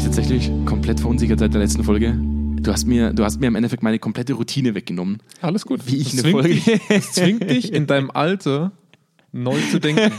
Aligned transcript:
mich 0.00 0.06
tatsächlich 0.16 0.50
komplett 0.64 0.98
verunsichert 1.00 1.40
seit 1.40 1.52
der 1.52 1.60
letzten 1.60 1.84
Folge. 1.84 2.14
Du 2.16 2.72
hast 2.72 2.86
mir, 2.86 3.12
du 3.12 3.22
hast 3.22 3.38
mir 3.38 3.48
im 3.48 3.54
Endeffekt 3.54 3.82
meine 3.82 3.98
komplette 3.98 4.32
Routine 4.32 4.74
weggenommen. 4.74 5.18
Alles 5.42 5.66
gut. 5.66 5.80
Wie 5.86 5.96
ich 5.96 6.12
Das 6.16 6.24
eine 6.24 6.32
Folge. 6.32 6.48
Dich, 6.54 6.80
das 6.88 7.12
zwingt 7.12 7.50
dich 7.50 7.70
in 7.72 7.86
deinem 7.86 8.10
Alter 8.10 8.72
neu 9.32 9.58
zu 9.70 9.78
denken. 9.78 10.10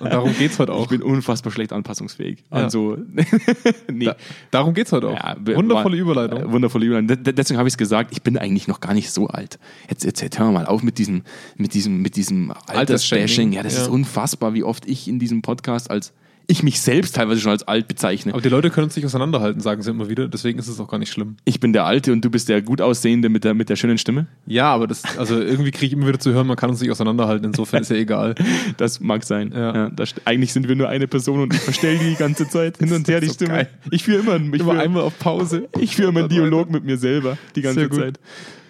Und 0.00 0.12
darum 0.12 0.34
geht's 0.38 0.58
heute 0.58 0.74
auch. 0.74 0.82
Ich 0.82 0.88
bin 0.90 1.00
unfassbar 1.02 1.50
schlecht 1.52 1.72
anpassungsfähig. 1.72 2.44
Ja. 2.50 2.56
Also, 2.64 2.98
nee. 3.92 4.04
Da, 4.04 4.16
darum 4.50 4.74
geht's 4.74 4.92
heute 4.92 5.08
auch. 5.08 5.14
Ja, 5.14 5.36
Wundervolle 5.56 5.96
Überleitung. 5.96 6.40
Äh, 6.42 6.52
Wundervolle 6.52 6.84
Überleitung. 6.84 7.08
De- 7.08 7.16
de- 7.16 7.32
Deswegen 7.32 7.56
habe 7.58 7.68
ich 7.68 7.74
es 7.74 7.78
gesagt, 7.78 8.12
ich 8.12 8.22
bin 8.22 8.36
eigentlich 8.36 8.68
noch 8.68 8.80
gar 8.80 8.92
nicht 8.92 9.10
so 9.10 9.26
alt. 9.28 9.58
Jetzt, 9.88 10.04
jetzt, 10.04 10.20
jetzt 10.20 10.38
hören 10.38 10.48
wir 10.48 10.60
mal 10.60 10.66
auf 10.66 10.82
mit 10.82 10.98
diesem, 10.98 11.22
mit 11.56 11.72
diesem, 11.72 12.02
mit 12.02 12.14
diesem 12.16 12.50
Altersbashing. 12.66 13.18
Altersshaming. 13.22 13.52
Ja, 13.52 13.62
das 13.62 13.76
Ja. 13.76 13.82
ist 13.84 13.88
unfassbar, 13.88 14.52
wie 14.52 14.64
oft 14.64 14.86
ich 14.86 15.08
in 15.08 15.18
diesem 15.18 15.40
Podcast 15.42 15.90
als 15.90 16.12
ich 16.50 16.62
mich 16.62 16.80
selbst 16.80 17.14
teilweise 17.14 17.40
schon 17.42 17.50
als 17.52 17.68
alt 17.68 17.88
bezeichne. 17.88 18.32
Aber 18.32 18.40
die 18.40 18.48
Leute 18.48 18.70
können 18.70 18.86
es 18.86 18.96
nicht 18.96 19.04
auseinanderhalten, 19.04 19.60
sagen 19.60 19.82
sie 19.82 19.90
immer 19.90 20.08
wieder. 20.08 20.28
Deswegen 20.28 20.58
ist 20.58 20.66
es 20.66 20.80
auch 20.80 20.88
gar 20.88 20.96
nicht 20.98 21.12
schlimm. 21.12 21.36
Ich 21.44 21.60
bin 21.60 21.74
der 21.74 21.84
Alte 21.84 22.10
und 22.10 22.24
du 22.24 22.30
bist 22.30 22.48
der 22.48 22.62
gut 22.62 22.80
aussehende 22.80 23.28
mit 23.28 23.44
der, 23.44 23.52
mit 23.52 23.68
der 23.68 23.76
schönen 23.76 23.98
Stimme. 23.98 24.28
Ja, 24.46 24.72
aber 24.74 24.86
das, 24.86 25.02
also 25.18 25.38
irgendwie 25.38 25.70
kriege 25.72 25.86
ich 25.86 25.92
immer 25.92 26.08
wieder 26.08 26.18
zu 26.18 26.32
hören, 26.32 26.46
man 26.46 26.56
kann 26.56 26.70
uns 26.70 26.80
nicht 26.80 26.90
auseinanderhalten. 26.90 27.44
Insofern 27.44 27.82
ist 27.82 27.90
ja 27.90 27.96
egal. 27.96 28.34
Das 28.78 28.98
mag 29.00 29.24
sein. 29.24 29.52
Ja. 29.54 29.90
das, 29.90 30.10
st- 30.14 30.20
eigentlich 30.24 30.52
sind 30.54 30.68
wir 30.68 30.74
nur 30.74 30.88
eine 30.88 31.06
Person 31.06 31.40
und 31.42 31.52
ich 31.54 31.60
verstelle 31.60 31.98
die 31.98 32.14
ganze 32.14 32.48
Zeit 32.48 32.78
hin 32.78 32.92
und 32.92 33.06
her 33.08 33.20
die 33.20 33.26
so 33.26 33.34
Stimme. 33.34 33.50
geil. 33.50 33.68
Ich 33.90 34.04
führe 34.04 34.20
immer, 34.20 34.36
ich 34.36 34.42
Immer 34.60 34.72
führe, 34.72 34.80
einmal 34.80 35.02
auf 35.02 35.18
Pause. 35.18 35.68
ich 35.78 35.96
führe 35.96 36.08
immer 36.08 36.20
einen 36.20 36.28
Dialog 36.30 36.70
mit 36.70 36.82
mir 36.84 36.96
selber 36.96 37.36
die 37.56 37.62
ganze. 37.62 37.90
Zeit. 37.90 38.18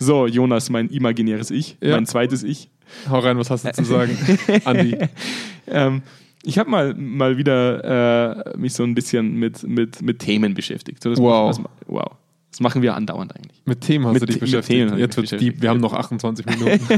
So, 0.01 0.27
Jonas, 0.27 0.69
mein 0.71 0.89
imaginäres 0.89 1.51
Ich, 1.53 1.77
Ja. 1.81 1.95
mein 1.95 2.07
zweites 2.07 2.43
Ich. 2.43 2.71
Hau 3.09 3.19
rein, 3.21 3.39
was 3.39 3.51
hast 3.51 3.65
du 3.67 3.73
zu 3.73 3.85
sagen, 3.85 4.19
Andi? 4.65 4.97
Ähm, 5.71 6.03
ich 6.43 6.59
habe 6.59 6.71
mal, 6.71 6.95
mal 6.95 7.37
wieder 7.37 8.53
äh, 8.55 8.59
mich 8.59 8.75
so 8.75 8.85
ein 8.85 8.95
bisschen 8.95 9.37
mit, 9.37 9.63
mit, 9.65 10.03
mit 10.03 10.19
Themen 10.21 10.55
beschäftigt. 10.55 11.03
So, 11.03 11.11
das 11.11 11.19
Wow. 11.19 11.57
Das, 11.57 11.65
wow. 11.87 12.11
Das 12.51 12.61
machen 12.61 12.81
wir 12.83 12.95
andauernd 12.95 13.37
eigentlich. 13.37 13.63
Mit 13.67 13.83
Themen 13.83 14.07
hast 14.07 14.15
Mit 14.15 14.23
du 14.23 14.27
dich 14.27 14.41
beschäftigt. 14.41 14.97
Jetzt 14.97 15.17
wird's 15.17 15.31
deep. 15.31 15.61
Wir 15.61 15.69
haben 15.69 15.81
noch 15.81 15.93
28 15.93 16.47
Minuten. 16.59 16.89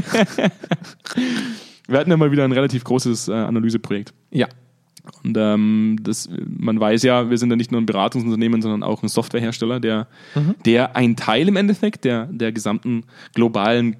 Wir 1.87 1.99
hatten 1.99 2.09
ja 2.09 2.17
mal 2.17 2.31
wieder 2.31 2.45
ein 2.45 2.51
relativ 2.51 2.83
großes 2.83 3.27
äh, 3.27 3.33
Analyseprojekt. 3.33 4.13
ja. 4.31 4.47
Und 5.23 5.35
ähm, 5.37 5.97
das, 6.01 6.29
man 6.47 6.79
weiß 6.79 7.03
ja, 7.03 7.29
wir 7.29 7.37
sind 7.37 7.49
ja 7.49 7.55
nicht 7.55 7.71
nur 7.71 7.81
ein 7.81 7.85
Beratungsunternehmen, 7.85 8.61
sondern 8.61 8.83
auch 8.83 9.01
ein 9.03 9.09
Softwarehersteller, 9.09 9.79
der, 9.79 10.07
Mhm. 10.35 10.55
der 10.65 10.95
einen 10.95 11.15
Teil 11.15 11.47
im 11.47 11.55
Endeffekt 11.55 12.05
der, 12.05 12.25
der 12.27 12.51
gesamten 12.51 13.03
globalen 13.33 13.95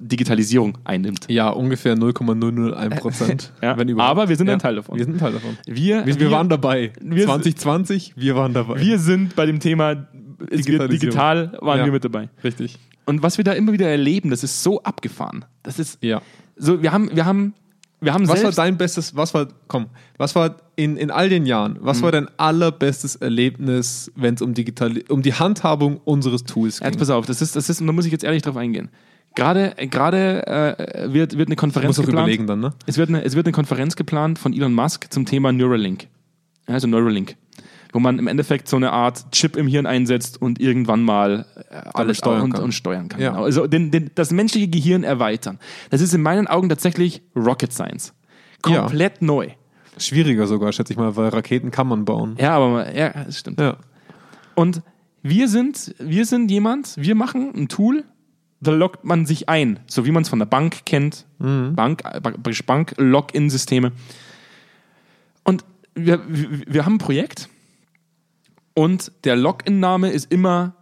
Digitalisierung 0.00 0.78
einnimmt. 0.84 1.26
Ja, 1.28 1.50
ungefähr 1.50 1.96
0,001 1.96 2.96
Prozent. 3.00 3.52
Ja, 3.62 3.76
aber 3.98 4.28
wir 4.28 4.36
sind 4.36 4.48
ein 4.48 4.58
Teil 4.58 4.76
davon. 4.76 4.96
Wir 4.98 5.04
sind 5.04 5.14
ein 5.16 5.20
Teil 5.20 5.32
davon. 5.32 5.56
Wir, 5.66 6.06
Wir, 6.06 6.18
wir 6.20 6.30
waren 6.30 6.48
dabei. 6.48 6.92
wir- 7.00 7.24
2020, 7.26 8.14
wir 8.16 8.36
waren 8.36 8.52
dabei. 8.54 8.80
wir 8.80 8.98
sind 8.98 9.36
bei 9.36 9.46
dem 9.46 9.60
Thema 9.60 10.06
digital, 10.50 11.58
waren 11.60 11.78
Ja. 11.80 11.84
wir 11.84 11.92
mit 11.92 12.04
dabei. 12.04 12.28
Richtig. 12.44 12.78
Und 13.04 13.22
was 13.22 13.38
wir 13.38 13.44
da 13.44 13.52
immer 13.52 13.72
wieder 13.72 13.88
erleben, 13.88 14.30
das 14.30 14.42
ist 14.42 14.62
so 14.62 14.82
abgefahren. 14.82 15.44
Das 15.62 15.78
ist 15.78 15.98
Ja. 16.02 16.22
so, 16.56 16.82
wir 16.82 16.92
haben, 16.92 17.10
wir 17.14 17.24
haben, 17.24 17.54
wir 18.06 18.14
haben 18.14 18.28
Was 18.28 18.42
war 18.42 18.52
dein 18.52 18.78
bestes, 18.78 19.16
was 19.16 19.34
war, 19.34 19.48
komm, 19.66 19.86
was 20.16 20.34
war 20.34 20.56
in, 20.76 20.96
in 20.96 21.10
all 21.10 21.28
den 21.28 21.44
Jahren, 21.44 21.76
was 21.80 22.02
war 22.02 22.12
dein 22.12 22.28
allerbestes 22.38 23.16
Erlebnis, 23.16 24.12
wenn 24.14 24.34
es 24.34 24.42
um, 24.42 24.54
digital, 24.54 25.02
um 25.08 25.22
die 25.22 25.34
Handhabung 25.34 26.00
unseres 26.04 26.44
Tools 26.44 26.78
jetzt 26.78 26.88
ging? 26.88 26.98
pass 26.98 27.10
auf, 27.10 27.26
das 27.26 27.42
ist, 27.42 27.56
das 27.56 27.68
ist, 27.68 27.80
und 27.80 27.88
da 27.88 27.92
muss 27.92 28.06
ich 28.06 28.12
jetzt 28.12 28.24
ehrlich 28.24 28.42
drauf 28.42 28.56
eingehen. 28.56 28.88
Gerade, 29.34 29.74
gerade 29.90 30.46
äh, 30.46 31.12
wird, 31.12 31.36
wird 31.36 31.48
eine 31.48 31.56
Konferenz 31.56 31.98
Muss 31.98 32.06
geplant. 32.06 32.26
überlegen 32.26 32.46
dann, 32.46 32.60
ne? 32.60 32.72
Es 32.86 32.96
wird, 32.96 33.10
eine, 33.10 33.22
es 33.22 33.34
wird 33.34 33.46
eine 33.46 33.52
Konferenz 33.52 33.96
geplant 33.96 34.38
von 34.38 34.54
Elon 34.54 34.72
Musk 34.72 35.12
zum 35.12 35.26
Thema 35.26 35.52
Neuralink. 35.52 36.06
Also 36.66 36.86
Neuralink. 36.86 37.36
Wo 37.96 38.00
man 38.00 38.18
im 38.18 38.26
Endeffekt 38.26 38.68
so 38.68 38.76
eine 38.76 38.92
Art 38.92 39.32
Chip 39.32 39.56
im 39.56 39.66
Hirn 39.66 39.86
einsetzt 39.86 40.42
und 40.42 40.60
irgendwann 40.60 41.02
mal 41.02 41.46
äh, 41.70 41.76
alles 41.94 42.18
steuern 42.18 42.42
und, 42.42 42.52
kann. 42.52 42.64
und 42.64 42.72
steuern 42.72 43.08
kann. 43.08 43.22
Ja. 43.22 43.30
Genau. 43.30 43.44
Also 43.44 43.66
den, 43.66 43.90
den, 43.90 44.10
das 44.14 44.32
menschliche 44.32 44.68
Gehirn 44.68 45.02
erweitern. 45.02 45.58
Das 45.88 46.02
ist 46.02 46.12
in 46.12 46.20
meinen 46.20 46.46
Augen 46.46 46.68
tatsächlich 46.68 47.22
Rocket 47.34 47.72
Science. 47.72 48.12
Ja. 48.66 48.80
Komplett 48.80 49.22
neu. 49.22 49.48
Schwieriger 49.96 50.46
sogar, 50.46 50.72
schätze 50.72 50.92
ich 50.92 50.98
mal, 50.98 51.16
weil 51.16 51.30
Raketen 51.30 51.70
kann 51.70 51.86
man 51.86 52.04
bauen. 52.04 52.36
Ja, 52.38 52.58
aber 52.58 52.94
ja, 52.94 53.24
das 53.24 53.38
stimmt. 53.38 53.58
Ja. 53.60 53.78
Und 54.54 54.82
wir 55.22 55.48
sind, 55.48 55.94
wir 55.98 56.26
sind 56.26 56.50
jemand, 56.50 56.98
wir 56.98 57.14
machen 57.14 57.50
ein 57.56 57.68
Tool, 57.68 58.04
da 58.60 58.72
loggt 58.72 59.04
man 59.04 59.24
sich 59.24 59.48
ein, 59.48 59.80
so 59.86 60.04
wie 60.04 60.10
man 60.10 60.22
es 60.22 60.28
von 60.28 60.38
der 60.38 60.44
Bank 60.44 60.84
kennt. 60.84 61.24
Bank, 61.38 62.02
äh, 62.04 62.20
Bank, 62.20 62.66
Bank 62.66 62.94
Login-Systeme. 62.98 63.92
Und 65.44 65.64
wir, 65.94 66.20
wir, 66.28 66.60
wir 66.66 66.84
haben 66.84 66.96
ein 66.96 66.98
Projekt 66.98 67.48
und 68.76 69.10
der 69.24 69.36
Login-Name 69.36 70.10
ist 70.10 70.30
immer 70.30 70.74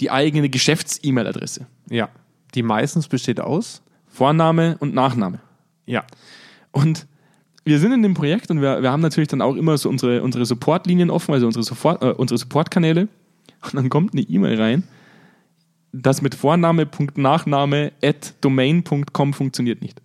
die 0.00 0.10
eigene 0.10 0.50
Geschäfts-E-Mail-Adresse. 0.50 1.66
ja. 1.90 2.10
Die 2.54 2.62
meistens 2.62 3.08
besteht 3.08 3.40
aus. 3.40 3.82
Vorname 4.06 4.78
und 4.80 4.94
Nachname. 4.94 5.40
Ja. 5.84 6.04
Und 6.72 7.06
wir 7.64 7.78
sind 7.78 7.92
in 7.92 8.02
dem 8.02 8.14
Projekt 8.14 8.50
und 8.50 8.62
wir, 8.62 8.80
wir 8.80 8.90
haben 8.90 9.02
natürlich 9.02 9.28
dann 9.28 9.42
auch 9.42 9.54
immer 9.54 9.76
so 9.76 9.90
unsere, 9.90 10.22
unsere 10.22 10.46
Support-Linien 10.46 11.10
offen, 11.10 11.34
also 11.34 11.46
unsere, 11.46 11.62
Support, 11.62 12.02
äh, 12.02 12.12
unsere 12.12 12.38
Support-Kanäle. 12.38 13.08
Und 13.62 13.74
dann 13.74 13.90
kommt 13.90 14.14
eine 14.14 14.22
E-Mail 14.22 14.60
rein, 14.60 14.84
das 15.92 16.22
mit 16.22 16.34
Vorname.nachname 16.34 17.92
at 18.02 18.34
domain.com 18.40 19.34
funktioniert 19.34 19.82
nicht. 19.82 20.00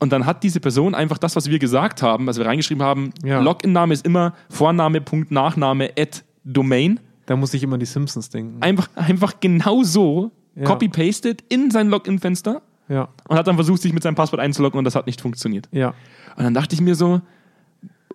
Und 0.00 0.12
dann 0.12 0.24
hat 0.26 0.42
diese 0.42 0.60
Person 0.60 0.94
einfach 0.94 1.18
das, 1.18 1.36
was 1.36 1.48
wir 1.50 1.58
gesagt 1.58 2.02
haben, 2.02 2.26
was 2.26 2.38
wir 2.38 2.46
reingeschrieben 2.46 2.82
haben, 2.82 3.10
Ja. 3.22 3.40
Login-Name 3.40 3.92
ist 3.94 4.04
immer 4.06 4.32
Vorname.nachname 4.48 5.90
at 5.98 6.24
domain. 6.44 7.00
Da 7.26 7.36
muss 7.36 7.54
ich 7.54 7.62
immer 7.62 7.78
die 7.78 7.86
Simpsons 7.86 8.30
denken. 8.30 8.60
Einfach, 8.62 8.88
einfach 8.96 9.34
genau 9.40 9.82
so 9.82 10.32
Ja. 10.56 10.64
copy-pasted 10.64 11.44
in 11.48 11.70
sein 11.70 11.88
Login-Fenster 11.88 12.62
Ja. 12.88 13.08
und 13.28 13.36
hat 13.36 13.46
dann 13.46 13.54
versucht, 13.56 13.82
sich 13.82 13.92
mit 13.92 14.02
seinem 14.02 14.14
Passwort 14.16 14.40
einzuloggen 14.40 14.78
und 14.78 14.84
das 14.84 14.94
hat 14.96 15.06
nicht 15.06 15.20
funktioniert. 15.20 15.68
Ja. 15.70 15.88
Und 16.36 16.44
dann 16.44 16.54
dachte 16.54 16.74
ich 16.74 16.80
mir 16.80 16.94
so, 16.94 17.20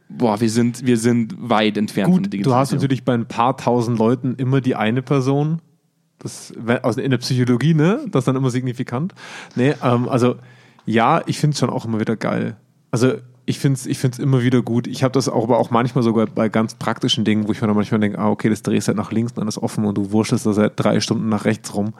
boah, 0.09 0.41
wir 0.41 0.49
sind, 0.49 0.85
wir 0.85 0.97
sind 0.97 1.35
weit 1.37 1.77
entfernt 1.77 2.13
von 2.13 2.23
der 2.23 2.29
Gut, 2.31 2.45
du 2.45 2.53
hast 2.53 2.71
Digitalisierung. 2.71 2.77
natürlich 2.81 3.03
bei 3.05 3.13
ein 3.13 3.25
paar 3.27 3.55
tausend 3.57 3.99
Leuten 3.99 4.35
immer 4.35 4.59
die 4.59 4.75
eine 4.75 5.01
Person. 5.01 5.61
Das 6.19 6.53
also 6.81 7.01
in 7.01 7.11
der 7.11 7.17
Psychologie, 7.19 7.73
ne? 7.73 8.05
Das 8.09 8.21
ist 8.21 8.27
dann 8.27 8.35
immer 8.37 8.49
signifikant. 8.49 9.13
Nee, 9.55 9.75
ähm, 9.83 10.09
also 10.09 10.35
ja, 10.85 11.21
ich 11.25 11.39
finde 11.39 11.53
es 11.53 11.59
schon 11.59 11.69
auch 11.69 11.85
immer 11.85 11.99
wieder 11.99 12.15
geil. 12.15 12.57
Also 12.91 13.13
ich 13.45 13.59
finde 13.59 13.77
es 13.77 13.85
ich 13.85 13.99
find's 13.99 14.19
immer 14.19 14.41
wieder 14.41 14.61
gut. 14.61 14.87
Ich 14.87 15.03
habe 15.03 15.11
das 15.11 15.29
auch, 15.29 15.43
aber 15.43 15.59
auch 15.59 15.69
manchmal 15.69 16.03
sogar 16.03 16.25
bei 16.25 16.49
ganz 16.49 16.75
praktischen 16.75 17.25
Dingen, 17.25 17.47
wo 17.47 17.51
ich 17.51 17.61
mir 17.61 17.67
dann 17.67 17.75
manchmal 17.75 17.99
denke, 17.99 18.17
ah, 18.17 18.29
okay, 18.29 18.49
das 18.49 18.63
drehst 18.63 18.87
halt 18.87 18.97
nach 18.97 19.11
links, 19.11 19.33
dann 19.33 19.47
ist 19.47 19.57
offen 19.57 19.85
und 19.85 19.95
du 19.97 20.11
wurschtelst 20.11 20.45
da 20.45 20.53
seit 20.53 20.73
drei 20.75 20.99
Stunden 20.99 21.29
nach 21.29 21.45
rechts 21.45 21.73
rum. 21.75 21.93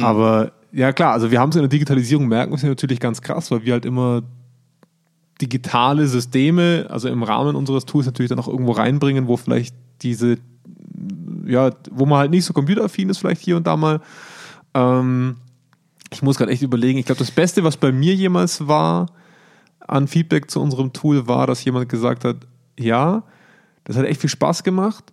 Aber 0.00 0.52
ja 0.72 0.92
klar, 0.92 1.12
also 1.12 1.30
wir 1.30 1.40
haben 1.40 1.50
es 1.50 1.56
in 1.56 1.62
der 1.62 1.68
Digitalisierung, 1.68 2.28
merken 2.28 2.52
wir 2.52 2.56
es 2.56 2.62
natürlich 2.62 3.00
ganz 3.00 3.20
krass, 3.20 3.50
weil 3.50 3.64
wir 3.64 3.74
halt 3.74 3.84
immer 3.84 4.22
digitale 5.40 6.06
Systeme, 6.06 6.86
also 6.88 7.08
im 7.08 7.22
Rahmen 7.22 7.54
unseres 7.54 7.84
Tools 7.84 8.06
natürlich 8.06 8.28
dann 8.28 8.38
auch 8.38 8.48
irgendwo 8.48 8.72
reinbringen, 8.72 9.28
wo 9.28 9.36
vielleicht 9.36 9.74
diese, 10.02 10.38
ja, 11.46 11.70
wo 11.90 12.06
man 12.06 12.18
halt 12.18 12.30
nicht 12.30 12.44
so 12.44 12.52
computeraffin 12.52 13.08
ist, 13.08 13.18
vielleicht 13.18 13.42
hier 13.42 13.56
und 13.56 13.66
da 13.66 13.76
mal. 13.76 14.00
Ähm, 14.74 15.36
ich 16.12 16.22
muss 16.22 16.38
gerade 16.38 16.52
echt 16.52 16.62
überlegen. 16.62 16.98
Ich 16.98 17.06
glaube, 17.06 17.18
das 17.18 17.30
Beste, 17.30 17.64
was 17.64 17.76
bei 17.76 17.92
mir 17.92 18.14
jemals 18.14 18.66
war 18.66 19.06
an 19.80 20.08
Feedback 20.08 20.50
zu 20.50 20.60
unserem 20.60 20.92
Tool, 20.92 21.26
war, 21.26 21.46
dass 21.46 21.64
jemand 21.64 21.88
gesagt 21.88 22.24
hat, 22.24 22.36
ja, 22.78 23.22
das 23.84 23.96
hat 23.96 24.06
echt 24.06 24.20
viel 24.20 24.30
Spaß 24.30 24.64
gemacht. 24.64 25.12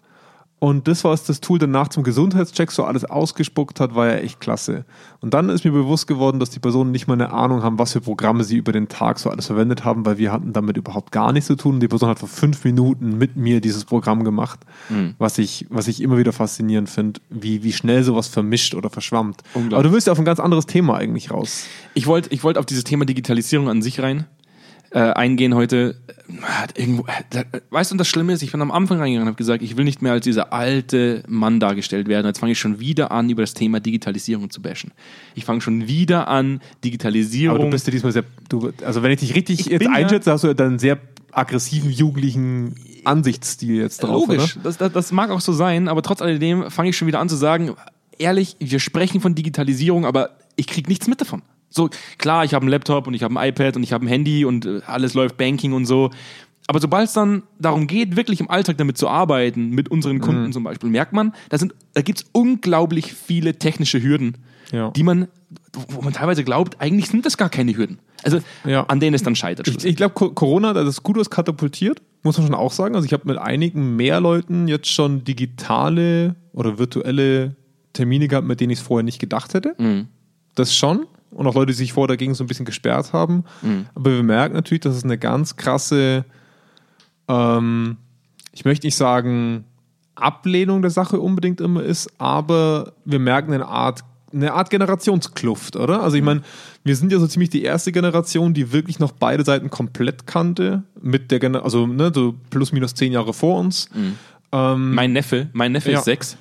Und 0.60 0.88
das, 0.88 1.04
was 1.04 1.26
das 1.26 1.42
Tool 1.42 1.60
danach 1.60 1.90
zum 1.90 2.04
Gesundheitscheck 2.04 2.72
so 2.72 2.86
alles 2.86 3.04
ausgespuckt 3.04 3.80
hat, 3.80 3.94
war 3.94 4.08
ja 4.08 4.16
echt 4.16 4.40
klasse. 4.40 4.86
Und 5.20 5.34
dann 5.34 5.50
ist 5.50 5.66
mir 5.66 5.72
bewusst 5.72 6.08
geworden, 6.08 6.40
dass 6.40 6.50
die 6.50 6.60
Personen 6.60 6.92
nicht 6.92 7.08
mal 7.08 7.14
eine 7.16 7.34
Ahnung 7.34 7.62
haben, 7.62 7.78
was 7.78 7.92
für 7.92 8.02
Programme 8.02 8.44
sie 8.46 8.56
über 8.56 8.72
den 8.72 8.88
Tag 8.88 9.20
so 9.20 9.30
alles 9.30 9.48
verwendet 9.48 9.84
haben, 9.84 10.06
weil 10.06 10.18
wir 10.18 10.32
hatten 10.32 10.54
damit 10.54 10.78
überhaupt 10.78 11.12
gar 11.12 11.34
nichts 11.34 11.48
zu 11.48 11.56
tun. 11.56 11.76
Und 11.76 11.80
die 11.82 11.90
Person 11.90 12.10
hat 12.10 12.20
vor 12.20 12.30
fünf 12.30 12.64
Minuten 12.64 13.18
mit 13.18 13.36
mir 13.36 13.60
dieses 13.60 13.84
Programm 13.84 14.24
gemacht, 14.24 14.62
was, 15.18 15.38
ich, 15.38 15.68
was 15.70 15.90
ich 15.90 16.02
immer 16.02 16.18
wieder 16.18 16.32
faszinierend 16.32 16.90
finde, 16.90 17.20
wie, 17.30 17.64
wie 17.64 17.74
schnell 17.74 18.04
sowas 18.04 18.28
vermischt 18.28 18.76
oder 18.76 18.90
verschwammt. 18.90 19.42
Aber 19.54 19.84
du 19.84 19.92
willst 19.92 20.08
ja 20.08 20.14
auf 20.14 20.20
ein 20.20 20.26
ganz 20.26 20.40
anderes 20.40 20.66
Thema 20.66 20.96
eigentlich 20.96 21.32
raus. 21.32 21.66
Ich 21.94 22.08
wollte 22.08 22.34
ich 22.34 22.44
wollt 22.44 22.58
auf 22.58 22.66
dieses 22.66 22.86
Thema 22.86 23.06
Digitalisierung 23.06 23.70
an 23.70 23.82
sich 23.82 24.00
rein 24.00 24.26
äh, 24.96 25.00
eingehen 25.12 25.54
heute. 25.56 25.96
Hat 26.42 26.80
irgendwo, 26.80 27.04
äh, 27.04 27.12
da- 27.30 27.44
weißt 27.70 27.92
du, 27.92 27.94
und 27.94 27.98
das 28.00 28.08
Schlimme 28.08 28.34
ist, 28.34 28.42
ich 28.42 28.52
bin 28.52 28.62
am 28.62 28.72
Anfang 28.72 28.98
reingegangen 28.98 29.24
und 29.24 29.28
habe 29.28 29.38
gesagt, 29.38 29.62
ich 29.62 29.78
will 29.78 29.84
nicht 29.84 30.02
mehr 30.02 30.14
als 30.14 30.24
dieser 30.24 30.54
alte 30.54 31.22
Mann 31.28 31.60
dargestellt 31.60 32.08
werden. 32.08 32.26
Jetzt 32.26 32.40
fange 32.40 32.54
ich 32.54 32.60
schon 32.60 32.80
wieder 32.80 33.12
an, 33.12 33.30
über 33.30 33.44
das 33.44 33.54
Thema 33.54 33.80
Digitalisierung 33.80 34.50
zu 34.50 34.62
bashen. 34.62 34.92
Ich 35.36 35.46
fange 35.46 35.62
schon 35.62 35.88
wieder 35.88 36.28
an, 36.28 36.62
Digitalisierung. 36.84 37.58
Aber 37.58 37.66
du 37.66 37.72
bist 37.72 37.86
ja 37.86 37.92
diesmal 37.92 38.12
sehr, 38.14 38.24
du, 38.50 38.72
also 38.84 39.04
wenn 39.04 39.12
ich 39.12 39.20
dich 39.20 39.36
richtig 39.36 39.60
Ich 39.60 39.66
jetzt 39.68 39.80
bin 39.80 39.90
ja- 39.92 39.98
einschätze, 39.98 40.32
hast 40.32 40.44
du 40.46 40.54
dann 40.56 40.80
sehr 40.80 40.98
aggressiven, 41.32 41.92
jugendlichen 41.92 42.76
Ansichtsstil 43.04 43.76
jetzt 43.76 44.02
drauf, 44.02 44.28
Logisch, 44.28 44.58
das, 44.64 44.78
das, 44.78 44.92
das 44.94 45.12
mag 45.12 45.30
auch 45.30 45.42
so 45.42 45.52
sein, 45.54 45.90
aber 45.90 46.02
trotz 46.02 46.22
alledem 46.22 46.72
fange 46.72 46.90
ich 46.90 46.98
schon 46.98 47.08
wieder 47.08 47.20
an 47.20 47.28
zu 47.30 47.36
sagen, 47.36 47.76
ehrlich, 48.18 48.56
wir 48.60 48.80
sprechen 48.80 49.20
von 49.22 49.36
Digitalisierung, 49.36 50.06
aber 50.06 50.30
ich 50.56 50.66
kriege 50.68 50.90
nichts 50.90 51.08
mit 51.08 51.20
davon. 51.22 51.42
So, 51.76 51.90
klar, 52.18 52.46
ich 52.46 52.54
habe 52.54 52.64
einen 52.64 52.72
Laptop 52.72 53.06
und 53.08 53.14
ich 53.14 53.24
habe 53.24 53.38
ein 53.38 53.50
iPad 53.50 53.76
und 53.76 53.84
ich 53.84 53.92
habe 53.92 54.06
ein 54.06 54.08
Handy 54.08 54.46
und 54.46 54.66
äh, 54.66 54.82
alles 54.88 55.14
läuft 55.14 55.38
Banking 55.38 55.74
und 55.74 55.86
so, 55.86 56.10
Aber 56.68 56.80
sobald 56.80 57.08
es 57.10 57.14
dann 57.14 57.44
darum 57.60 57.86
geht, 57.86 58.16
wirklich 58.16 58.40
im 58.40 58.50
Alltag 58.50 58.78
damit 58.80 58.98
zu 58.98 59.08
arbeiten, 59.08 59.70
mit 59.70 59.90
unseren 59.92 60.20
Kunden 60.20 60.52
zum 60.52 60.64
Beispiel, 60.64 60.90
merkt 60.90 61.14
man, 61.14 61.34
da, 61.50 61.58
sind- 61.60 61.76
da 61.94 62.02
gibt 62.02 62.20
es 62.20 62.26
unglaublich 62.32 63.14
viele 63.14 63.60
technische 63.60 64.02
Hürden, 64.02 64.38
Ja. 64.72 64.90
die 64.90 65.04
man, 65.04 65.28
wo 65.90 66.02
man 66.02 66.12
teilweise 66.14 66.44
glaubt, 66.44 66.82
eigentlich 66.82 67.08
sind 67.10 67.24
das 67.26 67.38
gar 67.38 67.50
keine 67.50 67.76
Hürden. 67.78 68.00
Also 68.24 68.40
Ja. 68.66 68.86
an 68.86 69.00
denen 69.00 69.14
es 69.14 69.22
dann 69.22 69.36
scheitert. 69.36 69.68
Ich, 69.68 69.86
ich 69.86 69.96
glaube, 69.96 70.16
Corona 70.16 70.70
hat 70.70 70.78
das 70.78 71.04
gut 71.04 71.18
was 71.18 71.30
katapultiert, 71.30 72.02
muss 72.24 72.38
man 72.40 72.48
schon 72.48 72.56
auch 72.56 72.72
sagen. 72.72 72.96
Also 72.96 73.06
ich 73.06 73.14
habe 73.14 73.28
mit 73.28 73.38
einigen 73.38 73.96
mehr 73.96 74.20
Leuten 74.20 74.68
jetzt 74.68 74.88
schon 74.90 75.24
digitale 75.24 76.36
oder 76.54 76.80
virtuelle 76.80 77.56
Termine 77.94 78.28
gehabt, 78.28 78.48
mit 78.48 78.60
denen 78.60 78.72
ich 78.72 78.80
es 78.80 78.86
vorher 78.86 79.04
nicht 79.04 79.20
gedacht 79.20 79.54
hätte. 79.54 79.76
Mhm. 79.78 80.08
Das 80.56 80.74
schon. 80.76 81.06
Und 81.36 81.46
auch 81.48 81.54
Leute, 81.56 81.68
die 81.68 81.74
sich 81.74 81.94
vorher 81.94 82.08
dagegen 82.08 82.34
so 82.34 82.44
ein 82.44 82.48
bisschen 82.48 82.66
gesperrt 82.66 83.12
haben. 83.14 83.44
Mhm. 83.62 83.86
Aber 83.94 84.12
wir 84.12 84.24
merken 84.24 84.56
natürlich, 84.56 84.82
dass 84.82 84.96
es 84.96 85.04
eine 85.04 85.18
ganz 85.18 85.58
krasse, 85.58 86.26
ähm, 87.28 87.98
ich 88.54 88.66
möchte 88.66 88.88
nicht 88.88 88.96
sagen, 88.96 89.66
Ablehnung 90.16 90.82
der 90.82 90.92
Sache 90.92 91.20
unbedingt 91.20 91.60
immer 91.60 91.84
ist, 91.84 92.10
aber 92.20 92.94
wir 93.04 93.20
merken 93.20 93.54
eine 93.54 93.68
Art, 93.68 94.02
eine 94.34 94.54
Art 94.54 94.70
Generationskluft, 94.70 95.76
oder? 95.76 96.02
Also 96.04 96.16
ich 96.16 96.24
meine, 96.24 96.42
wir 96.86 96.96
sind 96.96 97.12
ja 97.12 97.20
so 97.20 97.28
ziemlich 97.28 97.50
die 97.50 97.64
erste 97.64 97.92
Generation, 97.92 98.54
die 98.54 98.72
wirklich 98.72 99.00
noch 99.00 99.12
beide 99.12 99.44
Seiten 99.44 99.70
komplett 99.70 100.26
kannte, 100.26 100.84
mit 101.02 101.32
der 101.32 101.40
Gener 101.40 101.64
also 101.66 101.86
ne, 101.86 102.12
so 102.16 102.36
plus 102.50 102.72
minus 102.72 102.96
zehn 102.96 103.12
Jahre 103.12 103.34
vor 103.34 103.60
uns. 103.60 103.90
Ähm, 104.54 104.94
mein 104.96 105.12
Neffe, 105.12 105.50
mein 105.52 105.74
Neffe 105.74 105.92
Ja. 105.92 106.00
ist 106.00 106.06
sechs, 106.06 106.38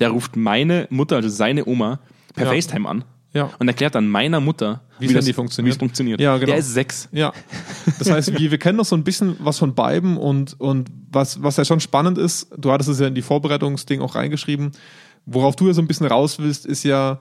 der 0.00 0.10
ruft 0.10 0.36
meine 0.36 0.86
Mutter, 0.90 1.16
also 1.16 1.30
seine 1.30 1.64
Oma, 1.66 1.98
per 2.34 2.46
Ja. 2.46 2.52
FaceTime 2.52 2.86
an 2.88 3.04
Ja. 3.34 3.50
und 3.58 3.68
erklärt 3.68 3.94
dann 3.96 4.08
meiner 4.08 4.40
Mutter, 4.40 4.80
Wie 4.98 5.06
das 5.06 5.16
Handy 5.16 5.28
wie 5.28 5.32
funktioniert. 5.32 5.76
funktioniert. 5.76 6.20
Ja, 6.20 6.36
genau. 6.36 6.46
Der 6.52 6.58
ist 6.58 6.72
sechs. 6.72 7.08
Ja, 7.12 7.32
das 7.98 8.10
heißt, 8.10 8.38
wir, 8.38 8.50
wir 8.50 8.58
kennen 8.58 8.78
noch 8.78 8.84
so 8.84 8.96
ein 8.96 9.04
bisschen 9.04 9.36
was 9.40 9.58
von 9.58 9.74
beiden 9.74 10.16
und, 10.16 10.58
und 10.60 10.88
was, 11.10 11.42
was 11.42 11.56
ja 11.56 11.64
schon 11.64 11.80
spannend 11.80 12.16
ist, 12.16 12.48
du 12.56 12.70
hattest 12.72 12.88
es 12.90 13.00
ja 13.00 13.08
in 13.08 13.14
die 13.14 13.22
Vorbereitungsding 13.22 14.00
auch 14.00 14.14
reingeschrieben, 14.14 14.70
worauf 15.26 15.56
du 15.56 15.66
ja 15.66 15.74
so 15.74 15.82
ein 15.82 15.88
bisschen 15.88 16.06
raus 16.06 16.38
willst, 16.38 16.64
ist 16.64 16.84
ja, 16.84 17.18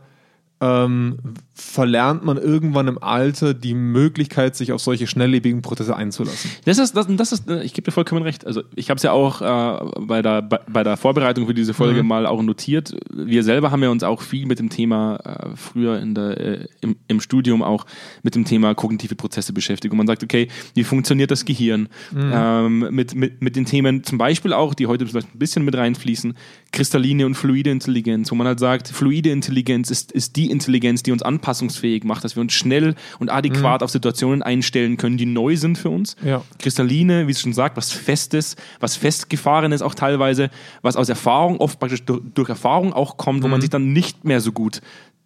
ähm, 0.64 1.18
verlernt 1.56 2.24
man 2.26 2.38
irgendwann 2.38 2.88
im 2.88 3.02
Alter 3.02 3.54
die 3.54 3.74
Möglichkeit, 3.74 4.56
sich 4.56 4.72
auf 4.72 4.82
solche 4.82 5.06
schnelllebigen 5.06 5.62
Prozesse 5.62 5.96
einzulassen. 5.96 6.50
Das 6.66 6.80
ist, 6.80 6.96
das, 6.96 7.06
das 7.10 7.32
ist, 7.32 7.50
ich 7.50 7.74
gebe 7.74 7.86
dir 7.86 7.92
vollkommen 7.92 8.24
recht. 8.24 8.48
Also 8.48 8.64
ich 8.76 8.90
habe 8.90 8.98
es 8.98 9.04
ja 9.04 9.12
auch 9.12 9.42
äh, 9.42 10.02
bei, 10.02 10.22
der, 10.22 10.42
bei, 10.42 10.84
der 10.84 10.98
Vorbereitung 10.98 11.46
für 11.46 11.54
diese 11.54 11.74
Folge 11.74 12.02
mal 12.02 12.26
auch 12.26 12.42
notiert. 12.42 12.96
Wir 13.14 13.44
selber 13.44 13.72
haben 13.72 13.84
ja 13.84 13.90
uns 13.90 14.04
auch 14.04 14.22
viel 14.22 14.48
mit 14.48 14.58
dem 14.58 14.70
Thema 14.70 15.18
äh, 15.18 15.56
früher 15.56 16.00
in 16.00 16.16
der, 16.16 16.40
äh, 16.40 16.68
im, 16.82 16.96
im 17.08 17.20
Studium 17.20 17.62
auch 17.62 17.86
mit 18.24 18.34
dem 18.34 18.46
Thema 18.46 18.74
kognitive 18.74 19.16
Prozesse 19.16 19.54
beschäftigt. 19.54 19.92
Und 19.92 19.98
man 19.98 20.08
sagt, 20.08 20.24
okay, 20.24 20.48
wie 20.74 20.84
funktioniert 20.84 21.30
das 21.30 21.46
Gehirn? 21.46 21.88
Ähm, 22.16 22.88
mit, 22.92 23.14
mit, 23.14 23.42
mit 23.42 23.56
den 23.56 23.66
Themen 23.66 24.04
zum 24.04 24.18
Beispiel 24.18 24.54
auch, 24.54 24.74
die 24.74 24.88
heute 24.88 25.06
vielleicht 25.06 25.36
ein 25.36 25.40
bisschen 25.40 25.66
mit 25.66 25.76
reinfließen, 25.76 26.34
kristalline 26.72 27.26
und 27.26 27.36
fluide 27.36 27.70
Intelligenz, 27.70 28.32
wo 28.32 28.36
man 28.36 28.48
halt 28.48 28.60
sagt, 28.60 28.88
fluide 28.88 29.30
Intelligenz 29.30 29.92
ist, 29.92 30.12
ist 30.12 30.36
die 30.36 30.50
Intelligenz, 30.54 31.04
die 31.04 31.12
uns 31.12 31.22
anpassungsfähig 31.22 32.04
macht, 32.04 32.24
dass 32.24 32.36
wir 32.36 32.42
uns 32.42 32.54
schnell 32.54 32.96
und 33.20 33.30
adäquat 33.30 33.84
auf 33.84 33.90
Situationen 33.90 34.42
einstellen 34.42 34.98
können, 34.98 35.18
die 35.18 35.26
neu 35.26 35.58
sind 35.58 35.78
für 35.78 35.90
uns. 35.90 36.16
Ja. 36.24 36.42
Kristalline, 36.60 37.28
wie 37.28 37.32
es 37.32 37.42
schon 37.42 37.54
sagt, 37.54 37.76
was 37.76 37.92
Festes, 37.92 38.56
was 38.80 38.96
Festgefahrenes 38.96 39.82
auch 39.82 39.96
teilweise, 39.96 40.50
was 40.82 40.96
aus 40.96 41.10
Erfahrung, 41.10 41.58
oft 41.58 41.80
praktisch 41.80 42.04
durch, 42.06 42.22
durch 42.34 42.50
Erfahrung 42.50 42.94
auch 42.94 43.18
kommt, 43.18 43.44
wo 43.44 43.48
man 43.48 43.60
sich 43.60 43.70
dann 43.70 43.92
nicht 43.92 44.24
mehr 44.24 44.40
so 44.40 44.52
gut 44.52 44.82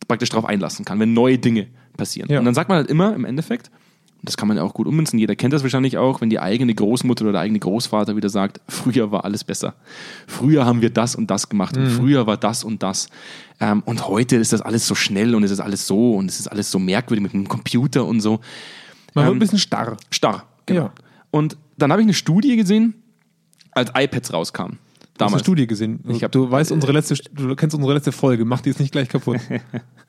praktisch 0.07 0.29
darauf 0.29 0.45
einlassen 0.45 0.85
kann, 0.85 0.99
wenn 0.99 1.13
neue 1.13 1.37
Dinge 1.37 1.67
passieren. 1.97 2.31
Ja. 2.31 2.39
Und 2.39 2.45
dann 2.45 2.53
sagt 2.53 2.69
man 2.69 2.77
halt 2.77 2.89
immer 2.89 3.13
im 3.13 3.25
Endeffekt, 3.25 3.69
das 4.23 4.35
kann 4.37 4.47
man 4.47 4.57
ja 4.57 4.63
auch 4.63 4.73
gut 4.73 4.87
ummünzen, 4.87 5.19
jeder 5.19 5.35
kennt 5.35 5.53
das 5.53 5.63
wahrscheinlich 5.63 5.97
auch, 5.97 6.21
wenn 6.21 6.29
die 6.29 6.39
eigene 6.39 6.73
Großmutter 6.73 7.23
oder 7.25 7.31
der 7.33 7.41
eigene 7.41 7.59
Großvater 7.59 8.15
wieder 8.15 8.29
sagt, 8.29 8.59
früher 8.67 9.11
war 9.11 9.23
alles 9.25 9.43
besser. 9.43 9.75
Früher 10.27 10.65
haben 10.65 10.81
wir 10.81 10.89
das 10.89 11.15
und 11.15 11.29
das 11.31 11.49
gemacht 11.49 11.77
und 11.77 11.87
früher 11.89 12.25
war 12.27 12.37
das 12.37 12.63
und 12.63 12.81
das. 12.83 13.09
Ähm, 13.59 13.83
und 13.85 14.07
heute 14.07 14.35
ist 14.37 14.53
das 14.53 14.61
alles 14.61 14.87
so 14.87 14.95
schnell 14.95 15.35
und 15.35 15.43
es 15.43 15.51
ist 15.51 15.59
alles 15.59 15.87
so 15.87 16.15
und 16.15 16.29
es 16.29 16.39
ist 16.39 16.47
alles 16.47 16.69
so 16.71 16.79
merkwürdig 16.79 17.23
mit 17.23 17.33
dem 17.33 17.47
Computer 17.47 18.05
und 18.05 18.21
so. 18.21 18.39
Man 19.13 19.25
wird 19.25 19.31
Ähm, 19.31 19.37
ein 19.37 19.39
bisschen 19.39 19.59
starr. 19.59 19.97
Starr. 20.11 20.43
Genau. 20.65 20.81
Ja. 20.81 20.93
Und 21.31 21.57
dann 21.77 21.91
habe 21.91 22.01
ich 22.01 22.05
eine 22.05 22.13
Studie 22.13 22.55
gesehen, 22.55 22.95
als 23.71 23.91
iPads 23.95 24.33
rauskamen. 24.33 24.73
Du 24.73 24.79
hast 24.79 25.09
eine 25.21 25.29
Damals. 25.29 25.41
Studie 25.41 25.67
gesehen. 25.67 25.99
Ich 26.09 26.23
hab- 26.23 26.31
du 26.31 26.49
weißt 26.49 26.71
unsere 26.71 26.91
letzte, 26.91 27.15
du 27.33 27.55
kennst 27.55 27.75
unsere 27.75 27.93
letzte 27.93 28.11
Folge, 28.11 28.45
mach 28.45 28.61
die 28.61 28.69
jetzt 28.69 28.79
nicht 28.79 28.91
gleich 28.91 29.09
kaputt. 29.09 29.39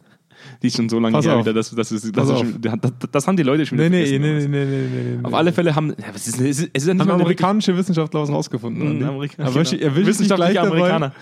Die 0.63 0.67
ist 0.69 0.77
schon 0.77 0.89
so 0.89 0.99
lange 0.99 1.13
Pass 1.13 1.27
her 1.27 1.35
auf. 1.37 1.45
wieder, 1.45 1.53
dass, 1.53 1.71
dass, 1.75 1.89
dass, 1.89 2.13
Pass 2.13 2.29
dass 2.29 2.39
schon, 2.39 2.61
das, 2.61 2.93
das 3.11 3.27
haben 3.27 3.37
die 3.37 3.43
Leute 3.43 3.67
schon 3.67 3.79
wieder 3.79 3.91
nee, 3.91 4.05
nee, 4.05 4.19
nee, 4.19 4.31
aber 4.31 4.39
nee, 4.41 4.49
nee, 4.49 4.65
nee, 4.65 5.17
nee. 5.17 5.25
Auf 5.25 5.35
alle 5.35 5.53
Fälle 5.53 5.75
haben. 5.75 5.91
Ja, 5.99 6.07
es, 6.15 6.27
ist, 6.29 6.41
es, 6.41 6.61
ist, 6.61 6.71
es 6.73 6.83
ist 6.83 6.89
ja 6.89 6.95
nicht 6.95 7.03
haben 7.03 7.11
amerikanische 7.11 7.77
Wissenschaftler 7.77 8.23
was 8.23 8.31
rausgefunden. 8.31 8.87
Andi. 8.87 9.05
Amerika- 9.05 9.43
er 9.43 9.55
will, 9.55 9.65
genau. 9.65 9.83
er 9.83 9.97
will 9.97 10.07
Wissenschaftliche. 10.07 10.61
Amerikaner. 10.61 11.13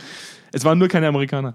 Es 0.53 0.65
waren 0.65 0.79
nur 0.79 0.89
keine 0.89 1.09
Amerikaner. 1.09 1.55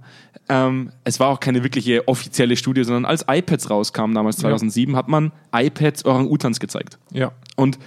Ähm, 0.50 0.92
es 1.04 1.20
war 1.20 1.30
auch 1.30 1.40
keine 1.40 1.64
wirkliche 1.64 2.08
offizielle 2.08 2.56
Studie, 2.56 2.84
sondern 2.84 3.06
als 3.06 3.26
iPads 3.28 3.70
rauskamen, 3.70 4.14
damals 4.14 4.38
2007, 4.38 4.96
hat 4.96 5.08
man 5.08 5.32
iPads 5.54 6.06
Orang-Utans 6.06 6.60
gezeigt. 6.60 7.00
Ja. 7.12 7.32
Und 7.56 7.80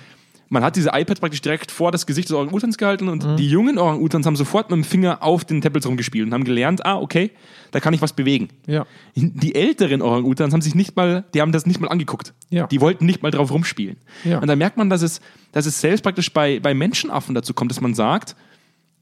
man 0.49 0.62
hat 0.62 0.76
diese 0.76 0.91
iPads 0.93 1.20
praktisch 1.20 1.41
direkt 1.41 1.70
vor 1.70 1.91
das 1.91 2.06
Gesicht 2.06 2.29
des 2.29 2.37
Orang-Utans 2.37 2.79
gehalten 2.79 3.08
und 3.08 3.25
Mhm. 3.25 3.37
die 3.37 3.49
jungen 3.49 3.79
Orang-Utans 3.79 4.26
haben 4.26 4.37
sofort 4.37 4.70
mit 4.70 4.76
dem 4.76 4.85
Finger 4.85 5.23
auf 5.23 5.44
den 5.44 5.61
Tablets 5.62 5.87
rumgespielt 5.87 6.26
und 6.26 6.32
haben 6.35 6.44
gelernt, 6.44 6.85
ah, 6.87 6.99
okay, 6.99 7.31
da 7.70 7.81
kann 7.81 7.94
ich 7.94 8.02
was 8.02 8.12
bewegen. 8.12 8.49
Ja. 8.67 8.87
Die 9.17 9.55
älteren 9.55 10.02
Orang-Utans 10.02 10.52
haben 10.52 10.61
sich 10.61 10.75
nicht 10.75 10.94
mal, 10.96 11.25
die 11.35 11.41
haben 11.41 11.52
das 11.52 11.67
nicht 11.67 11.81
mal 11.81 11.88
angeguckt. 11.88 12.35
Ja. 12.50 12.67
Die 12.67 12.81
wollten 12.81 13.06
nicht 13.06 13.23
mal 13.23 13.31
drauf 13.31 13.50
rumspielen. 13.50 13.96
Ja. 14.25 14.38
Und 14.38 14.46
da 14.49 14.55
merkt 14.56 14.76
man, 14.76 14.91
dass 14.91 15.02
es, 15.02 15.20
dass 15.52 15.67
es 15.67 15.81
selbst 15.81 16.02
praktisch 16.02 16.32
bei, 16.32 16.61
bei 16.61 16.75
Menschenaffen 16.75 17.35
dazu 17.35 17.55
kommt, 17.55 17.70
dass 17.70 17.81
man 17.81 17.94
sagt, 17.94 18.37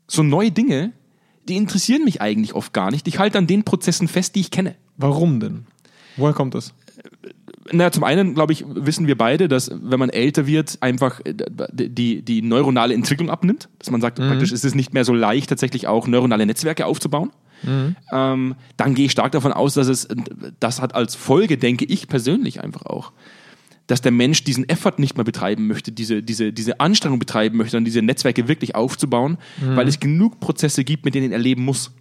so 0.06 0.22
neue 0.22 0.50
Dinge, 0.50 0.92
die 1.48 1.56
interessieren 1.56 2.04
mich 2.04 2.20
eigentlich 2.20 2.54
oft 2.54 2.72
gar 2.72 2.90
nicht. 2.90 3.08
Ich 3.08 3.18
halte 3.18 3.36
an 3.38 3.46
den 3.46 3.64
Prozessen 3.64 4.06
fest, 4.08 4.36
die 4.36 4.40
ich 4.40 4.50
kenne. 4.50 4.76
Warum 4.96 5.40
denn? 5.40 5.66
Woher 6.16 6.34
kommt 6.34 6.54
das? 6.54 6.72
Na, 7.72 7.90
zum 7.90 8.04
einen, 8.04 8.34
glaube 8.34 8.52
ich, 8.52 8.64
wissen 8.68 9.06
wir 9.06 9.16
beide, 9.16 9.48
dass 9.48 9.70
wenn 9.72 9.98
man 9.98 10.10
älter 10.10 10.46
wird, 10.46 10.78
einfach 10.80 11.20
äh, 11.24 11.34
die, 11.72 12.22
die 12.22 12.42
neuronale 12.42 12.94
Entwicklung 12.94 13.30
abnimmt. 13.30 13.68
Dass 13.78 13.90
man 13.90 14.00
sagt, 14.00 14.18
praktisch 14.18 14.52
ist 14.52 14.64
es 14.64 14.74
nicht 14.74 14.92
mehr 14.92 15.04
so 15.04 15.14
leicht, 15.14 15.48
tatsächlich 15.48 15.86
auch 15.88 16.06
neuronale 16.06 16.46
Netzwerke 16.46 16.86
aufzubauen. 16.86 17.30
Ähm, 18.12 18.56
dann 18.76 18.94
gehe 18.94 19.06
ich 19.06 19.12
stark 19.12 19.32
davon 19.32 19.52
aus, 19.52 19.74
dass 19.74 19.86
es, 19.86 20.08
das 20.58 20.82
hat 20.82 20.94
als 20.94 21.14
Folge, 21.14 21.56
denke 21.58 21.84
ich 21.84 22.08
persönlich 22.08 22.62
einfach 22.62 22.82
auch, 22.86 23.12
dass 23.86 24.00
der 24.00 24.12
Mensch 24.12 24.42
diesen 24.44 24.68
Effort 24.68 24.94
nicht 24.98 25.16
mehr 25.16 25.24
betreiben 25.24 25.66
möchte, 25.66 25.92
diese, 25.92 26.22
diese, 26.22 26.52
diese 26.52 26.80
Anstrengung 26.80 27.18
betreiben 27.18 27.58
möchte, 27.58 27.76
dann 27.76 27.84
diese 27.84 28.02
Netzwerke 28.02 28.48
wirklich 28.48 28.74
aufzubauen, 28.74 29.38
weil 29.74 29.86
es 29.86 30.00
genug 30.00 30.40
Prozesse 30.40 30.82
gibt, 30.84 31.04
mit 31.04 31.14
denen 31.14 31.32
er 31.32 31.38
leben 31.38 31.64
muss. 31.64 31.92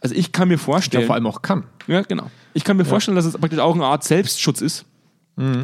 Also 0.00 0.14
ich 0.14 0.32
kann 0.32 0.48
mir 0.48 0.54
Der 0.54 0.64
vorstellen, 0.64 1.06
vor 1.06 1.14
allem 1.14 1.26
auch 1.26 1.42
kann. 1.42 1.64
ja, 1.86 2.02
genau. 2.02 2.30
Ich 2.54 2.64
kann 2.64 2.76
mir 2.76 2.84
vorstellen, 2.84 3.16
dass 3.16 3.24
es 3.24 3.36
praktisch 3.36 3.58
auch 3.58 3.74
eine 3.74 3.84
Art 3.84 4.04
Selbstschutz 4.04 4.60
ist. 4.60 4.84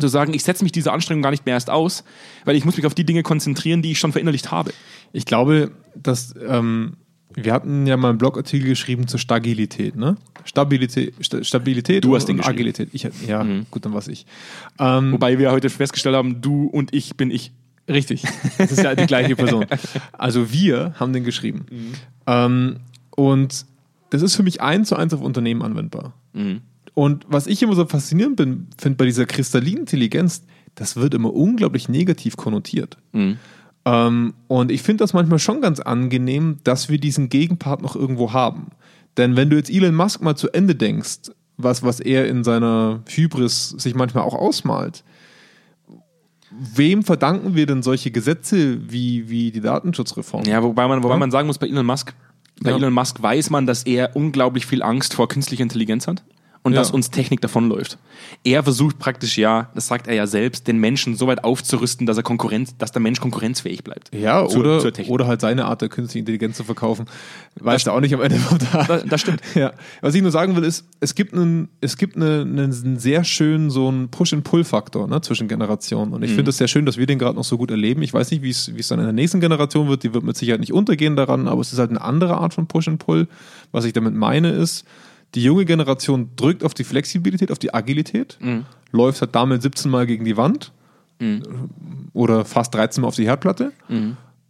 Zu 0.01 0.09
sagen, 0.09 0.33
ich 0.33 0.43
setze 0.45 0.65
mich 0.65 0.73
dieser 0.73 0.95
Anstrengung 0.95 1.23
gar 1.23 1.31
nicht 1.31 1.45
mehr 1.45 1.55
erst 1.55 1.69
aus, 1.69 2.03
weil 2.47 2.57
ich 2.57 2.65
muss 2.65 2.77
mich 2.79 2.87
auf 2.87 2.95
die 2.95 3.05
Dinge 3.05 3.23
konzentrieren, 3.23 3.83
die 3.83 3.91
ich 3.93 3.99
schon 3.99 4.13
verinnerlicht 4.13 4.51
habe. 4.51 4.73
Ich 5.13 5.27
glaube, 5.27 5.71
dass 5.95 6.35
ähm, 6.49 6.97
wir 7.35 7.53
hatten 7.53 7.87
ja 7.87 7.99
mal 7.99 8.09
einen 8.09 8.19
Blogartikel 8.19 8.67
geschrieben 8.67 9.07
zur 9.09 9.21
Stagilität, 9.21 9.95
ne? 9.95 10.17
Stabilität, 10.45 11.15
Sta- 11.21 11.45
Stabilität 11.45 12.03
Du 12.03 12.11
und, 12.11 12.17
hast 12.17 12.25
den 12.27 12.37
und 12.37 12.39
geschrieben. 12.39 12.57
Agilität. 12.57 12.89
Ich, 12.93 13.07
ja, 13.29 13.45
gut, 13.71 13.85
dann 13.85 13.93
was 13.93 14.09
ich. 14.09 14.25
Ähm, 14.79 15.13
Wobei 15.13 15.39
wir 15.39 15.51
heute 15.53 15.69
festgestellt 15.69 16.17
haben, 16.17 16.41
du 16.41 16.65
und 16.65 16.95
ich 16.95 17.17
bin 17.19 17.31
ich. 17.31 17.53
Richtig. 17.87 18.23
Das 18.57 18.73
ist 18.73 18.83
ja 18.83 18.95
die 18.95 19.07
gleiche 19.07 19.37
Person. 19.37 19.67
Also 20.13 20.51
wir 20.51 20.95
haben 20.99 21.13
den 21.13 21.25
geschrieben. 21.25 21.67
Ähm, 22.27 22.77
und 23.11 23.67
das 24.11 24.23
ist 24.23 24.35
für 24.35 24.43
mich 24.43 24.61
eins 24.63 24.89
zu 24.89 24.97
eins 24.97 25.13
auf 25.13 25.21
Unternehmen 25.21 25.61
anwendbar. 25.63 26.15
Und 26.99 27.27
was 27.29 27.47
ich 27.47 27.63
immer 27.63 27.77
so 27.77 27.87
faszinierend 27.87 28.35
bin, 28.35 28.67
finde 28.77 28.97
bei 28.97 29.05
dieser 29.05 29.25
kristallinen 29.25 29.83
Intelligenz, 29.83 30.43
das 30.75 30.97
wird 30.97 31.15
immer 31.15 31.33
unglaublich 31.33 31.89
negativ 31.89 32.37
konnotiert. 32.37 32.99
Ähm, 33.85 34.35
und 34.49 34.73
ich 34.73 34.83
finde 34.83 35.05
das 35.05 35.13
manchmal 35.13 35.39
schon 35.39 35.61
ganz 35.61 35.79
angenehm, 35.79 36.57
dass 36.65 36.89
wir 36.89 36.99
diesen 36.99 37.29
Gegenpart 37.29 37.83
noch 37.83 37.95
irgendwo 37.95 38.33
haben. 38.33 38.73
Denn 39.17 39.37
wenn 39.37 39.49
du 39.49 39.55
jetzt 39.57 39.71
Elon 39.71 39.95
Musk 39.95 40.23
mal 40.23 40.35
zu 40.35 40.53
Ende 40.53 40.75
denkst, 40.75 41.31
was, 41.57 41.85
was 41.85 42.01
er 42.01 42.27
in 42.27 42.43
seiner 42.43 42.99
Hybris 43.09 43.69
sich 43.79 43.95
manchmal 43.95 44.25
auch 44.25 44.35
ausmalt, 44.35 45.05
wem 46.51 47.05
verdanken 47.05 47.55
wir 47.55 47.67
denn 47.67 47.85
solche 47.85 48.11
Gesetze 48.11 48.91
wie, 48.91 49.29
wie 49.31 49.53
die 49.53 49.61
Datenschutzreform? 49.61 50.47
Ja, 50.47 50.65
wobei 50.65 50.89
man, 50.89 51.05
wobei 51.05 51.15
Ja. 51.15 51.19
man 51.21 51.31
sagen 51.31 51.47
muss, 51.47 51.59
bei 51.59 51.69
Elon 51.69 51.87
Musk, 51.87 52.13
bei 52.61 52.71
Ja. 52.73 52.77
Elon 52.77 52.93
Musk 52.93 53.23
weiß 53.23 53.51
man, 53.51 53.67
dass 53.67 53.85
er 53.85 54.17
unglaublich 54.17 54.67
viel 54.67 54.83
Angst 54.83 55.15
vor 55.15 55.29
künstlicher 55.29 55.63
Intelligenz 55.63 56.09
hat 56.09 56.25
und 56.63 56.73
Ja. 56.73 56.81
dass 56.81 56.91
uns 56.91 57.11
Technik 57.11 57.41
davonläuft. 57.41 57.99
Er 58.45 58.63
versucht 58.63 58.99
praktisch 58.99 59.39
ja, 59.39 59.71
das 59.75 59.87
sagt 59.87 60.07
er 60.07 60.15
ja 60.15 60.27
selbst, 60.27 60.67
den 60.67 60.79
Menschen 60.79 61.17
so 61.17 61.27
weit 61.27 61.45
aufzurüsten, 61.45 62.07
dass 62.07 62.17
er 62.17 62.23
Konkurrenz, 62.23 62.77
dass 62.77 62.93
der 62.93 63.01
Mensch 63.01 63.21
konkurrenzfähig 63.21 63.85
bleibt. 63.85 64.15
Ja, 64.15 64.47
Zur- 64.49 64.61
oder, 64.61 64.81
zur 64.95 65.09
oder 65.09 65.27
halt 65.27 65.41
seine 65.41 65.65
Art 65.67 65.81
der 65.83 65.89
künstlichen 65.89 66.21
Intelligenz 66.21 66.57
zu 66.57 66.65
verkaufen. 66.65 67.07
Weißt 67.61 67.87
du 67.87 67.93
auch 67.93 68.01
nicht 68.01 68.15
am 68.15 68.21
Ende 68.23 68.39
vom 68.39 68.59
Tag. 68.59 68.87
Das, 68.89 69.05
das 69.05 69.21
stimmt. 69.21 69.41
Ja, 69.55 69.73
was 70.03 70.15
ich 70.15 70.23
nur 70.23 70.31
sagen 70.31 70.55
will, 70.57 70.65
ist, 70.65 70.87
es 71.01 71.15
gibt 71.15 71.33
einen, 71.35 71.69
es 71.81 71.97
gibt 71.97 72.17
eine, 72.17 72.43
einen 72.43 72.99
sehr 72.99 73.25
schönen 73.25 73.71
so 73.71 73.89
einen 73.89 74.09
Push-and-Pull-Faktor 74.11 75.09
ne, 75.09 75.21
zwischen 75.21 75.49
Generationen. 75.49 76.13
Und 76.13 76.23
ich 76.23 76.33
finde 76.33 76.51
es 76.51 76.59
sehr 76.59 76.69
schön, 76.69 76.87
dass 76.87 76.97
wir 76.97 77.07
den 77.07 77.19
gerade 77.19 77.37
noch 77.37 77.45
so 77.45 77.57
gut 77.59 77.71
erleben. 77.71 78.03
Ich 78.03 78.13
weiß 78.15 78.31
nicht, 78.31 78.43
wie 78.43 78.51
es 78.51 78.75
wie 78.75 78.81
es 78.81 78.89
dann 78.89 78.99
in 78.99 79.05
der 79.07 79.13
nächsten 79.13 79.41
Generation 79.41 79.89
wird. 79.89 80.03
Die 80.03 80.13
wird 80.15 80.25
mit 80.25 80.37
Sicherheit 80.37 80.61
nicht 80.61 80.73
untergehen 80.73 81.17
daran, 81.17 81.49
aber 81.49 81.61
es 81.61 81.73
ist 81.73 81.79
halt 81.79 81.91
eine 81.91 82.01
andere 82.03 82.37
Art 82.37 82.55
von 82.55 82.67
Push-and-Pull. 82.67 83.27
Was 83.73 83.85
ich 83.85 83.93
damit 83.93 84.15
meine 84.15 84.51
ist, 84.51 84.85
die 85.35 85.43
junge 85.43 85.65
Generation 85.65 86.31
drückt 86.37 86.65
auf 86.65 86.75
die 86.75 86.85
Flexibilität, 86.85 87.51
auf 87.53 87.59
die 87.59 87.73
Agilität, 87.75 88.39
läuft 88.93 89.21
halt 89.21 89.35
damit 89.35 89.63
17 89.63 89.91
Mal 89.91 90.07
gegen 90.07 90.25
die 90.25 90.37
Wand 90.37 90.73
oder 92.13 92.45
fast 92.45 92.75
13 92.75 93.03
Mal 93.03 93.09
auf 93.09 93.17
die 93.17 93.27
Herdplatte. 93.27 93.73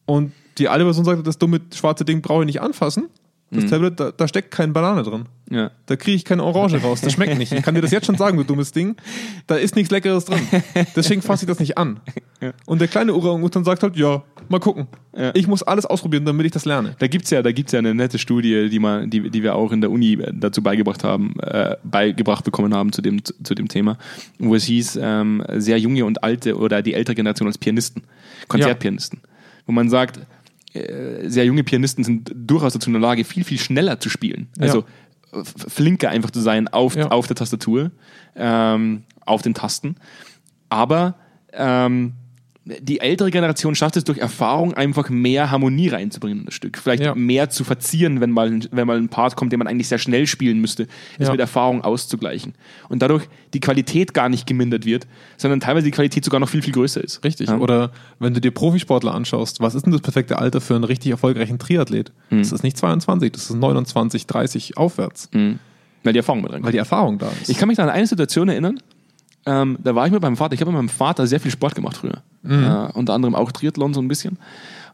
Und 0.06 0.32
die 0.58 0.68
alte 0.68 0.84
Person 0.84 1.04
sagt, 1.04 1.26
das 1.26 1.38
dumme 1.38 1.60
schwarze 1.74 2.04
Ding 2.04 2.22
brauche 2.22 2.42
ich 2.42 2.46
nicht 2.46 2.60
anfassen. 2.60 3.08
Das 3.50 3.64
Tablet, 3.70 3.98
da, 3.98 4.12
da 4.12 4.28
steckt 4.28 4.50
keine 4.50 4.74
Banane 4.74 5.02
drin. 5.02 5.24
Ja. 5.50 5.70
Da 5.86 5.96
kriege 5.96 6.14
ich 6.14 6.26
keine 6.26 6.44
Orange 6.44 6.82
raus. 6.82 7.00
Das 7.00 7.14
schmeckt 7.14 7.38
nicht. 7.38 7.50
Ich 7.50 7.62
kann 7.62 7.74
dir 7.74 7.80
das 7.80 7.92
jetzt 7.92 8.04
schon 8.04 8.16
sagen, 8.18 8.36
du 8.36 8.44
dummes 8.44 8.72
Ding. 8.72 8.96
Da 9.46 9.56
ist 9.56 9.74
nichts 9.74 9.90
Leckeres 9.90 10.26
drin. 10.26 10.40
Deswegen 10.96 11.22
fasse 11.22 11.44
ich 11.44 11.48
das 11.48 11.58
nicht 11.58 11.78
an. 11.78 12.00
Und 12.66 12.80
der 12.82 12.88
kleine 12.88 13.14
Orang-Utan 13.14 13.64
sagt 13.64 13.82
halt, 13.82 13.96
ja, 13.96 14.22
mal 14.50 14.58
gucken. 14.60 14.86
Ja. 15.16 15.30
Ich 15.34 15.46
muss 15.46 15.62
alles 15.62 15.84
ausprobieren, 15.86 16.24
damit 16.24 16.46
ich 16.46 16.52
das 16.52 16.64
lerne. 16.64 16.94
Da 16.98 17.06
gibt's 17.06 17.30
ja, 17.30 17.42
da 17.42 17.52
gibt's 17.52 17.72
ja 17.72 17.78
eine 17.78 17.94
nette 17.94 18.18
Studie, 18.18 18.68
die, 18.68 18.78
man, 18.78 19.10
die, 19.10 19.30
die 19.30 19.42
wir 19.42 19.54
auch 19.54 19.72
in 19.72 19.80
der 19.80 19.90
Uni 19.90 20.14
äh, 20.14 20.32
dazu 20.34 20.62
beigebracht 20.62 21.04
haben, 21.04 21.38
äh, 21.40 21.76
beigebracht 21.84 22.44
bekommen 22.44 22.74
haben 22.74 22.92
zu 22.92 23.02
dem, 23.02 23.22
zu 23.24 23.54
dem 23.54 23.68
Thema, 23.68 23.98
wo 24.38 24.54
es 24.54 24.64
hieß, 24.64 24.98
ähm, 25.02 25.42
sehr 25.56 25.78
junge 25.78 26.04
und 26.04 26.22
alte 26.22 26.56
oder 26.56 26.82
die 26.82 26.94
ältere 26.94 27.14
Generation 27.14 27.46
als 27.48 27.58
Pianisten, 27.58 28.02
Konzertpianisten. 28.48 29.20
Wo 29.66 29.72
man 29.72 29.88
sagt, 29.90 30.20
äh, 30.74 31.28
sehr 31.28 31.44
junge 31.44 31.64
Pianisten 31.64 32.04
sind 32.04 32.32
durchaus 32.34 32.72
dazu 32.72 32.88
in 32.88 32.94
der 32.94 33.02
Lage, 33.02 33.24
viel, 33.24 33.44
viel 33.44 33.58
schneller 33.58 34.00
zu 34.00 34.08
spielen. 34.10 34.48
Also 34.58 34.84
f- 35.32 35.54
flinker 35.68 36.10
einfach 36.10 36.30
zu 36.30 36.40
sein 36.40 36.68
auf, 36.68 36.94
Ja. 36.96 37.08
auf 37.08 37.26
der 37.26 37.36
Tastatur, 37.36 37.90
ähm, 38.36 39.02
auf 39.26 39.42
den 39.42 39.54
Tasten. 39.54 39.96
Aber 40.70 41.14
ähm, 41.52 42.12
die 42.80 43.00
ältere 43.00 43.30
Generation 43.30 43.74
schafft 43.74 43.96
es 43.96 44.04
durch 44.04 44.18
Erfahrung 44.18 44.74
einfach 44.74 45.08
mehr 45.08 45.50
Harmonie 45.50 45.88
reinzubringen 45.88 46.40
in 46.40 46.44
das 46.44 46.54
Stück. 46.54 46.76
Vielleicht 46.78 47.02
Ja. 47.02 47.14
mehr 47.14 47.50
zu 47.50 47.64
verzieren, 47.64 48.20
wenn 48.20 48.30
mal, 48.30 48.60
wenn 48.70 48.86
mal 48.86 48.96
ein 48.98 49.08
Part 49.08 49.36
kommt, 49.36 49.52
den 49.52 49.58
man 49.58 49.66
eigentlich 49.66 49.88
sehr 49.88 49.98
schnell 49.98 50.26
spielen 50.26 50.60
müsste, 50.60 50.86
es 51.18 51.26
Ja. 51.26 51.32
mit 51.32 51.40
Erfahrung 51.40 51.82
auszugleichen. 51.82 52.54
Und 52.88 53.00
dadurch 53.02 53.28
die 53.54 53.60
Qualität 53.60 54.12
gar 54.14 54.28
nicht 54.28 54.46
gemindert 54.46 54.84
wird, 54.84 55.06
sondern 55.36 55.60
teilweise 55.60 55.84
die 55.86 55.90
Qualität 55.92 56.24
sogar 56.24 56.40
noch 56.40 56.48
viel, 56.48 56.62
viel 56.62 56.74
größer 56.74 57.02
ist. 57.02 57.24
Richtig. 57.24 57.48
Ja. 57.48 57.58
Oder 57.58 57.90
wenn 58.18 58.34
du 58.34 58.40
dir 58.40 58.50
Profisportler 58.50 59.14
anschaust, 59.14 59.60
was 59.60 59.74
ist 59.74 59.84
denn 59.86 59.92
das 59.92 60.02
perfekte 60.02 60.38
Alter 60.38 60.60
für 60.60 60.74
einen 60.74 60.84
richtig 60.84 61.10
erfolgreichen 61.10 61.58
Triathlet? 61.58 62.12
Das 62.30 62.52
ist 62.52 62.62
nicht 62.62 62.76
22, 62.76 63.32
das 63.32 63.50
ist 63.50 63.56
29, 63.56 64.26
30 64.26 64.76
aufwärts, 64.76 65.30
Weil 65.32 66.12
die 66.12 66.18
Erfahrung 66.18 66.42
mit 66.42 66.50
reinkommt. 66.52 66.66
weil 66.66 66.72
die 66.72 66.78
Erfahrung 66.78 67.18
da 67.18 67.28
ist. 67.40 67.48
Ich 67.48 67.56
kann 67.58 67.68
mich 67.68 67.78
an 67.80 67.88
eine 67.88 68.06
Situation 68.06 68.48
erinnern, 68.48 68.78
ähm, 69.46 69.78
da 69.82 69.94
war 69.94 70.04
ich 70.06 70.12
mit 70.12 70.20
meinem 70.20 70.36
Vater, 70.36 70.52
ich 70.54 70.60
habe 70.60 70.70
mit 70.70 70.76
meinem 70.78 70.88
Vater 70.90 71.26
sehr 71.26 71.40
viel 71.40 71.50
Sport 71.50 71.74
gemacht 71.74 71.96
früher. 71.96 72.22
Äh, 72.48 72.90
unter 72.94 73.14
anderem 73.14 73.34
auch 73.34 73.52
Triathlon 73.52 73.94
so 73.94 74.00
ein 74.00 74.08
bisschen. 74.08 74.38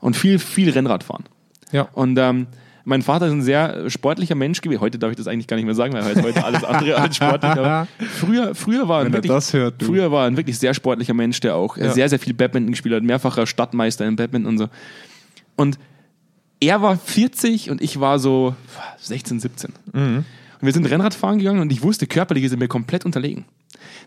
Und 0.00 0.16
viel, 0.16 0.38
viel 0.38 0.70
Rennradfahren. 0.70 1.24
ja. 1.72 1.82
Und 1.92 2.18
ähm, 2.18 2.46
mein 2.86 3.00
Vater 3.00 3.26
ist 3.28 3.32
ein 3.32 3.40
sehr 3.40 3.88
sportlicher 3.88 4.34
Mensch 4.34 4.60
gewesen. 4.60 4.82
Heute 4.82 4.98
darf 4.98 5.10
ich 5.10 5.16
das 5.16 5.26
eigentlich 5.26 5.46
gar 5.46 5.56
nicht 5.56 5.64
mehr 5.64 5.74
sagen, 5.74 5.94
weil 5.94 6.02
er 6.02 6.10
ist 6.12 6.22
heute 6.22 6.44
alles 6.44 6.64
andere 6.64 6.96
als 7.00 7.16
sportlich. 7.16 7.52
Aber 7.52 7.88
früher, 8.20 8.54
früher 8.54 8.86
war 8.88 9.04
er 9.04 9.10
wirklich, 9.12 9.52
hört, 9.54 9.82
früher 9.82 10.12
war 10.12 10.26
ein 10.26 10.36
wirklich 10.36 10.58
sehr 10.58 10.74
sportlicher 10.74 11.14
Mensch, 11.14 11.40
der 11.40 11.56
auch 11.56 11.78
äh, 11.78 11.86
Ja. 11.86 11.92
sehr, 11.92 12.10
sehr 12.10 12.18
viel 12.18 12.34
Badminton 12.34 12.72
gespielt 12.72 12.94
hat, 12.94 13.02
mehrfacher 13.02 13.46
Stadtmeister 13.46 14.04
im 14.04 14.16
Badminton 14.16 14.52
und 14.52 14.58
so. 14.58 14.68
Und 15.56 15.78
er 16.60 16.82
war 16.82 16.98
40 16.98 17.70
und 17.70 17.80
ich 17.80 18.00
war 18.00 18.18
so 18.18 18.54
16, 18.98 19.40
17. 19.40 19.72
Mhm. 19.94 20.24
Und 20.64 20.68
wir 20.68 20.72
sind 20.72 20.86
Rennradfahren 20.86 21.36
gegangen 21.36 21.60
und 21.60 21.70
ich 21.70 21.82
wusste, 21.82 22.06
körperlich 22.06 22.42
ist 22.44 22.52
er 22.52 22.56
mir 22.56 22.68
komplett 22.68 23.04
unterlegen. 23.04 23.44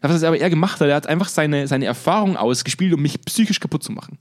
Das, 0.02 0.12
was 0.12 0.24
er 0.24 0.30
aber 0.30 0.40
er 0.40 0.50
gemacht 0.50 0.82
hat, 0.82 0.88
er 0.88 0.96
hat 0.96 1.06
einfach 1.06 1.28
seine, 1.30 1.68
seine 1.68 1.86
Erfahrung 1.86 2.36
ausgespielt, 2.36 2.96
um 2.96 3.00
mich 3.04 3.22
psychisch 3.26 3.60
kaputt 3.60 3.84
zu 3.84 3.92
machen. 3.92 4.18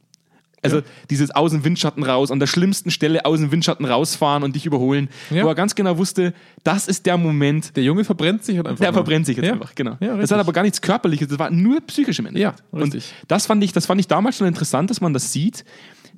Also 0.62 0.83
dieses 1.09 1.31
aus 1.31 1.52
dem 1.52 1.64
Windschatten 1.64 2.02
raus, 2.02 2.31
an 2.31 2.38
der 2.38 2.47
schlimmsten 2.47 2.90
Stelle 2.90 3.25
aus 3.25 3.38
dem 3.38 3.52
Windschatten 3.52 3.87
rausfahren 3.87 4.43
und 4.43 4.55
dich 4.55 4.66
überholen, 4.66 5.09
Ja. 5.31 5.45
wo 5.45 5.49
er 5.49 5.55
ganz 5.55 5.75
genau 5.75 5.97
wusste, 5.97 6.35
das 6.62 6.88
ist 6.88 7.07
der 7.07 7.16
Moment, 7.16 7.75
Der 7.75 7.85
Junge 7.85 8.05
verbrennt 8.05 8.45
sich 8.45 8.59
halt 8.59 8.66
einfach. 8.66 8.81
der 8.81 8.88
nur. 8.93 8.95
verbrennt 8.95 9.25
sich 9.25 9.38
jetzt 9.38 9.47
ja. 9.47 9.52
einfach, 9.55 9.75
genau. 9.75 9.97
Ja, 10.00 10.14
das 10.19 10.31
hat 10.31 10.38
aber 10.38 10.52
gar 10.52 10.62
nichts 10.62 10.83
Körperliches, 10.83 11.28
das 11.28 11.38
war 11.38 11.50
nur 11.50 11.81
psychisch 11.87 12.19
im 12.19 12.26
Endeffekt. 12.26 12.59
Ja, 12.61 12.64
und 12.71 12.83
richtig. 12.83 13.14
das 13.28 13.47
fand 13.47 13.64
ich, 13.64 13.73
das 13.73 13.87
fand 13.87 13.99
ich 13.99 14.09
damals 14.09 14.37
schon 14.37 14.47
interessant, 14.47 14.90
dass 14.90 15.00
man 15.00 15.14
das 15.14 15.33
sieht, 15.33 15.64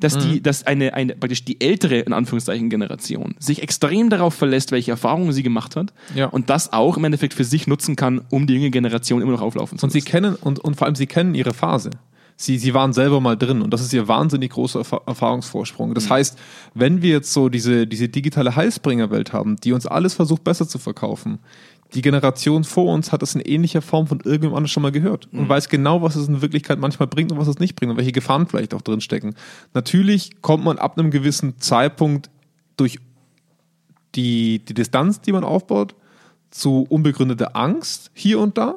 dass 0.00 0.16
Mhm. 0.16 0.30
die, 0.32 0.42
dass 0.42 0.66
eine, 0.66 0.94
eine, 0.94 1.14
praktisch 1.16 1.44
die 1.44 1.60
ältere, 1.60 1.98
in 2.00 2.12
Anführungszeichen, 2.12 2.70
Generation 2.70 3.34
sich 3.38 3.62
extrem 3.62 4.10
darauf 4.10 4.34
verlässt, 4.34 4.70
welche 4.72 4.90
Erfahrungen 4.92 5.32
sie 5.32 5.42
gemacht 5.42 5.76
hat 5.76 5.92
Ja. 6.14 6.26
und 6.26 6.50
das 6.50 6.72
auch 6.72 6.96
im 6.96 7.04
Endeffekt 7.04 7.34
für 7.34 7.44
sich 7.44 7.66
nutzen 7.66 7.96
kann, 7.96 8.20
um 8.30 8.46
die 8.46 8.54
junge 8.54 8.70
Generation 8.70 9.22
immer 9.22 9.32
noch 9.32 9.42
auflaufen 9.42 9.78
zu 9.78 9.86
Und 9.86 9.90
sie 9.90 9.98
lassen. 9.98 10.08
kennen, 10.10 10.34
und, 10.36 10.58
und 10.60 10.76
vor 10.76 10.86
allem 10.86 10.94
sie 10.96 11.06
kennen 11.06 11.34
ihre 11.34 11.54
Phase. 11.54 11.90
Sie, 12.40 12.56
sie 12.56 12.72
waren 12.72 12.92
selber 12.92 13.20
mal 13.20 13.36
drin 13.36 13.62
und 13.62 13.74
das 13.74 13.80
ist 13.80 13.92
ihr 13.92 14.06
wahnsinnig 14.06 14.52
großer 14.52 14.78
Erfa- 14.82 15.02
Erfahrungsvorsprung. 15.08 15.94
Das 15.94 16.08
heißt, 16.08 16.38
wenn 16.72 17.02
wir 17.02 17.10
jetzt 17.10 17.32
so 17.32 17.48
diese, 17.48 17.88
diese 17.88 18.08
digitale 18.08 18.54
Heilsbringerwelt 18.54 19.32
haben, 19.32 19.56
die 19.56 19.72
uns 19.72 19.86
alles 19.88 20.14
versucht 20.14 20.44
besser 20.44 20.68
zu 20.68 20.78
verkaufen, 20.78 21.40
die 21.94 22.02
Generation 22.02 22.64
vor 22.64 22.92
uns 22.92 23.12
hat 23.12 23.22
das 23.22 23.34
in 23.34 23.40
ähnlicher 23.40 23.80
Form 23.80 24.06
von 24.06 24.20
irgendjemand 24.20 24.58
anders 24.58 24.70
schon 24.70 24.82
mal 24.82 24.92
gehört 24.92 25.28
und 25.32 25.48
weiß 25.48 25.68
genau, 25.68 26.02
was 26.02 26.16
es 26.16 26.28
in 26.28 26.42
Wirklichkeit 26.42 26.78
manchmal 26.78 27.06
bringt 27.06 27.32
und 27.32 27.38
was 27.38 27.48
es 27.48 27.58
nicht 27.58 27.76
bringt 27.76 27.90
und 27.90 27.96
welche 27.96 28.12
Gefahren 28.12 28.46
vielleicht 28.46 28.74
auch 28.74 28.82
drin 28.82 29.00
stecken. 29.00 29.34
Natürlich 29.72 30.42
kommt 30.42 30.64
man 30.64 30.78
ab 30.78 30.98
einem 30.98 31.10
gewissen 31.10 31.58
Zeitpunkt 31.58 32.30
durch 32.76 32.98
die, 34.14 34.58
die 34.64 34.74
Distanz, 34.74 35.20
die 35.22 35.32
man 35.32 35.44
aufbaut, 35.44 35.94
zu 36.50 36.86
unbegründeter 36.88 37.56
Angst 37.56 38.10
hier 38.14 38.38
und 38.38 38.58
da, 38.58 38.76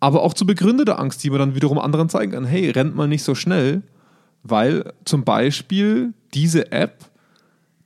aber 0.00 0.22
auch 0.22 0.34
zu 0.34 0.44
begründeter 0.46 0.98
Angst, 0.98 1.22
die 1.22 1.30
man 1.30 1.38
dann 1.38 1.54
wiederum 1.54 1.78
anderen 1.78 2.08
zeigen 2.08 2.32
kann. 2.32 2.44
Hey, 2.44 2.70
rennt 2.70 2.96
mal 2.96 3.06
nicht 3.08 3.22
so 3.22 3.34
schnell, 3.36 3.82
weil 4.42 4.92
zum 5.04 5.22
Beispiel 5.24 6.12
diese 6.34 6.72
App 6.72 7.04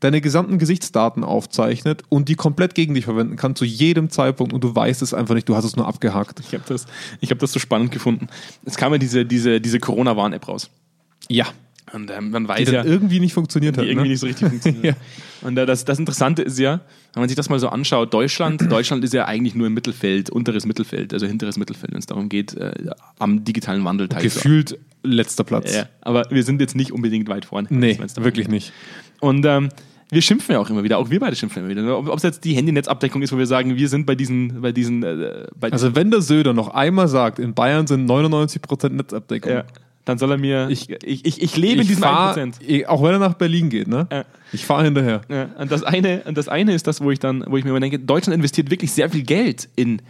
deine 0.06 0.20
gesamten 0.20 0.58
Gesichtsdaten 0.58 1.24
aufzeichnet 1.24 2.04
und 2.08 2.28
die 2.28 2.36
komplett 2.36 2.76
gegen 2.76 2.94
dich 2.94 3.04
verwenden 3.04 3.34
kann 3.34 3.56
zu 3.56 3.64
jedem 3.64 4.08
Zeitpunkt 4.08 4.52
und 4.52 4.62
du 4.62 4.74
weißt 4.74 5.02
es 5.02 5.12
einfach 5.12 5.34
nicht, 5.34 5.48
du 5.48 5.56
hast 5.56 5.64
es 5.64 5.74
nur 5.74 5.86
abgehakt. 5.86 6.40
Ich 6.40 6.54
habe 6.54 6.62
das, 6.66 6.86
ich 7.20 7.30
hab 7.32 7.40
das 7.40 7.52
so 7.52 7.58
spannend 7.58 7.90
gefunden. 7.90 8.28
Es 8.64 8.76
kam 8.76 8.92
ja 8.92 8.98
diese, 8.98 9.26
diese, 9.26 9.60
diese 9.60 9.80
Corona-Warn-App 9.80 10.46
raus. 10.46 10.70
Ja. 11.28 11.46
Und 11.92 12.10
ähm, 12.10 12.30
man 12.30 12.44
Die 12.44 12.48
weiß 12.48 12.64
dann 12.66 12.74
ja, 12.74 12.84
irgendwie 12.84 13.20
nicht 13.20 13.32
funktioniert 13.32 13.76
hat. 13.76 13.84
die 13.84 13.88
irgendwie 13.88 14.08
ne? 14.08 14.12
nicht 14.12 14.20
so 14.20 14.26
richtig 14.26 14.48
funktioniert. 14.50 14.84
Ja. 14.84 15.46
Und 15.46 15.56
äh, 15.56 15.66
das, 15.66 15.84
das 15.84 15.98
Interessante 15.98 16.42
ist 16.42 16.58
ja, 16.58 16.80
wenn 17.14 17.22
man 17.22 17.28
sich 17.28 17.36
das 17.36 17.48
mal 17.48 17.58
so 17.58 17.68
anschaut, 17.68 18.14
Deutschland, 18.14 18.60
Deutschland 18.70 19.02
ist 19.04 19.12
ja 19.12 19.24
eigentlich 19.24 19.56
nur 19.56 19.66
im 19.66 19.74
Mittelfeld, 19.74 20.30
unteres 20.30 20.66
Mittelfeld, 20.66 21.12
also 21.14 21.26
hinteres 21.26 21.56
Mittelfeld, 21.56 21.92
wenn 21.92 21.98
es 21.98 22.06
darum 22.06 22.28
geht, 22.28 22.54
äh, 22.54 22.72
am 23.18 23.44
digitalen 23.44 23.84
Wandel 23.84 24.08
teilzunehmen. 24.08 24.34
Gefühlt 24.34 24.78
letzter 25.02 25.44
Platz. 25.44 25.74
Ja, 25.74 25.88
aber 26.00 26.26
wir 26.30 26.42
sind 26.42 26.60
jetzt 26.60 26.76
nicht 26.76 26.92
unbedingt 26.92 27.28
weit 27.28 27.44
vorne. 27.44 27.68
Nee, 27.70 27.98
wirklich 28.16 28.46
geht. 28.46 28.48
nicht. 28.48 28.72
Und 29.20 29.46
ähm, 29.46 29.68
wir 30.10 30.22
schimpfen 30.22 30.52
ja 30.52 30.60
auch 30.60 30.70
immer 30.70 30.84
wieder, 30.84 30.98
auch 30.98 31.10
wir 31.10 31.18
beide 31.18 31.34
schimpfen 31.34 31.64
immer 31.64 31.70
wieder. 31.70 31.98
Ob 31.98 32.16
es 32.16 32.22
jetzt 32.22 32.44
die 32.44 32.54
Handynetzabdeckung 32.54 33.22
ist, 33.22 33.32
wo 33.32 33.38
wir 33.38 33.46
sagen, 33.46 33.76
wir 33.76 33.88
sind 33.88 34.06
bei 34.06 34.14
diesen, 34.14 34.60
bei 34.62 34.72
diesen, 34.72 35.02
äh, 35.02 35.46
bei 35.58 35.72
Also 35.72 35.94
wenn 35.94 36.10
der 36.10 36.20
Söder 36.20 36.52
noch 36.52 36.68
einmal 36.68 37.08
sagt, 37.08 37.38
in 37.38 37.54
Bayern 37.54 37.86
sind 37.86 38.08
99% 38.08 38.90
Netzabdeckung, 38.90 39.52
ja, 39.52 39.64
dann 40.04 40.18
soll 40.18 40.30
er 40.30 40.38
mir. 40.38 40.68
Ich, 40.70 40.88
ich, 41.02 41.24
ich, 41.24 41.42
ich 41.42 41.56
lebe 41.56 41.74
in 41.74 41.80
ich 41.80 41.88
diesem 41.88 42.04
fahr, 42.04 42.36
1%. 42.36 42.62
eh, 42.62 42.86
auch 42.86 43.02
wenn 43.02 43.12
er 43.12 43.18
nach 43.18 43.34
Berlin 43.34 43.68
geht, 43.68 43.88
ne? 43.88 44.06
Ja. 44.12 44.24
Ich 44.52 44.64
fahre 44.64 44.84
hinterher. 44.84 45.22
Ja, 45.28 45.48
und 45.58 45.72
das 45.72 45.82
eine, 45.82 46.22
und 46.24 46.38
das 46.38 46.46
eine 46.46 46.72
ist 46.74 46.86
das, 46.86 47.00
wo 47.00 47.10
ich 47.10 47.18
dann, 47.18 47.44
wo 47.48 47.56
ich 47.56 47.64
mir 47.64 47.70
immer 47.70 47.80
denke, 47.80 47.98
Deutschland 47.98 48.36
investiert 48.36 48.70
wirklich 48.70 48.92
sehr 48.92 49.10
viel 49.10 49.24
Geld 49.24 49.68
in, 49.74 50.00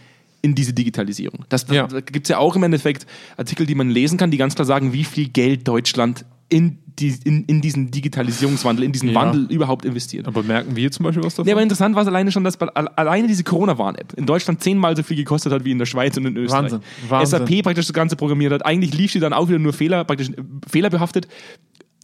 in 0.43 0.55
diese 0.55 0.75
Digitalisierung. 0.75 1.47
Das, 1.49 1.67
Ja. 1.71 1.87
Da 1.87 2.01
gibt 2.01 2.27
es 2.27 2.29
ja 2.29 2.37
auch 2.37 2.55
im 2.55 2.63
Endeffekt 2.63 3.07
Artikel, 3.39 3.65
die 3.65 3.75
man 3.75 3.89
lesen 3.89 4.19
kann, 4.19 4.31
die 4.31 4.37
ganz 4.37 4.55
klar 4.55 4.67
sagen, 4.67 4.93
wie 4.93 5.05
viel 5.05 5.29
Geld 5.29 5.67
Deutschland 5.67 6.27
in, 6.49 6.79
die, 6.99 7.15
in, 7.25 7.45
in 7.45 7.61
diesen 7.61 7.91
Digitalisierungswandel, 7.91 8.85
in 8.85 8.93
diesen 8.93 9.09
Ja. 9.11 9.15
Wandel 9.17 9.47
überhaupt 9.51 9.85
investiert. 9.85 10.27
Aber 10.29 10.43
merken 10.43 10.77
wir 10.77 10.91
zum 10.93 11.05
Beispiel 11.05 11.25
was 11.25 11.35
davon? 11.35 11.49
Ja, 11.49 11.55
aber 11.55 11.63
interessant 11.63 11.95
war 11.95 12.03
es 12.03 12.09
alleine 12.09 12.31
schon, 12.31 12.45
dass 12.45 12.59
alleine 12.61 13.27
diese 13.29 13.43
Corona-Warn-App 13.45 14.15
in 14.15 14.27
Deutschland 14.27 14.63
zehnmal 14.63 14.97
so 14.97 15.03
viel 15.03 15.17
gekostet 15.17 15.53
hat 15.53 15.65
wie 15.65 15.73
in 15.73 15.79
der 15.79 15.87
Schweiz 15.87 16.17
und 16.17 16.25
in 16.27 16.37
Österreich. 16.37 16.73
Wahnsinn, 16.73 16.81
Wahnsinn. 17.09 17.39
SAP 17.47 17.63
praktisch 17.65 17.87
das 17.87 17.93
Ganze 17.93 18.17
programmiert 18.17 18.53
hat. 18.53 18.65
Eigentlich 18.65 18.95
lief 18.95 19.13
sie 19.13 19.21
dann 19.21 19.33
auch 19.33 19.49
wieder 19.49 19.59
nur 19.59 19.73
Fehler, 19.73 20.05
praktisch 20.05 20.31
äh, 20.31 20.35
fehlerbehaftet. 20.69 21.27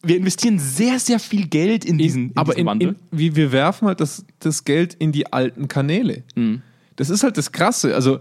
Wir 0.02 0.16
investieren 0.16 0.58
sehr, 0.58 0.98
sehr 0.98 1.20
viel 1.20 1.46
Geld 1.46 1.84
in 1.84 1.96
diesen, 1.96 2.30
in 2.30 2.36
aber 2.36 2.54
diesen 2.54 2.66
Wandel. 2.66 2.88
in, 2.88 2.96
wir, 3.12 3.36
wir 3.36 3.52
werfen 3.52 3.86
halt 3.86 4.00
das, 4.00 4.24
das 4.40 4.64
Geld 4.64 4.94
in 4.94 5.12
die 5.12 5.32
alten 5.32 5.68
Kanäle. 5.68 6.24
Mhm. 6.34 6.62
Das 6.96 7.08
ist 7.08 7.22
halt 7.22 7.38
das 7.38 7.52
Krasse. 7.52 7.94
Also, 7.94 8.18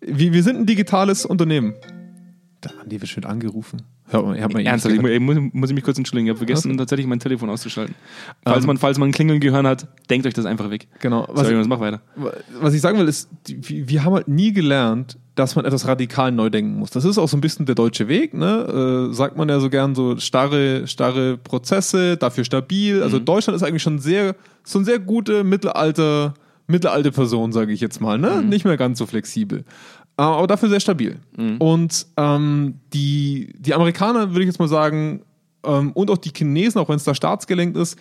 wir, 0.00 0.32
wir 0.32 0.42
sind 0.44 0.56
ein 0.58 0.66
digitales 0.66 1.26
Unternehmen. 1.26 1.74
Andi 2.84 3.00
wird 3.00 3.08
schön 3.08 3.24
angerufen. 3.24 3.82
Hört 4.08 4.26
man, 4.26 4.38
hört 4.38 4.52
man 4.52 4.64
Ernsthaft, 4.66 4.94
ich, 4.94 5.02
ich 5.02 5.20
muss, 5.20 5.36
muss 5.52 5.70
ich 5.70 5.74
mich 5.74 5.82
kurz 5.84 5.96
entschuldigen. 5.96 6.26
Ich 6.26 6.30
habe 6.30 6.38
vergessen, 6.38 6.76
tatsächlich 6.76 7.06
mein 7.06 7.18
Telefon 7.18 7.48
auszuschalten. 7.48 7.94
Falls, 8.44 8.66
man, 8.66 8.76
falls 8.76 8.98
man 8.98 9.08
ein 9.08 9.12
Klingeln 9.12 9.40
gehört 9.40 9.64
hat, 9.66 9.88
denkt 10.10 10.26
euch 10.26 10.34
das 10.34 10.44
einfach 10.44 10.68
weg. 10.70 10.86
Genau. 11.00 11.26
Was, 11.30 11.40
Sorry, 11.40 11.52
Jonas, 11.52 11.66
mach 11.68 11.80
weiter. 11.80 12.02
was 12.60 12.74
ich 12.74 12.80
sagen 12.82 12.98
will, 12.98 13.08
ist, 13.08 13.28
die, 13.48 13.88
wir- 13.88 14.04
haben 14.04 14.12
halt 14.14 14.28
nie 14.28 14.52
gelernt, 14.52 15.18
dass 15.34 15.56
man 15.56 15.64
etwas 15.64 15.86
radikal 15.88 16.30
neu 16.30 16.50
denken 16.50 16.78
muss. 16.78 16.90
Das 16.90 17.04
ist 17.06 17.16
auch 17.16 17.28
so 17.28 17.36
ein 17.38 17.40
bisschen 17.40 17.64
der 17.64 17.74
deutsche 17.74 18.06
Weg, 18.06 18.34
ne? 18.34 19.08
Äh, 19.10 19.14
sagt 19.14 19.36
man 19.38 19.48
ja 19.48 19.58
so 19.58 19.70
gern 19.70 19.94
so 19.94 20.18
starre, 20.18 20.86
starre 20.86 21.38
Prozesse, 21.38 22.18
dafür 22.18 22.44
stabil. 22.44 23.02
Also 23.02 23.18
Deutschland 23.18 23.56
ist 23.56 23.62
eigentlich 23.62 23.82
schon 23.82 23.98
sehr, 23.98 24.36
so 24.62 24.78
eine 24.78 24.84
sehr 24.84 24.98
gute 24.98 25.42
Mittelalter, 25.42 26.34
mittelalte 26.66 27.10
Person, 27.12 27.52
sage 27.52 27.72
ich 27.72 27.80
jetzt 27.80 28.00
mal, 28.02 28.18
ne? 28.18 28.42
Nicht 28.42 28.64
mehr 28.66 28.76
ganz 28.76 28.98
so 28.98 29.06
flexibel. 29.06 29.64
Äh, 30.16 30.22
aber 30.22 30.46
dafür 30.46 30.68
sehr 30.68 30.80
stabil. 30.80 31.18
Und 31.58 32.06
ähm, 32.16 32.80
die, 32.92 33.52
die 33.58 33.74
Amerikaner, 33.74 34.30
würde 34.30 34.42
ich 34.42 34.46
jetzt 34.46 34.58
mal 34.58 34.68
sagen, 34.68 35.22
ähm, 35.64 35.92
und 35.92 36.10
auch 36.10 36.18
die 36.18 36.30
Chinesen, 36.34 36.80
auch 36.80 36.88
wenn 36.88 36.96
es 36.96 37.04
da 37.04 37.14
staatsgelenkt 37.14 37.76
ist, 37.76 37.98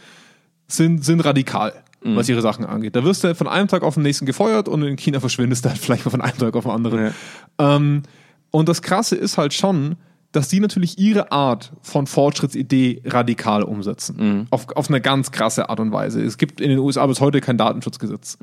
sind, 0.68 1.04
sind 1.04 1.22
radikal, 1.22 1.74
was 2.16 2.30
ihre 2.30 2.42
Sachen 2.42 2.66
angeht. 2.66 2.96
Da 2.96 3.04
wirst 3.04 3.24
du 3.24 3.34
von 3.36 3.48
einem 3.48 3.68
Tag 3.68 3.84
auf 3.84 3.94
den 3.96 4.04
nächsten 4.04 4.26
gefeuert 4.26 4.68
und 4.68 4.82
in 4.84 4.96
China 4.96 5.20
verschwindest 5.20 5.66
du 5.66 5.70
halt 5.70 5.78
vielleicht 5.82 6.06
mal 6.06 6.12
von 6.12 6.22
einem 6.22 6.38
Tag 6.38 6.56
auf 6.56 6.64
den 6.64 6.72
anderen. 6.72 7.14
Ähm, 7.60 8.04
und 8.52 8.70
das 8.70 8.82
Krasse 8.82 9.16
ist 9.16 9.38
halt 9.38 9.54
schon, 9.54 9.96
dass 10.32 10.48
die 10.48 10.60
natürlich 10.60 10.98
ihre 11.00 11.32
Art 11.32 11.74
von 11.82 12.08
Fortschrittsidee 12.08 13.04
radikal 13.06 13.64
umsetzen. 13.64 14.16
Auf, 14.50 14.68
auf 14.76 14.90
eine 14.90 15.00
ganz 15.00 15.32
krasse 15.32 15.70
Art 15.70 15.80
und 15.80 15.92
Weise. 15.92 16.22
Es 16.24 16.38
gibt 16.38 16.60
in 16.60 16.70
den 16.70 16.80
USA 16.80 17.06
bis 17.06 17.22
heute 17.22 17.40
kein 17.40 17.58
Datenschutzgesetz. 17.58 18.38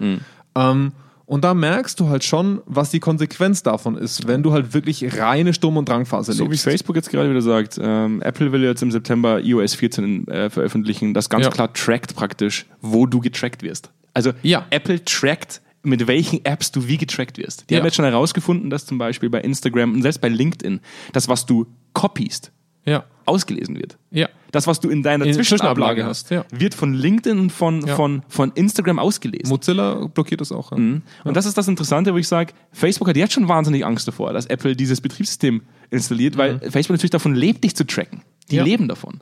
Ähm, 0.54 0.92
und 1.30 1.44
da 1.44 1.54
merkst 1.54 2.00
du 2.00 2.08
halt 2.08 2.24
schon, 2.24 2.60
was 2.66 2.90
die 2.90 2.98
Konsequenz 2.98 3.62
davon 3.62 3.96
ist, 3.96 4.26
wenn 4.26 4.42
du 4.42 4.52
halt 4.52 4.74
wirklich 4.74 5.16
reine 5.16 5.54
Sturm- 5.54 5.76
und 5.76 5.88
Drangphase 5.88 6.32
So 6.32 6.46
wie 6.46 6.48
lebst. 6.50 6.64
Facebook 6.64 6.96
jetzt 6.96 7.08
gerade 7.08 7.30
wieder 7.30 7.40
sagt, 7.40 7.78
ähm, 7.80 8.20
Apple 8.20 8.50
will 8.50 8.64
jetzt 8.64 8.82
im 8.82 8.90
September 8.90 9.40
iOS 9.40 9.74
14 9.74 10.26
äh, 10.26 10.50
veröffentlichen, 10.50 11.14
das 11.14 11.30
ganz 11.30 11.44
Ja. 11.44 11.50
klar 11.52 11.72
trackt 11.72 12.16
praktisch, 12.16 12.66
wo 12.80 13.06
du 13.06 13.20
getrackt 13.20 13.62
wirst. 13.62 13.90
Also 14.12 14.32
Ja. 14.42 14.66
Apple 14.70 15.04
trackt, 15.04 15.60
mit 15.84 16.08
welchen 16.08 16.44
Apps 16.44 16.72
du 16.72 16.88
wie 16.88 16.96
getrackt 16.96 17.38
wirst. 17.38 17.70
Die 17.70 17.74
Ja. 17.74 17.78
haben 17.80 17.86
jetzt 17.86 17.94
schon 17.94 18.04
herausgefunden, 18.04 18.68
dass 18.68 18.84
zum 18.84 18.98
Beispiel 18.98 19.30
bei 19.30 19.40
Instagram 19.40 19.94
und 19.94 20.02
selbst 20.02 20.20
bei 20.20 20.28
LinkedIn, 20.28 20.80
das, 21.12 21.28
was 21.28 21.46
du 21.46 21.66
copiest, 21.92 22.50
Ja. 22.84 23.04
ausgelesen 23.24 23.76
wird. 23.78 23.98
Ja. 24.10 24.28
Das, 24.52 24.66
was 24.66 24.80
du 24.80 24.88
in 24.90 25.02
deiner 25.02 25.26
In 25.26 25.34
Zwischenablage 25.34 26.04
hast, 26.04 26.30
ja. 26.30 26.44
wird 26.50 26.74
von 26.74 26.92
LinkedIn 26.94 27.38
und 27.38 27.50
von, 27.50 27.86
Ja. 27.86 27.94
von, 27.96 28.22
von 28.28 28.52
Instagram 28.52 28.98
ausgelesen. 28.98 29.48
Mozilla 29.48 30.06
blockiert 30.06 30.40
das 30.40 30.50
auch. 30.52 30.72
Ja. 30.72 30.76
Und 30.78 31.02
das 31.24 31.46
ist 31.46 31.56
das 31.56 31.68
Interessante, 31.68 32.12
wo 32.12 32.18
ich 32.18 32.28
sage, 32.28 32.52
Facebook 32.72 33.08
hat 33.08 33.16
jetzt 33.16 33.32
schon 33.32 33.48
wahnsinnig 33.48 33.84
Angst 33.86 34.08
davor, 34.08 34.32
dass 34.32 34.46
Apple 34.46 34.74
dieses 34.74 35.00
Betriebssystem 35.00 35.62
installiert, 35.90 36.36
weil 36.36 36.58
Facebook 36.70 36.94
natürlich 36.94 37.10
davon 37.10 37.34
lebt, 37.34 37.64
dich 37.64 37.76
zu 37.76 37.86
tracken. 37.86 38.22
Die 38.50 38.58
leben 38.58 38.88
davon. 38.88 39.20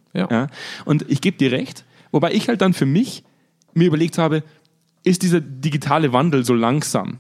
Und 0.85 1.05
ich 1.09 1.21
gebe 1.21 1.37
dir 1.37 1.53
recht, 1.53 1.85
wobei 2.13 2.33
ich 2.33 2.49
halt 2.49 2.61
dann 2.63 2.73
für 2.73 2.87
mich 2.87 3.25
mir 3.75 3.87
überlegt 3.87 4.19
habe, 4.19 4.43
ist 5.05 5.23
dieser 5.23 5.41
digitale 5.41 6.13
Wandel 6.13 6.45
so 6.45 6.55
langsam, 6.55 7.19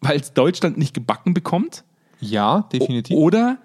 weil 0.00 0.20
es 0.20 0.32
Deutschland 0.32 0.78
nicht 0.78 0.94
gebacken 0.94 1.34
bekommt? 1.34 1.84
Ja, 2.20 2.68
definitiv. 2.72 3.16
Oder 3.16 3.58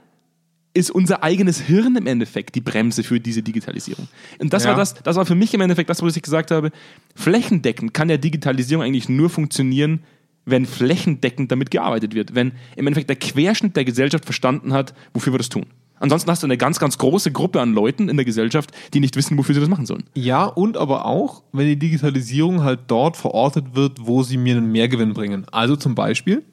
ist 0.75 0.91
unser 0.91 1.23
eigenes 1.23 1.59
Hirn 1.61 1.95
im 1.95 2.05
Endeffekt 2.05 2.53
die 2.53 2.61
Bremse 2.61 3.03
für 3.03 3.19
diese 3.19 3.41
Digitalisierung? 3.41 4.07
Und 4.39 4.53
das 4.53 4.63
Ja. 4.65 4.69
war 4.71 4.75
das, 4.77 4.93
das 4.93 5.15
war 5.15 5.25
für 5.25 5.33
mich 5.35 5.53
im 5.53 5.61
Endeffekt 5.61 5.89
das, 5.89 6.01
was 6.03 6.15
ich 6.15 6.21
gesagt 6.21 6.51
habe. 6.51 6.71
Flächendeckend 7.15 7.93
kann 7.93 8.09
ja 8.09 8.17
Digitalisierung 8.17 8.83
eigentlich 8.83 9.09
nur 9.09 9.29
funktionieren, 9.29 10.03
wenn 10.45 10.65
flächendeckend 10.65 11.51
damit 11.51 11.71
gearbeitet 11.71 12.13
wird, 12.13 12.35
wenn 12.35 12.51
im 12.75 12.85
Endeffekt 12.85 13.09
der 13.09 13.15
Querschnitt 13.15 13.75
der 13.75 13.85
Gesellschaft 13.85 14.25
verstanden 14.25 14.73
hat, 14.73 14.93
wofür 15.13 15.33
wir 15.33 15.39
das 15.39 15.49
tun. 15.49 15.65
Ansonsten 15.97 16.29
hast 16.29 16.43
du 16.43 16.47
eine 16.47 16.57
ganz, 16.57 16.77
ganz 16.77 16.97
große 16.97 17.31
Gruppe 17.31 17.61
an 17.61 17.73
Leuten 17.73 18.09
in 18.09 18.17
der 18.17 18.25
Gesellschaft, 18.25 18.71
die 18.93 18.99
nicht 18.99 19.15
wissen, 19.15 19.37
wofür 19.37 19.55
sie 19.55 19.61
das 19.61 19.69
machen 19.69 19.85
sollen. 19.85 20.03
Ja, 20.13 20.43
und 20.45 20.75
aber 20.77 21.05
auch, 21.05 21.41
wenn 21.53 21.67
die 21.67 21.79
Digitalisierung 21.79 22.63
halt 22.63 22.81
dort 22.87 23.15
verortet 23.15 23.75
wird, 23.75 24.05
wo 24.05 24.21
sie 24.21 24.35
mir 24.37 24.57
einen 24.57 24.71
Mehrgewinn 24.71 25.13
bringen. 25.13 25.45
Also 25.51 25.77
zum 25.77 25.95
Beispiel, 25.95 26.43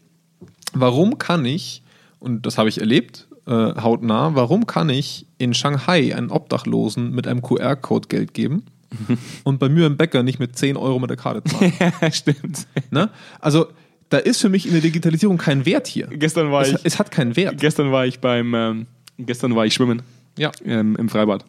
warum 0.72 1.18
kann 1.18 1.44
ich, 1.44 1.82
und 2.20 2.46
das 2.46 2.56
habe 2.56 2.68
ich 2.68 2.78
erlebt, 2.80 3.26
äh, 3.46 3.50
hautnah, 3.80 4.34
warum 4.34 4.66
kann 4.66 4.88
ich 4.88 5.26
in 5.38 5.54
Shanghai 5.54 6.14
einen 6.14 6.30
Obdachlosen 6.30 7.10
mit 7.12 7.26
einem 7.26 7.42
QR-Code 7.42 8.08
Geld 8.08 8.34
geben 8.34 8.64
und 9.44 9.58
bei 9.58 9.68
mir 9.68 9.86
im 9.86 9.96
Bäcker 9.96 10.22
nicht 10.22 10.38
mit 10.38 10.56
10 10.56 10.76
Euro 10.76 10.98
mit 10.98 11.10
der 11.10 11.16
Karte 11.16 11.42
zahlen? 11.44 11.72
Stimmt. 12.12 12.66
ne? 12.90 13.10
Also, 13.40 13.66
da 14.10 14.18
ist 14.18 14.40
für 14.42 14.48
mich 14.50 14.66
in 14.66 14.72
der 14.72 14.82
Digitalisierung 14.82 15.38
kein 15.38 15.64
Wert 15.64 15.86
hier. 15.86 16.06
Gestern 16.08 16.52
war 16.52 16.62
Es, 16.62 16.72
ich, 16.72 16.80
es 16.84 16.98
hat 16.98 17.10
keinen 17.10 17.34
Wert. 17.34 17.58
gestern 17.58 17.90
war 17.92 18.04
ich 18.06 18.20
beim, 18.20 18.54
ähm, 18.54 18.86
gestern 19.18 19.56
war 19.56 19.64
ich 19.66 19.72
schwimmen. 19.74 20.02
Ja. 20.38 20.50
ähm, 20.64 20.96
im 20.96 21.08
Freibad. 21.08 21.44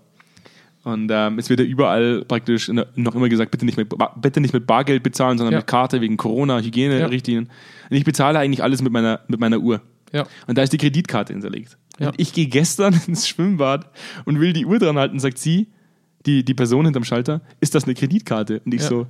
Und 0.83 1.09
ähm, 1.13 1.39
es 1.39 1.49
wird 1.49 1.61
ja 1.61 1.65
überall 1.65 2.25
praktisch 2.25 2.69
noch 2.95 3.15
immer 3.15 3.29
gesagt, 3.29 3.51
bitte 3.51 3.63
nicht 3.65 3.77
mit, 3.77 3.93
bitte 4.21 4.41
nicht 4.41 4.53
mit 4.53 4.67
Bargeld 4.67 5.01
bezahlen, 5.03 5.37
sondern 5.37 5.53
Ja. 5.53 5.59
mit 5.59 5.67
Karte 5.67 6.01
wegen 6.01 6.17
Corona, 6.17 6.59
Hygienerichtlinien. 6.59 7.45
Und 7.89 7.95
ich 7.95 8.03
bezahle 8.03 8.39
eigentlich 8.39 8.61
alles 8.63 8.81
mit 8.81 8.91
meiner, 8.91 9.21
mit 9.29 9.39
meiner 9.39 9.59
Uhr. 9.59 9.79
Ja. 10.11 10.25
Und 10.47 10.57
da 10.57 10.61
ist 10.61 10.73
die 10.73 10.77
Kreditkarte 10.77 11.31
hinterlegt. 11.31 11.77
Ja. 11.99 12.09
Und 12.09 12.19
ich 12.19 12.33
gehe 12.33 12.47
gestern 12.47 12.99
ins 13.07 13.27
Schwimmbad 13.27 13.89
und 14.25 14.39
will 14.39 14.53
die 14.53 14.65
Uhr 14.65 14.79
dran 14.79 14.97
halten, 14.97 15.19
sagt 15.19 15.37
sie, 15.37 15.67
die, 16.25 16.43
die 16.45 16.53
Person 16.53 16.85
hinterm 16.85 17.03
Schalter, 17.03 17.41
ist 17.59 17.75
das 17.75 17.83
eine 17.83 17.93
Kreditkarte? 17.95 18.61
Und 18.65 18.73
ich 18.73 18.81
Ja. 18.81 18.87
so, 18.87 19.07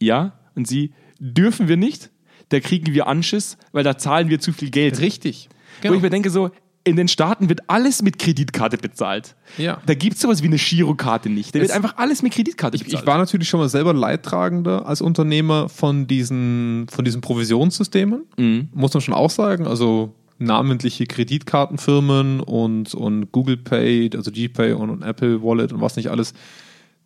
ja. 0.00 0.32
Und 0.54 0.66
sie, 0.66 0.92
dürfen 1.18 1.68
wir 1.68 1.76
nicht, 1.76 2.10
da 2.48 2.60
kriegen 2.60 2.94
wir 2.94 3.06
Anschiss, 3.06 3.58
weil 3.72 3.84
da 3.84 3.98
zahlen 3.98 4.28
wir 4.30 4.38
zu 4.40 4.52
viel 4.52 4.70
Geld. 4.70 5.00
Richtig. 5.00 5.48
Wo 5.82 5.92
ich 5.94 6.00
mir 6.02 6.10
denke, 6.10 6.30
so, 6.30 6.50
in 6.84 6.94
den 6.96 7.08
Staaten 7.08 7.48
wird 7.48 7.68
alles 7.68 8.00
mit 8.02 8.18
Kreditkarte 8.18 8.78
bezahlt. 8.78 9.34
Ja. 9.58 9.82
Da 9.86 9.94
gibt 9.94 10.14
es 10.16 10.22
sowas 10.22 10.40
wie 10.42 10.46
eine 10.46 10.56
Girokarte 10.56 11.28
nicht. 11.28 11.54
Da 11.54 11.58
wird 11.60 11.70
Es- 11.70 11.76
einfach 11.76 11.96
alles 11.96 12.22
mit 12.22 12.32
Kreditkarte 12.32 12.78
bezahlt. 12.78 13.02
Ich 13.02 13.06
war 13.06 13.18
natürlich 13.18 13.48
schon 13.48 13.58
mal 13.60 13.68
selber 13.68 13.92
Leidtragender 13.92 14.86
als 14.86 15.00
Unternehmer 15.02 15.68
von 15.68 16.06
diesen, 16.06 16.86
von 16.88 17.04
diesen 17.04 17.20
Provisionssystemen. 17.20 18.22
Mhm. 18.38 18.68
Muss 18.72 18.94
man 18.94 19.00
schon 19.00 19.14
auch 19.14 19.30
sagen. 19.30 19.66
Also 19.66 20.14
namentliche 20.38 21.06
Kreditkartenfirmen 21.06 22.40
und, 22.40 22.94
und 22.94 23.32
Google 23.32 23.56
Pay, 23.56 24.10
also 24.14 24.30
GPay 24.30 24.72
und, 24.72 24.90
und 24.90 25.02
Apple 25.02 25.42
Wallet 25.42 25.72
und 25.72 25.80
was 25.80 25.96
nicht 25.96 26.10
alles. 26.10 26.34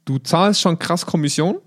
Du 0.04 0.18
zahlst 0.18 0.60
schon 0.60 0.78
krass 0.78 1.06
Kommission. 1.06 1.58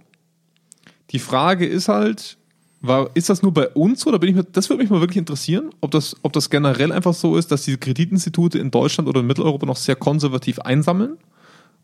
Die 1.12 1.19
Frage 1.19 1.65
ist 1.65 1.88
halt, 1.88 2.38
war, 2.82 3.10
ist 3.13 3.30
das 3.30 3.41
nur 3.41 3.54
bei 3.54 3.69
uns 3.69 4.02
so? 4.02 4.10
Oder 4.10 4.19
bin 4.19 4.30
ich 4.30 4.36
mir, 4.36 4.43
das 4.43 4.69
würde 4.69 4.84
mich 4.84 4.91
mal 4.91 4.99
wirklich 4.99 5.17
interessieren, 5.17 5.69
ob 5.80 5.91
das, 5.91 6.17
ob 6.21 6.34
das 6.34 6.49
generell 6.49 6.91
einfach 6.91 7.13
so 7.13 7.38
ist, 7.38 7.52
dass 7.52 7.63
diese 7.63 7.78
Kreditinstitute 7.78 8.60
in 8.60 8.71
Deutschland 8.71 9.08
oder 9.08 9.21
in 9.21 9.28
Mitteleuropa 9.28 9.65
noch 9.65 9.78
sehr 9.78 9.95
konservativ 9.95 10.60
einsammeln 10.60 11.17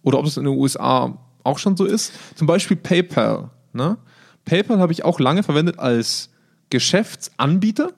oder 0.04 0.20
ob 0.20 0.26
das 0.26 0.36
in 0.36 0.44
den 0.44 0.58
USA 0.58 1.18
auch 1.44 1.58
schon 1.58 1.78
so 1.78 1.86
ist. 1.86 2.12
Zum 2.36 2.48
Beispiel 2.48 2.76
PayPal. 2.76 3.50
Ne? 3.72 3.98
PayPal 4.44 4.80
habe 4.80 4.92
ich 4.92 5.06
auch 5.06 5.20
lange 5.20 5.44
verwendet 5.44 5.80
als 5.80 6.32
Geschäftsanbieter. 6.70 7.94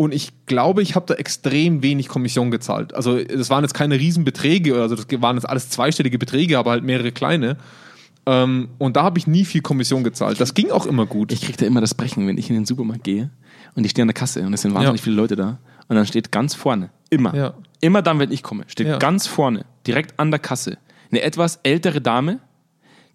Und 0.00 0.14
ich 0.14 0.32
glaube, 0.46 0.80
ich 0.80 0.94
habe 0.94 1.04
da 1.04 1.12
extrem 1.16 1.82
wenig 1.82 2.08
Kommission 2.08 2.50
gezahlt. 2.50 2.94
Also 2.94 3.22
das 3.22 3.50
waren 3.50 3.62
jetzt 3.64 3.74
keine 3.74 3.96
Riesenbeträge, 3.98 4.80
also 4.80 4.96
das 4.96 5.04
waren 5.20 5.36
jetzt 5.36 5.44
alles 5.46 5.68
zweistellige 5.68 6.16
Beträge, 6.18 6.58
aber 6.58 6.70
halt 6.70 6.84
mehrere 6.84 7.12
kleine. 7.12 7.58
Ähm, 8.24 8.70
und 8.78 8.96
da 8.96 9.02
habe 9.02 9.18
ich 9.18 9.26
nie 9.26 9.44
viel 9.44 9.60
Kommission 9.60 10.02
gezahlt. 10.02 10.40
Das 10.40 10.54
ging 10.54 10.70
auch 10.70 10.86
immer 10.86 11.04
gut. 11.04 11.32
ich 11.32 11.42
kriege 11.42 11.58
da 11.58 11.66
immer 11.66 11.82
das 11.82 11.92
Brechen, 11.94 12.26
wenn 12.26 12.38
ich 12.38 12.48
in 12.48 12.54
den 12.54 12.64
Supermarkt 12.64 13.04
gehe 13.04 13.28
und 13.74 13.84
ich 13.84 13.90
stehe 13.90 14.02
an 14.04 14.08
der 14.08 14.14
Kasse 14.14 14.40
und 14.40 14.54
es 14.54 14.62
sind 14.62 14.72
wahnsinnig 14.72 15.00
Ja. 15.02 15.04
viele 15.04 15.16
Leute 15.16 15.36
da. 15.36 15.58
Und 15.88 15.96
dann 15.96 16.06
steht 16.06 16.32
ganz 16.32 16.54
vorne, 16.54 16.88
immer, 17.10 17.34
Ja. 17.36 17.52
immer 17.82 18.00
dann, 18.00 18.18
wenn 18.18 18.32
ich 18.32 18.42
komme, 18.42 18.64
steht 18.68 18.86
Ja. 18.86 18.96
ganz 18.96 19.26
vorne, 19.26 19.66
direkt 19.86 20.18
an 20.18 20.30
der 20.30 20.40
Kasse, 20.40 20.78
eine 21.10 21.20
etwas 21.20 21.60
ältere 21.62 22.00
Dame, 22.00 22.38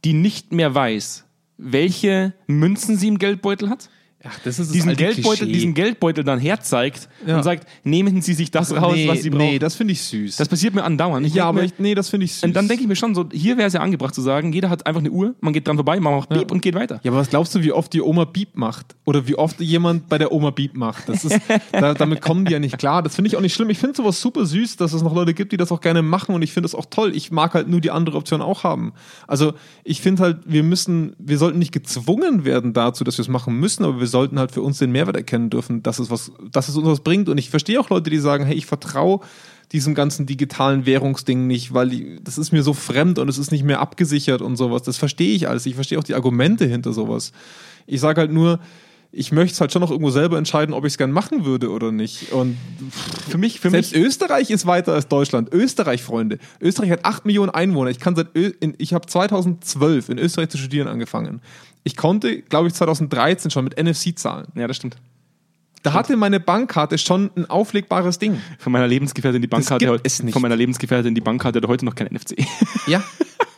die 0.04 0.14
nicht 0.14 0.52
mehr 0.54 0.76
weiß, 0.76 1.26
welche 1.58 2.34
Münzen 2.46 2.96
sie 2.96 3.08
im 3.08 3.18
Geldbeutel 3.18 3.70
hat. 3.72 3.90
Ach, 4.28 4.40
das 4.44 4.60
ist 4.60 4.74
diesen 4.74 4.96
Geldbeutel, 4.96 5.46
Klischee. 5.46 5.52
diesen 5.54 5.74
Geldbeutel 5.74 6.24
dann 6.24 6.40
herzeigt 6.40 7.08
Ja. 7.26 7.38
und 7.38 7.44
sagt, 7.44 7.68
nehmen 7.84 8.22
Sie 8.22 8.34
sich 8.34 8.52
das 8.52 8.76
raus, 8.76 8.94
nee, 8.96 9.08
was 9.08 9.22
Sie 9.22 9.30
brauchen. 9.30 9.46
nee, 9.46 9.60
das 9.60 9.76
finde 9.76 9.94
ich 9.94 10.02
süß. 10.04 10.38
das 10.38 10.48
passiert 10.50 10.74
mir 10.74 10.84
andauernd. 10.84 11.26
Ich 11.28 11.34
ja, 11.36 11.46
aber 11.46 11.60
mir, 11.62 11.66
ich, 11.66 11.74
nee, 11.78 11.96
das 11.96 12.10
finde 12.10 12.26
ich 12.26 12.34
süß. 12.34 12.44
Und 12.44 12.56
dann 12.56 12.68
denke 12.68 12.84
ich 12.84 12.88
mir 12.88 12.96
schon 12.96 13.14
so, 13.16 13.26
hier 13.32 13.58
wäre 13.58 13.68
es 13.68 13.74
ja 13.74 13.82
angebracht 13.82 14.16
zu 14.16 14.22
sagen, 14.22 14.52
jeder 14.54 14.70
hat 14.70 14.86
einfach 14.88 15.00
eine 15.02 15.12
Uhr, 15.12 15.36
man 15.42 15.54
geht 15.54 15.68
dran 15.68 15.76
vorbei, 15.76 16.00
man 16.00 16.16
macht 16.16 16.30
Piep 16.30 16.52
und 16.52 16.62
geht 16.62 16.76
weiter. 16.76 17.00
Ja, 17.04 17.12
aber 17.12 17.20
was 17.20 17.30
glaubst 17.30 17.54
du, 17.56 17.62
wie 17.64 17.72
oft 17.72 17.94
die 17.94 18.02
Oma 18.02 18.26
Beep 18.26 18.56
macht? 18.56 18.96
Oder 19.06 19.28
wie 19.28 19.36
oft 19.36 19.60
jemand 19.62 20.10
bei 20.10 20.18
der 20.18 20.32
Oma 20.32 20.50
Beep 20.50 20.76
macht? 20.76 21.08
Das 21.10 21.24
ist, 21.26 21.40
da, 21.72 21.94
damit 21.94 22.22
kommen 22.22 22.46
die 22.46 22.54
ja 22.54 22.60
nicht 22.60 22.78
klar. 22.78 23.04
Das 23.04 23.16
finde 23.16 23.28
ich 23.30 23.38
auch 23.38 23.42
nicht 23.42 23.54
schlimm. 23.54 23.70
Ich 23.70 23.78
finde 23.78 23.96
sowas 23.96 24.20
super 24.22 24.46
süß, 24.46 24.78
dass 24.78 24.94
es 24.94 25.04
noch 25.04 25.14
Leute 25.14 25.34
gibt, 25.34 25.52
die 25.52 25.58
das 25.58 25.72
auch 25.72 25.82
gerne 25.82 26.02
machen 26.02 26.34
und 26.34 26.42
ich 26.42 26.52
finde 26.52 26.66
das 26.66 26.76
auch 26.76 26.86
toll. 26.90 27.16
Ich 27.16 27.32
mag 27.32 27.54
halt 27.54 27.68
nur 27.68 27.82
die 27.82 27.92
andere 27.92 28.18
Option 28.18 28.42
auch 28.42 28.64
haben. 28.64 28.94
Also 29.28 29.54
ich 29.84 30.02
finde 30.02 30.24
halt, 30.24 30.38
wir 30.46 30.64
müssen, 30.64 31.16
wir 31.20 31.38
sollten 31.38 31.60
nicht 31.60 31.72
gezwungen 31.72 32.46
werden 32.46 32.74
dazu, 32.74 33.04
dass 33.04 33.18
wir 33.18 33.22
es 33.24 33.30
machen 33.30 33.56
müssen, 33.60 33.84
aber 33.86 34.00
wir 34.00 34.08
sollten 34.16 34.40
halt 34.40 34.54
für 34.54 34.62
uns 34.62 34.78
den 34.78 34.94
Mehrwert 34.94 35.18
erkennen 35.18 35.50
dürfen, 35.50 35.84
dass 35.84 36.00
es 36.00 36.10
was, 36.10 36.32
dass 36.50 36.70
es 36.70 36.78
uns 36.78 36.88
was 36.88 37.02
bringt. 37.02 37.28
Und 37.28 37.38
ich 37.38 37.50
verstehe 37.50 37.82
auch 37.82 37.90
Leute, 37.90 38.10
die 38.10 38.18
sagen, 38.18 38.46
hey, 38.46 38.56
ich 38.56 38.66
vertraue 38.66 39.20
diesem 39.74 39.94
ganzen 39.94 40.26
digitalen 40.26 40.86
Währungsding 40.86 41.48
nicht, 41.48 41.74
weil 41.74 41.90
die, 41.90 42.24
das 42.24 42.38
ist 42.38 42.54
mir 42.54 42.64
so 42.64 42.72
fremd 42.72 43.20
und 43.20 43.28
es 43.28 43.38
ist 43.38 43.52
nicht 43.52 43.66
mehr 43.66 43.82
abgesichert 43.82 44.42
und 44.42 44.56
sowas. 44.56 44.84
Das 44.84 44.96
verstehe 44.96 45.36
ich 45.36 45.50
alles. 45.50 45.66
Ich 45.66 45.76
verstehe 45.76 46.00
auch 46.00 46.04
die 46.06 46.14
Argumente 46.14 46.66
hinter 46.66 46.94
sowas. 46.94 47.34
Ich 47.88 48.00
sage 48.00 48.22
halt 48.22 48.32
nur, 48.32 48.62
ich 49.16 49.32
möchte 49.32 49.54
es 49.54 49.62
halt 49.62 49.72
schon 49.72 49.82
noch 49.82 49.92
irgendwo 49.92 50.10
selber 50.10 50.38
entscheiden, 50.38 50.74
ob 50.74 50.84
ich 50.84 50.94
es 50.94 50.98
gern 50.98 51.12
machen 51.12 51.46
würde 51.46 51.72
oder 51.72 51.92
nicht. 51.92 52.34
Und 52.34 52.58
Für 53.30 53.38
mich, 53.38 53.62
für 53.62 53.70
selbst 53.70 53.94
mich, 53.96 54.04
Österreich 54.04 54.50
ist 54.50 54.66
weiter 54.66 54.94
als 54.94 55.08
Deutschland. 55.08 55.54
Österreich, 55.54 56.04
Freunde. 56.04 56.38
Österreich 56.60 56.92
hat 56.92 57.06
8 57.06 57.26
Millionen 57.26 57.50
Einwohner. 57.50 57.90
Ich 57.90 58.00
kann 58.00 58.16
seit 58.16 58.36
Ö 58.36 58.52
in, 58.60 58.76
ich 58.78 58.94
habe 58.94 59.08
2012 59.08 60.10
in 60.10 60.18
Österreich 60.18 60.50
zu 60.50 60.58
studieren 60.58 60.88
angefangen. 60.90 61.42
Ich 61.84 61.96
konnte, 61.96 62.42
glaube 62.42 62.68
ich, 62.68 62.74
2013 62.74 63.52
schon 63.52 63.64
mit 63.64 63.82
NFC 63.82 64.18
zahlen. 64.18 64.48
ja, 64.56 64.68
das 64.68 64.76
stimmt. 64.76 64.98
Da 65.86 65.94
hatte 65.94 66.18
meine 66.18 66.40
Bankkarte 66.40 66.98
schon 66.98 67.30
ein 67.36 67.48
auflegbares 67.48 68.18
Ding. 68.18 68.42
Von 68.58 68.72
meiner 68.74 68.88
Lebensgefährtin 68.88 69.40
die 69.42 69.48
Bankkarte, 69.48 69.88
heute- 69.88 70.32
von 70.32 70.42
meiner 70.42 70.56
Lebensgefährtin 70.56 71.14
die 71.14 71.22
Bankkarte 71.22 71.60
hat 71.62 71.68
heute 71.68 71.86
noch 71.86 71.94
kein 71.96 72.08
NFC. 72.08 72.36
Ja. 72.88 73.04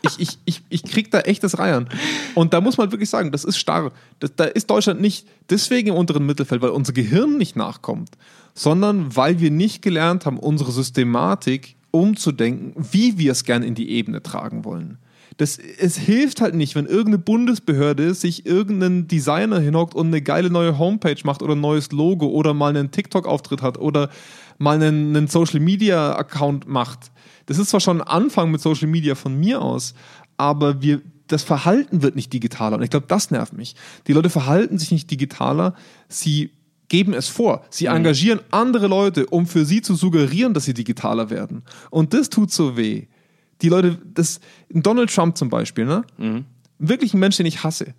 Ich, 0.03 0.19
ich, 0.19 0.37
ich, 0.45 0.61
ich 0.69 0.83
krieg 0.83 1.09
da 1.11 1.21
echtes 1.21 1.57
Reiern. 1.57 1.89
Und 2.35 2.53
da 2.53 2.61
muss 2.61 2.77
man 2.77 2.91
wirklich 2.91 3.09
sagen, 3.09 3.31
das 3.31 3.43
ist 3.43 3.57
starr. 3.57 3.91
Das, 4.19 4.31
da 4.35 4.43
ist 4.45 4.69
Deutschland 4.69 5.01
nicht 5.01 5.27
deswegen 5.49 5.89
im 5.89 5.95
unteren 5.95 6.25
Mittelfeld, 6.25 6.61
weil 6.61 6.69
unser 6.69 6.93
Gehirn 6.93 7.37
nicht 7.37 7.55
nachkommt, 7.55 8.11
sondern 8.53 9.15
weil 9.15 9.39
wir 9.39 9.49
nicht 9.51 9.81
gelernt 9.81 10.25
haben, 10.25 10.37
unsere 10.37 10.71
Systematik 10.71 11.75
umzudenken, 11.91 12.73
wie 12.91 13.17
wir 13.17 13.31
es 13.31 13.43
gern 13.43 13.63
in 13.63 13.73
die 13.73 13.89
Ebene 13.89 14.21
tragen 14.21 14.65
wollen. 14.65 14.97
Das, 15.37 15.57
es 15.57 15.97
hilft 15.97 16.41
halt 16.41 16.55
nicht, 16.55 16.75
wenn 16.75 16.85
irgendeine 16.85 17.19
Bundesbehörde 17.19 18.13
sich 18.15 18.45
irgendeinen 18.45 19.07
Designer 19.07 19.59
hinhockt 19.59 19.93
und 19.93 20.07
eine 20.07 20.21
geile 20.21 20.49
neue 20.49 20.79
Homepage 20.79 21.19
macht 21.23 21.43
oder 21.43 21.55
ein 21.55 21.61
neues 21.61 21.91
Logo 21.91 22.27
oder 22.27 22.55
mal 22.55 22.69
einen 22.69 22.89
TikTok-Auftritt 22.91 23.61
hat 23.61 23.77
oder 23.77 24.09
mal 24.57 24.75
einen, 24.75 25.15
einen 25.15 25.27
Social-Media-Account 25.27 26.67
macht. 26.67 27.11
Das 27.45 27.59
ist 27.59 27.69
zwar 27.69 27.79
schon 27.79 28.01
ein 28.01 28.07
Anfang 28.07 28.51
mit 28.51 28.61
Social 28.61 28.87
Media 28.87 29.15
von 29.15 29.39
mir 29.39 29.61
aus, 29.61 29.93
aber 30.37 30.81
wir, 30.81 31.01
das 31.27 31.43
Verhalten 31.43 32.01
wird 32.01 32.15
nicht 32.15 32.33
digitaler. 32.33 32.77
Und 32.77 32.83
ich 32.83 32.89
glaube, 32.89 33.05
das 33.07 33.31
nervt 33.31 33.53
mich. 33.53 33.75
Die 34.07 34.13
Leute 34.13 34.29
verhalten 34.29 34.77
sich 34.77 34.91
nicht 34.91 35.11
digitaler, 35.11 35.75
sie 36.09 36.51
geben 36.89 37.13
es 37.13 37.27
vor. 37.27 37.63
Sie 37.69 37.87
engagieren 37.87 38.39
andere 38.51 38.87
Leute, 38.87 39.25
um 39.27 39.45
für 39.45 39.65
sie 39.65 39.81
zu 39.81 39.95
suggerieren, 39.95 40.53
dass 40.53 40.65
sie 40.65 40.73
digitaler 40.73 41.29
werden. 41.29 41.63
Und 41.89 42.13
das 42.13 42.29
tut 42.29 42.51
so 42.51 42.77
weh. 42.77 43.07
Die 43.61 43.69
Leute, 43.69 43.97
das, 44.13 44.39
Donald 44.69 45.13
Trump 45.13 45.37
zum 45.37 45.49
Beispiel, 45.49 45.85
ne? 45.85 46.03
Wirklich 46.79 47.13
ein 47.13 47.19
Mensch, 47.19 47.37
den 47.37 47.45
ich 47.45 47.63
hasse. 47.63 47.93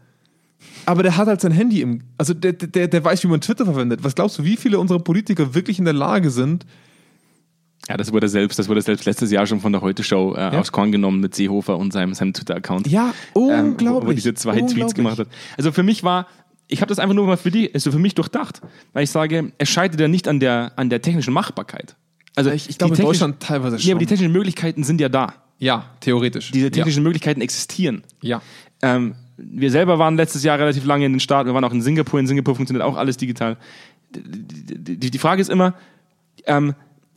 Aber 0.87 1.03
der 1.03 1.17
hat 1.17 1.29
halt 1.29 1.41
sein 1.41 1.53
Handy 1.53 1.83
im, 1.83 2.03
also 2.17 2.35
der, 2.35 2.53
der, 2.53 2.89
der 2.89 3.05
weiß, 3.05 3.23
wie 3.25 3.29
man 3.29 3.41
Twitter 3.41 3.65
verwendet. 3.65 4.01
Was 4.03 4.15
glaubst 4.15 4.39
du, 4.39 4.45
wie 4.45 4.57
viele 4.57 4.79
unserer 4.79 4.99
Politiker 5.01 5.55
wirklich 5.55 5.79
in 5.79 5.85
der 5.85 5.95
Lage 5.95 6.31
sind, 6.31 6.65
Ja, 7.89 7.97
das 7.97 8.13
wurde 8.13 8.29
selbst, 8.29 8.59
das 8.59 8.69
wurde 8.69 8.83
selbst 8.83 9.05
letztes 9.05 9.31
Jahr 9.31 9.47
schon 9.47 9.61
von 9.61 9.73
der 9.73 9.81
Heute-Show 9.81 10.35
äh, 10.37 10.57
aufs 10.57 10.73
Korn 10.73 10.91
genommen 10.93 11.21
mit 11.21 11.35
Seehofer 11.35 11.77
und 11.79 11.93
seinem, 11.93 12.13
seinem 12.15 12.33
Twitter-Account. 12.33 12.87
Ja, 12.89 13.07
Ähm, 13.09 13.13
wo- 13.35 13.49
unglaublich. 13.53 14.07
wo 14.07 14.11
er 14.11 14.15
diese 14.15 14.35
zwei 14.35 14.53
Tweets 14.59 14.73
unglaublich. 14.73 14.95
gemacht 14.97 15.19
hat. 15.21 15.29
Also 15.57 15.71
für 15.73 15.83
mich 15.85 16.03
war, 16.03 16.27
ich 16.67 16.81
habe 16.81 16.89
das 16.89 16.99
einfach 16.99 17.15
nur 17.15 17.27
mal 17.27 17.37
für 17.37 17.51
die, 17.51 17.73
also 17.73 17.91
für 17.93 17.99
mich 17.99 18.15
durchdacht, 18.15 18.61
weil 18.93 19.05
ich 19.05 19.11
sage, 19.11 19.53
es 19.59 19.69
scheitert 19.69 20.01
ja 20.01 20.09
nicht 20.09 20.27
an 20.29 20.39
der, 20.41 20.73
an 20.77 20.91
der 20.91 21.01
technischen 21.03 21.33
Machbarkeit. 21.33 21.97
Also 22.37 22.51
Ich, 22.51 22.69
ich 22.69 22.79
glaube, 22.79 22.95
in 22.97 23.03
Deutschland 23.03 23.41
teilweise 23.41 23.79
schon. 23.79 23.89
Ja, 23.89 23.95
aber 23.95 24.01
die 24.01 24.07
technischen 24.07 24.33
Möglichkeiten 24.33 24.83
sind 24.85 25.01
ja 25.01 25.09
da. 25.09 25.35
Ja, 25.59 25.87
theoretisch. 26.01 26.51
Diese 26.53 26.71
technischen 26.71 27.03
Möglichkeiten 27.03 27.41
existieren. 27.41 28.03
ja. 28.23 28.41
Ähm, 28.81 29.15
wir 29.37 29.71
selber 29.71 29.99
waren 30.01 30.17
letztes 30.17 30.43
Jahr 30.43 30.59
relativ 30.59 30.85
lange 30.85 31.05
in 31.07 31.13
den 31.13 31.21
Staaten, 31.21 31.49
wir 31.49 31.55
waren 31.55 31.65
auch 31.65 31.73
in 31.73 31.81
Singapur. 31.83 32.19
In 32.19 32.27
Singapur 32.27 32.57
funktioniert 32.57 32.85
auch 32.85 32.97
alles 32.97 33.17
digital. 33.17 33.57
Die, 34.15 34.97
die, 34.99 35.11
die 35.11 35.19
Frage 35.19 35.41
ist 35.41 35.49
immer, 35.49 35.75
ähm, 36.47 36.75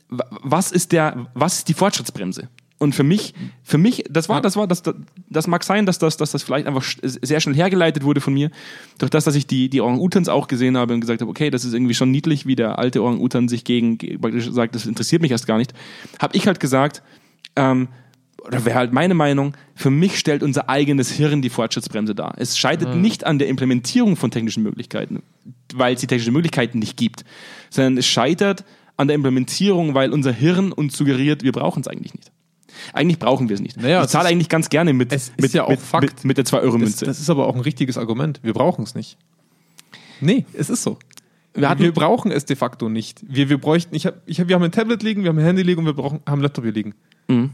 wa- 0.08 0.26
was 0.42 0.70
ist 0.70 0.92
der, 0.92 1.26
was 1.34 1.58
ist 1.58 1.68
die 1.68 1.74
Fortschrittsbremse? 1.74 2.48
Und 2.78 2.94
für 2.96 3.02
mich, 3.04 3.34
für 3.62 3.78
mich, 3.78 4.04
das 4.10 4.28
war, 4.28 4.40
das 4.40 4.56
war, 4.56 4.66
das, 4.68 4.82
das 5.30 5.46
mag 5.48 5.62
sein, 5.64 5.86
dass 5.86 5.98
das, 6.00 6.16
dass 6.16 6.32
das 6.32 6.42
vielleicht 6.44 6.66
einfach 6.66 6.82
sehr 7.02 7.40
schnell 7.40 7.54
hergeleitet 7.56 8.02
wurde 8.04 8.20
von 8.20 8.34
mir, 8.34 8.50
durch 8.98 9.10
das, 9.10 9.22
dass 9.24 9.34
ich 9.36 9.46
die, 9.46 9.68
die 9.68 9.80
Orang-Utans 9.80 10.28
auch 10.28 10.48
gesehen 10.48 10.76
habe 10.76 10.94
und 10.94 11.00
gesagt 11.00 11.20
habe, 11.22 11.30
okay, 11.30 11.50
das 11.50 11.64
ist 11.64 11.74
irgendwie 11.74 11.94
schon 11.94 12.10
niedlich, 12.10 12.44
wie 12.46 12.56
der 12.56 12.78
alte 12.80 13.02
Orang-Utan 13.02 13.48
sich 13.48 13.62
gegen, 13.64 13.98
ge- 13.98 14.18
praktisch 14.18 14.48
sagt, 14.50 14.74
das 14.74 14.86
interessiert 14.86 15.22
mich 15.22 15.30
erst 15.30 15.46
gar 15.46 15.58
nicht, 15.58 15.74
habe 16.20 16.36
ich 16.36 16.46
halt 16.48 16.58
gesagt, 16.60 17.02
ähm, 17.56 17.86
oder 18.44 18.64
wäre 18.64 18.76
halt 18.78 18.92
meine 18.92 19.14
Meinung, 19.14 19.54
für 19.74 19.90
mich 19.90 20.18
stellt 20.18 20.42
unser 20.42 20.68
eigenes 20.68 21.10
Hirn 21.12 21.42
die 21.42 21.50
Fortschrittsbremse 21.50 22.14
dar. 22.14 22.34
Es 22.38 22.58
scheitert 22.58 22.96
nicht 22.96 23.24
an 23.24 23.38
der 23.38 23.48
Implementierung 23.48 24.16
von 24.16 24.30
technischen 24.30 24.62
Möglichkeiten, 24.62 25.22
weil 25.74 25.94
es 25.94 26.00
die 26.00 26.06
technischen 26.06 26.32
Möglichkeiten 26.32 26.78
nicht 26.78 26.96
gibt, 26.96 27.24
sondern 27.70 27.96
es 27.98 28.06
scheitert 28.06 28.64
an 28.96 29.08
der 29.08 29.14
Implementierung, 29.16 29.94
weil 29.94 30.12
unser 30.12 30.32
Hirn 30.32 30.72
uns 30.72 30.96
suggeriert, 30.96 31.42
wir 31.42 31.52
brauchen 31.52 31.80
es 31.80 31.88
eigentlich 31.88 32.14
nicht. 32.14 32.30
Eigentlich 32.94 33.18
brauchen 33.18 33.48
wir 33.48 33.54
es 33.54 33.60
nicht. 33.60 33.76
Naja, 33.80 34.02
ich 34.02 34.08
zahle 34.08 34.28
eigentlich 34.28 34.48
ganz 34.48 34.68
gerne 34.70 34.92
mit, 34.92 35.10
mit, 35.38 35.52
ja 35.52 35.68
mit, 35.68 35.78
mit, 36.00 36.24
mit 36.24 36.36
der 36.38 36.44
Das, 36.44 36.52
2-Euro-Münze. 36.52 37.04
das 37.04 37.20
ist 37.20 37.30
aber 37.30 37.46
auch 37.46 37.54
ein 37.54 37.60
richtiges 37.60 37.96
Argument. 37.98 38.40
Wir 38.42 38.54
brauchen 38.54 38.82
es 38.84 38.94
nicht. 38.94 39.18
Nee, 40.20 40.46
es 40.52 40.70
ist 40.70 40.82
so. 40.82 40.98
Wir 41.54 41.68
hatten- 41.68 41.82
wir 41.82 41.92
brauchen 41.92 42.30
es 42.32 42.44
de 42.46 42.56
facto 42.56 42.88
nicht. 42.88 43.20
Wir, 43.28 43.48
wir 43.50 43.58
bräuchten, 43.58 43.94
ich 43.94 44.06
hab, 44.06 44.22
ich 44.26 44.40
hab, 44.40 44.48
wir 44.48 44.54
haben 44.56 44.62
ein 44.62 44.72
Tablet 44.72 45.02
liegen, 45.02 45.22
wir 45.22 45.28
haben 45.30 45.38
ein 45.38 45.44
Handy 45.44 45.62
liegen 45.62 45.80
und 45.80 45.86
wir 45.86 45.92
brauchen, 45.92 46.20
haben 46.26 46.32
einen 46.34 46.42
Laptop 46.42 46.64
hier 46.64 46.72
liegen. 46.72 46.94
Mhm. 47.28 47.50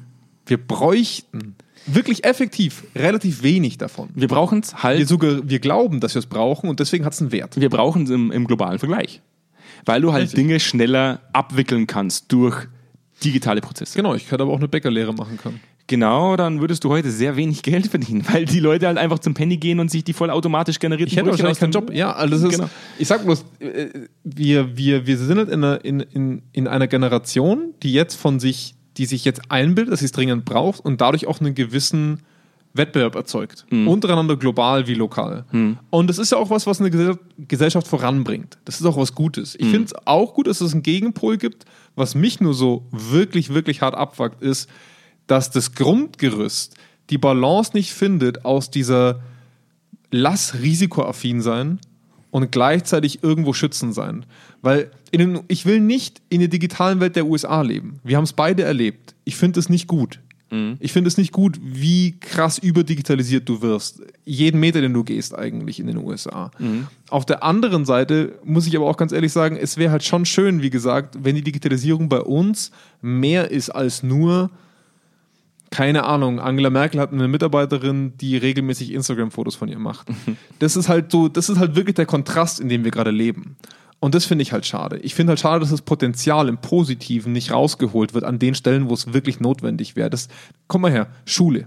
Wir 0.48 0.58
bräuchten 0.58 1.54
wirklich 1.86 2.24
effektiv 2.24 2.84
relativ 2.94 3.42
wenig 3.42 3.78
davon. 3.78 4.10
Wir 4.14 4.28
brauchen 4.28 4.60
es 4.60 4.72
Wir, 4.72 4.82
halt, 4.82 5.08
sogar, 5.08 5.48
wir 5.48 5.58
glauben, 5.58 6.00
dass 6.00 6.14
wir 6.14 6.20
es 6.20 6.26
brauchen 6.26 6.68
und 6.68 6.80
deswegen 6.80 7.04
hat 7.04 7.12
es 7.12 7.20
einen 7.20 7.32
Wert. 7.32 7.58
wir 7.60 7.70
brauchen 7.70 8.04
es 8.04 8.10
im, 8.10 8.30
im 8.32 8.46
globalen 8.46 8.78
Vergleich. 8.78 9.22
Weil 9.86 10.00
du 10.02 10.12
halt 10.12 10.24
Richtig. 10.24 10.38
Dinge 10.38 10.60
schneller 10.60 11.20
abwickeln 11.32 11.86
kannst 11.86 12.32
durch 12.32 12.66
digitale 13.24 13.60
Prozesse. 13.60 13.96
Genau, 13.96 14.14
ich 14.14 14.28
könnte 14.28 14.42
aber 14.42 14.52
auch 14.52 14.58
eine 14.58 14.68
Bäckerlehre 14.68 15.12
machen 15.14 15.38
können. 15.38 15.60
Genau, 15.86 16.36
dann 16.36 16.60
würdest 16.60 16.84
du 16.84 16.90
heute 16.90 17.10
sehr 17.10 17.36
wenig 17.36 17.62
Geld 17.62 17.86
verdienen, 17.86 18.22
weil 18.30 18.44
die 18.44 18.60
Leute 18.60 18.86
halt 18.86 18.98
einfach 18.98 19.20
zum 19.20 19.32
Penny 19.32 19.56
gehen 19.56 19.80
und 19.80 19.90
sich 19.90 20.04
die 20.04 20.12
vollautomatisch 20.12 20.78
generierten 20.78 21.10
Ich 21.12 21.16
hätte 21.16 21.30
wahrscheinlich 21.30 21.58
keinen 21.58 21.72
Job. 21.72 21.90
Ja, 21.94 22.12
also 22.12 22.34
das 22.34 22.42
ist, 22.42 22.50
Genau. 22.58 22.68
ich 22.98 23.08
sag 23.08 23.24
bloß, 23.24 23.44
äh, 23.60 23.86
wir, 24.22 24.76
wir, 24.76 25.06
wir 25.06 25.16
sind 25.16 25.38
halt 25.38 25.48
in 25.48 25.64
einer, 25.64 25.82
in, 25.84 26.00
in, 26.00 26.42
in 26.52 26.68
einer 26.68 26.88
Generation, 26.88 27.72
die 27.82 27.94
jetzt 27.94 28.16
von 28.16 28.38
sich, 28.38 28.74
die 28.98 29.06
sich 29.06 29.24
jetzt 29.24 29.50
einbildet, 29.50 29.92
dass 29.92 30.00
sie 30.00 30.06
es 30.06 30.12
dringend 30.12 30.44
braucht 30.44 30.84
und 30.84 31.00
dadurch 31.00 31.26
auch 31.26 31.40
einen 31.40 31.54
gewissen 31.54 32.20
Wettbewerb 32.74 33.14
erzeugt. 33.14 33.64
Untereinander 33.88 34.36
global 34.36 34.86
wie 34.86 34.94
lokal. 34.94 35.44
Und 35.90 36.08
das 36.10 36.18
ist 36.18 36.32
ja 36.32 36.38
auch 36.38 36.50
was, 36.50 36.66
was 36.66 36.80
eine 36.80 36.90
Gesell- 36.90 37.18
Gesellschaft 37.38 37.86
voranbringt. 37.88 38.58
Das 38.64 38.78
ist 38.80 38.86
auch 38.86 38.96
was 38.96 39.14
Gutes. 39.14 39.54
Ich 39.54 39.66
finde 39.70 39.86
es 39.86 39.94
auch 40.06 40.34
gut, 40.34 40.46
dass 40.46 40.60
es 40.60 40.72
einen 40.72 40.82
Gegenpol 40.82 41.38
gibt. 41.38 41.64
Was 41.96 42.14
mich 42.14 42.40
nur 42.40 42.54
so 42.54 42.86
wirklich, 42.90 43.54
wirklich 43.54 43.80
hart 43.80 43.94
abfuckt, 43.94 44.42
ist, 44.42 44.68
dass 45.26 45.50
das 45.50 45.74
Grundgerüst 45.74 46.74
die 47.10 47.18
Balance 47.18 47.70
nicht 47.74 47.92
findet 47.92 48.44
aus 48.44 48.70
dieser 48.70 49.20
lass 50.10 50.54
risikoaffin 50.60 51.40
sein 51.40 51.78
und 52.30 52.52
gleichzeitig 52.52 53.22
irgendwo 53.22 53.52
schützen 53.52 53.92
sein. 53.92 54.26
Weil 54.62 54.90
den, 55.14 55.40
ich 55.48 55.66
will 55.66 55.80
nicht 55.80 56.20
in 56.28 56.40
der 56.40 56.48
digitalen 56.48 57.00
Welt 57.00 57.16
der 57.16 57.26
USA 57.26 57.62
leben. 57.62 58.00
Wir 58.04 58.16
haben 58.16 58.24
es 58.24 58.32
beide 58.32 58.62
erlebt. 58.64 59.14
Ich 59.24 59.36
finde 59.36 59.60
es 59.60 59.68
nicht 59.68 59.86
gut. 59.86 60.20
Ich 60.80 60.92
finde 60.94 61.08
es 61.08 61.18
nicht 61.18 61.32
gut, 61.32 61.60
wie 61.62 62.18
krass 62.20 62.56
überdigitalisiert 62.56 63.46
du 63.46 63.60
wirst. 63.60 64.00
Jeden 64.24 64.58
Meter, 64.60 64.80
den 64.80 64.94
du 64.94 65.04
gehst, 65.04 65.36
eigentlich 65.36 65.78
in 65.78 65.86
den 65.86 65.98
USA. 65.98 66.50
Auf 67.10 67.26
der 67.26 67.42
anderen 67.42 67.84
Seite 67.84 68.38
muss 68.44 68.66
ich 68.66 68.74
aber 68.74 68.86
auch 68.86 68.96
ganz 68.96 69.12
ehrlich 69.12 69.30
sagen, 69.30 69.58
es 69.60 69.76
wäre 69.76 69.92
halt 69.92 70.04
schon 70.04 70.24
schön, 70.24 70.62
wie 70.62 70.70
gesagt, 70.70 71.18
wenn 71.22 71.34
die 71.34 71.42
Digitalisierung 71.42 72.08
bei 72.08 72.20
uns 72.20 72.70
mehr 73.02 73.50
ist 73.50 73.68
als 73.68 74.02
nur 74.02 74.50
keine 75.70 76.04
Ahnung, 76.04 76.40
Angela 76.40 76.70
Merkel 76.70 77.00
hat 77.00 77.12
eine 77.12 77.28
Mitarbeiterin, 77.28 78.16
die 78.16 78.36
regelmäßig 78.36 78.92
Instagram-Fotos 78.92 79.54
von 79.54 79.68
ihr 79.68 79.78
macht. 79.78 80.08
Das 80.58 80.76
ist 80.76 80.88
halt 80.88 81.12
so, 81.12 81.28
das 81.28 81.48
ist 81.48 81.58
halt 81.58 81.76
wirklich 81.76 81.94
der 81.94 82.06
Kontrast, 82.06 82.58
in 82.58 82.68
dem 82.68 82.84
wir 82.84 82.90
gerade 82.90 83.10
leben. 83.10 83.56
Und 84.00 84.14
das 84.14 84.24
finde 84.24 84.42
ich 84.42 84.52
halt 84.52 84.64
schade. 84.64 84.98
Ich 84.98 85.14
finde 85.14 85.32
halt 85.32 85.40
schade, 85.40 85.60
dass 85.60 85.70
das 85.70 85.82
Potenzial 85.82 86.48
im 86.48 86.58
Positiven 86.58 87.32
nicht 87.32 87.52
rausgeholt 87.52 88.14
wird 88.14 88.24
an 88.24 88.38
den 88.38 88.54
Stellen, 88.54 88.88
wo 88.88 88.94
es 88.94 89.12
wirklich 89.12 89.40
notwendig 89.40 89.96
wäre. 89.96 90.10
Das, 90.10 90.28
komm 90.68 90.82
mal 90.82 90.90
her, 90.90 91.08
Schule. 91.24 91.66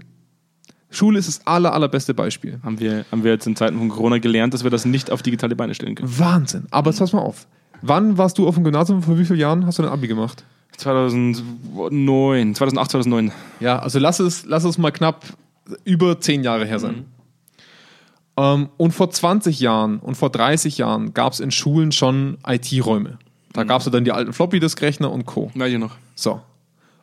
Schule 0.90 1.18
ist 1.18 1.28
das 1.28 1.46
aller, 1.46 1.72
allerbeste 1.72 2.14
Beispiel. 2.14 2.58
Haben 2.62 2.80
wir, 2.80 3.04
haben 3.10 3.24
wir 3.24 3.32
jetzt 3.32 3.46
in 3.46 3.56
Zeiten 3.56 3.78
von 3.78 3.88
Corona 3.88 4.18
gelernt, 4.18 4.54
dass 4.54 4.64
wir 4.64 4.70
das 4.70 4.84
nicht 4.84 5.10
auf 5.10 5.22
digitale 5.22 5.56
Beine 5.56 5.74
stellen 5.74 5.94
können. 5.94 6.18
Wahnsinn. 6.18 6.66
Aber 6.70 6.90
jetzt 6.90 6.98
pass 6.98 7.12
mal 7.12 7.20
auf. 7.20 7.46
Wann 7.82 8.16
warst 8.18 8.38
du 8.38 8.46
auf 8.46 8.54
dem 8.54 8.64
Gymnasium? 8.64 9.02
Vor 9.02 9.18
wie 9.18 9.24
vielen 9.24 9.40
Jahren 9.40 9.66
hast 9.66 9.78
du 9.78 9.82
dein 9.82 9.92
Abi 9.92 10.06
gemacht? 10.06 10.44
2009, 10.76 12.54
2008, 12.54 12.90
2009. 12.90 13.32
Ja, 13.60 13.78
also 13.78 13.98
lass 13.98 14.20
es, 14.20 14.44
lass 14.44 14.64
es 14.64 14.78
mal 14.78 14.90
knapp 14.90 15.24
über 15.84 16.20
zehn 16.20 16.42
Jahre 16.42 16.66
her 16.66 16.78
sein. 16.78 17.06
Ähm, 18.36 18.68
und 18.76 18.92
vor 18.92 19.10
20 19.10 19.60
Jahren 19.60 19.98
und 19.98 20.16
vor 20.16 20.30
30 20.30 20.78
Jahren 20.78 21.14
gab 21.14 21.32
es 21.32 21.40
in 21.40 21.50
Schulen 21.50 21.92
schon 21.92 22.38
IT-Räume. 22.46 23.18
Da 23.52 23.64
gab 23.64 23.82
es 23.82 23.90
dann 23.90 24.04
die 24.04 24.12
alten 24.12 24.32
Floppy-Disk-Rechner 24.32 25.10
und 25.10 25.26
Co. 25.26 25.50
Weiß 25.54 25.72
ich 25.72 25.78
noch. 25.78 25.96
So. 26.14 26.40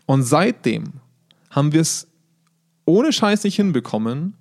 Und 0.07 0.23
seitdem 0.23 0.93
haben 1.51 1.71
wir 1.71 1.81
es 1.81 2.07
ohne 2.85 3.13
Scheiß 3.13 3.43
nicht 3.43 3.55
hinbekommen, 3.55 4.35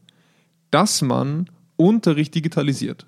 dass 0.70 1.02
man 1.02 1.50
Unterricht 1.76 2.34
digitalisiert. 2.34 3.06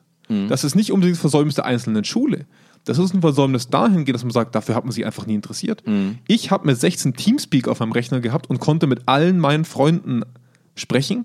Das 0.49 0.63
ist 0.63 0.77
nicht 0.77 0.93
unbedingt 0.93 1.17
das 1.17 1.21
Versäumnis 1.21 1.57
der 1.57 1.65
einzelnen 1.65 2.05
Schule. 2.05 2.47
Das 2.91 2.99
ist 2.99 3.15
ein 3.15 3.21
Versäumnis 3.21 3.69
dahingehend, 3.69 4.15
dass 4.15 4.25
man 4.25 4.33
sagt, 4.33 4.55
dafür 4.55 4.75
hat 4.75 4.85
man 4.85 4.93
sich 4.93 5.07
einfach 5.07 5.27
nie 5.27 5.35
interessiert. 5.35 5.83
Ich 6.27 6.51
habe 6.51 6.67
mit 6.67 6.77
16 6.79 7.15
Teamspeak 7.15 7.69
auf 7.69 7.81
meinem 7.81 7.93
Rechner 7.93 8.21
gehabt 8.21 8.51
und 8.51 8.59
konnte 8.59 8.87
mit 8.87 9.03
allen 9.07 9.39
meinen 9.39 9.65
Freunden 9.65 10.23
sprechen, 10.75 11.25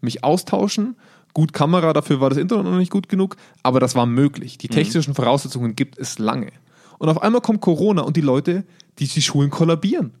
mich 0.00 0.24
austauschen, 0.24 0.96
Gut 1.32 1.52
Kamera, 1.52 1.92
dafür 1.92 2.20
war 2.20 2.28
das 2.30 2.38
Internet 2.38 2.64
noch 2.64 2.78
nicht 2.78 2.90
gut 2.90 3.08
genug, 3.08 3.36
aber 3.62 3.78
das 3.78 3.94
war 3.94 4.06
möglich. 4.06 4.58
Die 4.58 4.68
technischen 4.68 5.14
Voraussetzungen 5.14 5.76
gibt 5.76 5.98
es 5.98 6.18
lange. 6.18 6.50
Und 6.98 7.08
auf 7.08 7.22
einmal 7.22 7.40
kommt 7.40 7.60
Corona 7.60 8.02
und 8.02 8.16
die 8.16 8.20
Leute, 8.20 8.64
die, 8.98 9.06
die 9.06 9.22
Schulen 9.22 9.50
kollabieren. 9.50 10.12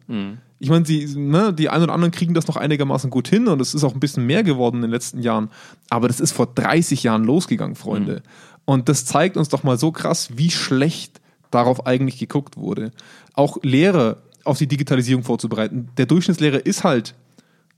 Ich 0.60 0.70
meine, 0.70 0.84
sie, 0.84 1.06
ne, 1.16 1.52
die 1.52 1.68
einen 1.68 1.84
oder 1.84 1.94
anderen 1.94 2.12
kriegen 2.12 2.34
das 2.34 2.46
noch 2.46 2.56
einigermaßen 2.56 3.10
gut 3.10 3.28
hin 3.28 3.48
und 3.48 3.60
es 3.60 3.74
ist 3.74 3.82
auch 3.82 3.94
ein 3.94 4.00
bisschen 4.00 4.26
mehr 4.26 4.42
geworden 4.42 4.76
in 4.76 4.82
den 4.82 4.90
letzten 4.90 5.20
Jahren. 5.20 5.50
Aber 5.88 6.06
das 6.06 6.20
ist 6.20 6.32
vor 6.32 6.46
30 6.46 7.02
Jahren 7.02 7.24
losgegangen, 7.24 7.76
Freunde. 7.76 8.22
Und 8.70 8.88
das 8.88 9.04
zeigt 9.04 9.36
uns 9.36 9.48
doch 9.48 9.64
mal 9.64 9.76
so 9.76 9.90
krass, 9.90 10.28
wie 10.36 10.48
schlecht 10.48 11.20
darauf 11.50 11.88
eigentlich 11.88 12.20
geguckt 12.20 12.56
wurde. 12.56 12.92
Auch 13.34 13.58
Lehrer 13.64 14.18
auf 14.44 14.58
die 14.58 14.68
Digitalisierung 14.68 15.24
vorzubereiten. 15.24 15.88
Der 15.96 16.06
Durchschnittslehrer 16.06 16.64
ist 16.64 16.84
halt, 16.84 17.16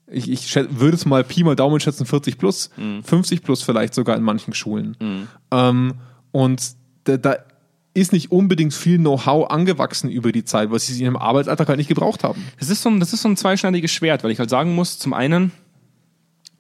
ich, 0.07 0.31
ich 0.31 0.55
würde 0.55 0.95
es 0.95 1.07
mal 1.07 1.25
Pi 1.25 1.45
mal 1.45 1.57
Daumen 1.57 1.81
schätzen, 1.81 2.05
40 2.05 2.37
plus, 2.37 2.69
50 3.05 3.43
plus 3.43 3.63
vielleicht 3.63 3.95
sogar 3.95 4.19
in 4.19 4.23
manchen 4.23 4.53
Schulen. 4.53 4.99
Ähm, 5.51 5.95
und 6.31 6.63
da, 7.05 7.17
da 7.17 7.37
ist 7.95 8.13
nicht 8.13 8.31
unbedingt 8.31 8.75
viel 8.75 8.99
Know-how 8.99 9.49
angewachsen 9.51 10.11
über 10.11 10.31
die 10.31 10.45
Zeit, 10.45 10.71
was 10.73 10.89
sie 10.89 10.99
in 10.99 11.05
ihrem 11.05 11.17
Arbeitsalltag 11.17 11.69
halt 11.69 11.79
nicht 11.79 11.89
gebraucht 11.89 12.23
haben. 12.23 12.45
Das 12.59 12.69
ist, 12.69 12.83
so 12.83 12.91
ein, 12.91 13.01
das 13.01 13.15
ist 13.15 13.23
so 13.23 13.31
ein 13.31 13.39
zweischneidiges 13.39 13.91
Schwert, 13.91 14.25
weil 14.25 14.31
ich 14.31 14.39
halt 14.39 14.51
sagen 14.51 14.75
muss, 14.75 14.99
zum 14.99 15.15
einen 15.15 15.53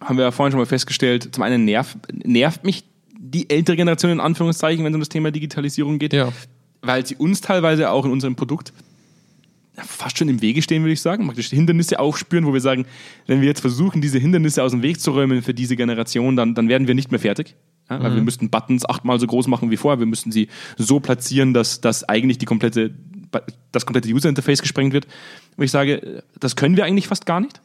haben 0.01 0.16
wir 0.16 0.25
ja 0.25 0.31
vorhin 0.31 0.53
schon 0.53 0.59
mal 0.59 0.64
festgestellt, 0.64 1.35
zum 1.35 1.42
einen 1.42 1.66
nervt, 1.66 1.99
nervt 2.25 2.64
mich 2.64 2.85
die 3.25 3.49
ältere 3.49 3.77
Generation 3.77 4.11
in 4.11 4.21
Anführungszeichen, 4.21 4.85
wenn 4.85 4.93
es 4.93 4.97
um 4.97 5.01
das 5.01 5.09
Thema 5.09 5.31
Digitalisierung 5.31 5.99
geht, 6.01 6.13
Ja. 6.13 6.33
weil 6.81 7.07
sie 7.07 7.15
uns 7.15 7.41
teilweise 7.41 7.91
auch 7.91 8.05
in 8.05 8.11
unserem 8.11 8.35
Produkt 8.35 8.73
fast 9.77 10.19
schon 10.19 10.29
im 10.29 10.43
Wege 10.43 10.61
stehen, 10.61 10.83
würde 10.83 10.93
ich 10.93 11.01
sagen, 11.01 11.25
praktisch 11.27 11.49
Hindernisse 11.49 11.99
aufspüren, 11.99 12.45
wo 12.47 12.53
wir 12.53 12.61
sagen, 12.61 12.85
wenn 13.27 13.41
wir 13.41 13.49
jetzt 13.49 13.61
versuchen, 13.61 14.03
diese 14.03 14.19
Hindernisse 14.19 14.63
aus 14.63 14.73
dem 14.73 14.83
Weg 14.83 15.01
zu 15.01 15.13
räumen 15.13 15.41
für 15.43 15.55
diese 15.55 15.77
Generation, 15.77 16.37
dann, 16.37 16.55
dann 16.55 16.69
werden 16.69 16.89
wir 16.89 16.95
nicht 16.95 17.11
mehr 17.11 17.21
fertig. 17.21 17.55
Ja, 17.89 18.03
weil 18.03 18.15
wir 18.15 18.23
müssten 18.23 18.49
Buttons 18.51 18.89
achtmal 18.89 19.19
so 19.21 19.27
groß 19.27 19.47
machen 19.49 19.71
wie 19.71 19.77
vorher. 19.77 19.99
Wir 19.99 20.07
müssten 20.07 20.31
sie 20.33 20.49
so 20.79 21.01
platzieren, 21.01 21.53
dass, 21.55 21.81
dass 21.81 22.05
eigentlich 22.09 22.39
die 22.39 22.47
komplette, 22.47 22.95
das 23.71 23.87
komplette 23.87 24.09
User 24.09 24.29
Interface 24.29 24.63
gesprengt 24.63 24.93
wird. 24.93 25.07
Wo 25.57 25.63
ich 25.63 25.71
sage, 25.71 26.23
das 26.39 26.55
können 26.57 26.77
wir 26.77 26.85
eigentlich 26.85 27.09
fast 27.09 27.27
gar 27.27 27.41
nicht. 27.41 27.61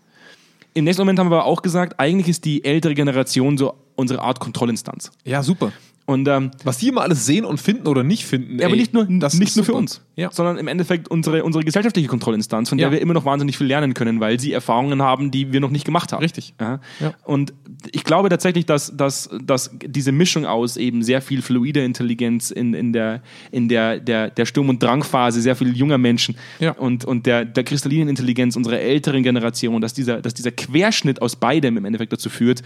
Im 0.78 0.84
nächsten 0.84 1.02
Moment 1.02 1.18
haben 1.18 1.32
wir 1.32 1.38
aber 1.38 1.46
auch 1.46 1.64
gesagt, 1.64 2.00
eigentlich 2.00 2.28
ist 2.28 2.46
die 2.46 2.64
ältere 2.64 2.94
Generation 2.94 3.58
so 3.58 3.74
unsere 3.96 4.22
Art 4.22 4.40
Kontrollinstanz. 4.40 5.10
Ja, 5.26 5.42
super. 5.42 5.72
Und 6.10 6.26
ähm, 6.30 6.52
Was 6.64 6.78
die 6.78 6.88
immer 6.88 7.02
alles 7.02 7.26
sehen 7.26 7.44
und 7.44 7.60
finden 7.60 7.86
oder 7.86 8.02
nicht 8.02 8.26
finden. 8.26 8.60
ja, 8.60 8.66
aber 8.68 8.76
ey, 8.76 8.80
nicht 8.80 8.94
nur, 8.94 9.06
das 9.20 9.34
nicht 9.34 9.58
nur 9.58 9.66
für 9.66 9.74
uns, 9.74 10.02
Ja. 10.16 10.32
sondern 10.32 10.58
im 10.58 10.70
Endeffekt 10.70 11.10
unsere, 11.10 11.44
unsere 11.44 11.66
gesellschaftliche 11.66 12.08
Kontrollinstanz, 12.08 12.70
von 12.70 12.78
der 12.78 12.88
Ja. 12.88 12.92
wir 12.94 13.02
immer 13.02 13.14
noch 13.14 13.26
wahnsinnig 13.26 13.58
viel 13.58 13.68
lernen 13.68 13.94
können, 13.94 14.22
weil 14.22 14.40
sie 14.40 14.54
Erfahrungen 14.54 15.02
haben, 15.02 15.32
die 15.32 15.52
wir 15.52 15.60
noch 15.60 15.70
nicht 15.70 15.84
gemacht 15.84 16.14
haben. 16.14 16.22
Richtig. 16.24 16.54
Ja. 16.62 16.80
Und 17.26 17.54
ich 17.92 18.06
glaube 18.06 18.30
tatsächlich, 18.30 18.66
dass, 18.66 18.96
dass, 18.96 19.30
dass 19.44 19.70
diese 19.86 20.14
Mischung 20.14 20.46
aus 20.46 20.78
eben 20.78 21.04
sehr 21.04 21.22
viel 21.22 21.42
fluider 21.42 21.84
Intelligenz 21.84 22.52
in, 22.52 22.74
in 22.74 22.94
der, 22.94 23.22
in 23.52 23.68
der, 23.68 24.00
der, 24.00 24.30
der 24.30 24.46
Sturm- 24.46 24.70
und 24.70 24.82
Drangphase 24.82 25.42
sehr 25.42 25.58
viel 25.58 25.76
junger 25.76 25.98
Menschen 25.98 26.38
und, 26.78 27.04
und 27.04 27.26
der, 27.26 27.44
der 27.44 27.66
kristallinen 27.66 28.08
Intelligenz 28.08 28.56
unserer 28.56 28.80
älteren 28.80 29.24
Generation, 29.24 29.82
dass 29.82 29.94
dieser, 29.94 30.22
dass 30.22 30.34
dieser 30.34 30.52
Querschnitt 30.52 31.22
aus 31.22 31.36
beidem 31.36 31.76
im 31.76 31.84
Endeffekt 31.84 32.14
dazu 32.14 32.30
führt, 32.30 32.64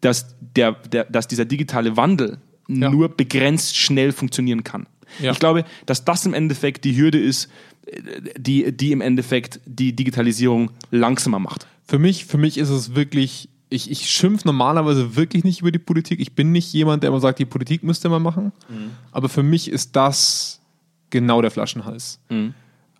dass, 0.00 0.36
der, 0.54 0.76
der, 0.92 1.04
dass 1.06 1.26
dieser 1.26 1.44
digitale 1.44 1.96
Wandel 1.96 2.38
Ja. 2.68 2.90
nur 2.90 3.08
begrenzt 3.08 3.76
schnell 3.76 4.12
funktionieren 4.12 4.64
kann. 4.64 4.86
Ja. 5.20 5.32
Ich 5.32 5.38
glaube, 5.38 5.64
dass 5.86 6.04
das 6.04 6.24
im 6.26 6.34
Endeffekt 6.34 6.84
die 6.84 6.96
Hürde 6.96 7.18
ist, 7.18 7.50
die, 8.36 8.72
die 8.72 8.92
im 8.92 9.00
Endeffekt 9.00 9.60
die 9.66 9.94
Digitalisierung 9.94 10.70
langsamer 10.90 11.38
macht. 11.38 11.66
Für 11.86 11.98
mich, 11.98 12.24
für 12.24 12.38
mich 12.38 12.56
ist 12.56 12.70
es 12.70 12.94
wirklich, 12.94 13.48
ich, 13.68 13.90
ich 13.90 14.08
schimpf 14.10 14.44
normalerweise 14.44 15.16
wirklich 15.16 15.44
nicht 15.44 15.60
über 15.60 15.70
die 15.70 15.78
Politik. 15.78 16.20
Ich 16.20 16.34
bin 16.34 16.50
nicht 16.52 16.72
jemand, 16.72 17.02
der 17.02 17.10
immer 17.10 17.20
sagt, 17.20 17.38
die 17.38 17.44
Politik 17.44 17.82
müsste 17.82 18.08
man 18.08 18.22
machen. 18.22 18.52
Aber 19.12 19.28
für 19.28 19.42
mich 19.42 19.68
ist 19.70 19.94
das 19.94 20.60
genau 21.10 21.42
der 21.42 21.50
Flaschenhals. 21.50 22.18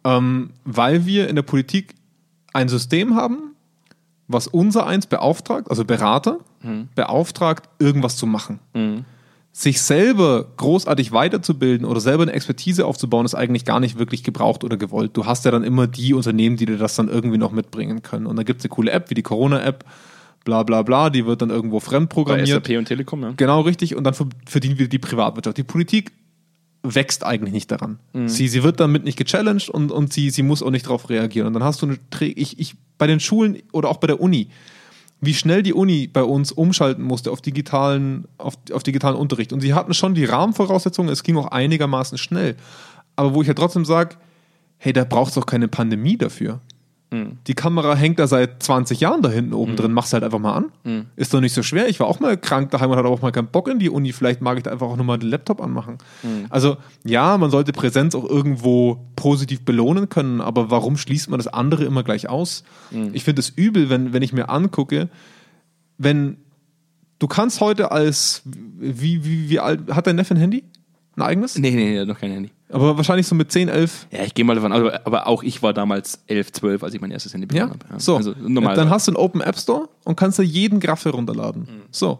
Ähm, 0.05 0.50
weil 0.64 1.07
wir 1.07 1.29
in 1.29 1.37
der 1.37 1.42
Politik 1.42 1.94
ein 2.53 2.68
System 2.68 3.14
haben, 3.16 3.55
was 4.29 4.46
unser 4.46 4.87
eins 4.87 5.07
beauftragt, 5.07 5.70
also 5.70 5.85
Berater, 5.85 6.38
beauftragt, 6.94 7.68
irgendwas 7.79 8.16
zu 8.16 8.27
machen. 8.27 8.61
Sich 9.56 9.80
selber 9.82 10.46
großartig 10.56 11.12
weiterzubilden 11.12 11.86
oder 11.86 12.00
selber 12.00 12.24
eine 12.24 12.32
Expertise 12.32 12.84
aufzubauen, 12.86 13.24
ist 13.24 13.36
eigentlich 13.36 13.64
gar 13.64 13.78
nicht 13.78 13.96
wirklich 14.00 14.24
gebraucht 14.24 14.64
oder 14.64 14.76
gewollt. 14.76 15.16
Du 15.16 15.26
hast 15.26 15.44
ja 15.44 15.52
dann 15.52 15.62
immer 15.62 15.86
die 15.86 16.12
Unternehmen, 16.12 16.56
die 16.56 16.66
dir 16.66 16.76
das 16.76 16.96
dann 16.96 17.08
irgendwie 17.08 17.38
noch 17.38 17.52
mitbringen 17.52 18.02
können. 18.02 18.26
Und 18.26 18.34
da 18.34 18.42
gibt 18.42 18.58
es 18.60 18.64
eine 18.64 18.70
coole 18.70 18.90
App 18.90 19.10
wie 19.10 19.14
die 19.14 19.22
Corona-App, 19.22 19.84
bla 20.44 20.64
bla 20.64 20.82
bla, 20.82 21.08
die 21.08 21.24
wird 21.24 21.40
dann 21.40 21.50
irgendwo 21.50 21.78
Bei 21.78 21.84
fremdprogrammiert. 21.84 22.66
SAP 22.66 22.76
und 22.78 22.86
Telekom, 22.86 23.22
ja. 23.22 23.32
Genau 23.36 23.60
richtig. 23.60 23.94
Und 23.94 24.02
dann 24.02 24.14
ver- 24.14 24.26
verdienen 24.44 24.76
wir 24.80 24.88
die 24.88 24.98
Privatwirtschaft. 24.98 25.56
Die 25.56 25.62
Politik 25.62 26.10
wächst 26.82 27.24
eigentlich 27.24 27.52
nicht 27.52 27.70
daran. 27.70 28.00
Sie, 28.26 28.48
sie 28.48 28.62
wird 28.64 28.80
damit 28.80 29.04
nicht 29.04 29.16
gechallenged 29.16 29.70
und, 29.70 29.92
und 29.92 30.12
sie, 30.12 30.30
sie 30.30 30.42
muss 30.42 30.64
auch 30.64 30.70
nicht 30.70 30.86
darauf 30.86 31.08
reagieren. 31.08 31.46
Und 31.46 31.52
dann 31.54 31.62
hast 31.62 31.80
du 31.80 31.86
eine, 31.86 31.98
ich, 32.20 32.58
ich, 32.58 32.74
bei 32.98 33.06
den 33.06 33.20
Schulen 33.20 33.62
oder 33.70 33.88
auch 33.88 33.98
bei 33.98 34.08
der 34.08 34.20
Uni, 34.20 34.48
wie 35.26 35.34
schnell 35.34 35.62
die 35.62 35.72
Uni 35.72 36.06
bei 36.06 36.22
uns 36.22 36.52
umschalten 36.52 37.04
musste 37.04 37.30
auf 37.30 37.40
digitalen, 37.40 38.26
auf, 38.38 38.54
auf 38.72 38.82
digitalen 38.82 39.16
Unterricht. 39.16 39.52
Und 39.52 39.60
sie 39.60 39.74
hatten 39.74 39.94
schon 39.94 40.14
die 40.14 40.24
Rahmenvoraussetzungen, 40.24 41.12
es 41.12 41.22
ging 41.22 41.37
auch 41.37 41.48
einigermaßen 41.48 42.18
schnell. 42.18 42.56
Aber 43.16 43.34
wo 43.34 43.42
ich 43.42 43.48
ja 43.48 43.54
trotzdem 43.54 43.84
sage, 43.84 44.16
hey, 44.78 44.92
da 44.92 45.04
braucht 45.04 45.28
es 45.28 45.34
doch 45.34 45.46
keine 45.46 45.68
Pandemie 45.68 46.16
dafür. 46.16 46.60
Die 47.46 47.55
Kamera 47.55 47.94
hängt 47.94 48.18
da 48.18 48.27
seit 48.27 48.62
20 48.62 49.00
Jahren 49.00 49.22
da 49.22 49.29
hinten 49.29 49.53
oben 49.55 49.77
drin, 49.77 49.92
mach's 49.92 50.12
halt 50.12 50.24
einfach 50.24 50.38
mal 50.38 50.55
an. 50.55 50.72
Ist 51.16 51.33
doch 51.35 51.40
nicht 51.40 51.53
so 51.55 51.62
schwer. 51.62 51.88
Ich 51.88 52.00
war 52.00 52.07
auch 52.07 52.20
mal 52.20 52.37
krank 52.37 52.70
daheim 52.70 52.90
und 52.90 52.96
hatte 52.96 53.09
auch 53.09 53.22
mal 53.22 53.33
keinen 53.33 53.48
Bock 53.48 53.68
in 53.68 53.79
die 53.79 53.90
Uni. 53.90 54.12
Vielleicht 54.12 54.40
mag 54.40 54.57
ich 54.57 54.62
da 54.64 54.70
einfach 54.72 54.87
auch 54.87 54.96
nochmal 54.96 55.18
den 55.18 55.31
Laptop 55.31 55.61
anmachen. 55.62 55.98
Also 56.50 56.77
ja, 57.05 57.37
man 57.38 57.50
sollte 57.50 57.72
Präsenz 57.72 58.14
auch 58.14 58.29
irgendwo 58.29 59.07
positiv 59.16 59.64
belohnen 59.64 60.09
können, 60.09 60.40
aber 60.40 60.70
warum 60.70 60.96
schließt 60.96 61.31
man 61.31 61.38
das 61.38 61.46
andere 61.46 61.85
immer 61.85 62.03
gleich 62.03 62.29
aus? 62.29 62.64
Ich 63.12 63.24
finde 63.24 63.40
es 63.40 63.50
übel, 63.50 63.90
wenn, 63.90 64.12
wenn 64.12 64.22
ich 64.22 64.33
mir 64.33 64.48
angucke, 64.48 65.09
wenn 65.98 66.38
du 67.18 67.29
kannst 67.29 67.61
heute 67.61 67.92
als, 67.92 68.42
wie, 68.44 69.24
wie, 69.24 69.48
wie 69.48 69.61
alt, 69.61 69.90
hat 69.90 70.07
dein 70.07 70.16
Neffe 70.16 70.35
ein 70.35 70.38
Handy? 70.38 70.64
Ein 71.16 71.22
eigenes? 71.22 71.59
Nee, 71.59 71.70
nee, 71.70 71.90
nee, 71.98 72.05
noch 72.05 72.18
kein 72.18 72.33
Handy. 72.33 72.50
Aber 72.70 72.96
wahrscheinlich 72.96 73.27
so 73.27 73.35
mit 73.35 73.53
10, 73.53 73.68
11. 73.68 74.09
Ja, 74.11 74.24
ich 74.24 74.35
gehe 74.35 74.44
mal 74.44 74.55
davon 74.57 74.72
aus, 74.72 74.81
aber, 74.81 75.07
aber 75.07 75.27
auch 75.29 75.42
ich 75.44 75.62
war 75.62 75.72
damals 75.72 76.18
11, 76.27 76.53
12, 76.53 76.83
als 76.83 76.94
ich 76.94 77.00
mein 77.00 77.11
erstes 77.12 77.33
Handy 77.33 77.46
Ja, 77.57 77.66
bekommen 77.66 77.81
habe. 77.88 78.00
so. 78.00 78.16
Also 78.16 78.35
normal. 78.40 78.74
Dann 78.74 78.90
hast 78.90 79.07
du 79.07 79.12
einen 79.12 79.16
Open 79.16 79.40
App 79.40 79.57
Store 79.59 79.88
und 80.05 80.16
kannst 80.16 80.38
da 80.38 80.42
jeden 80.42 80.81
Graph 80.81 81.05
herunterladen. 81.05 81.68
So. 81.90 82.18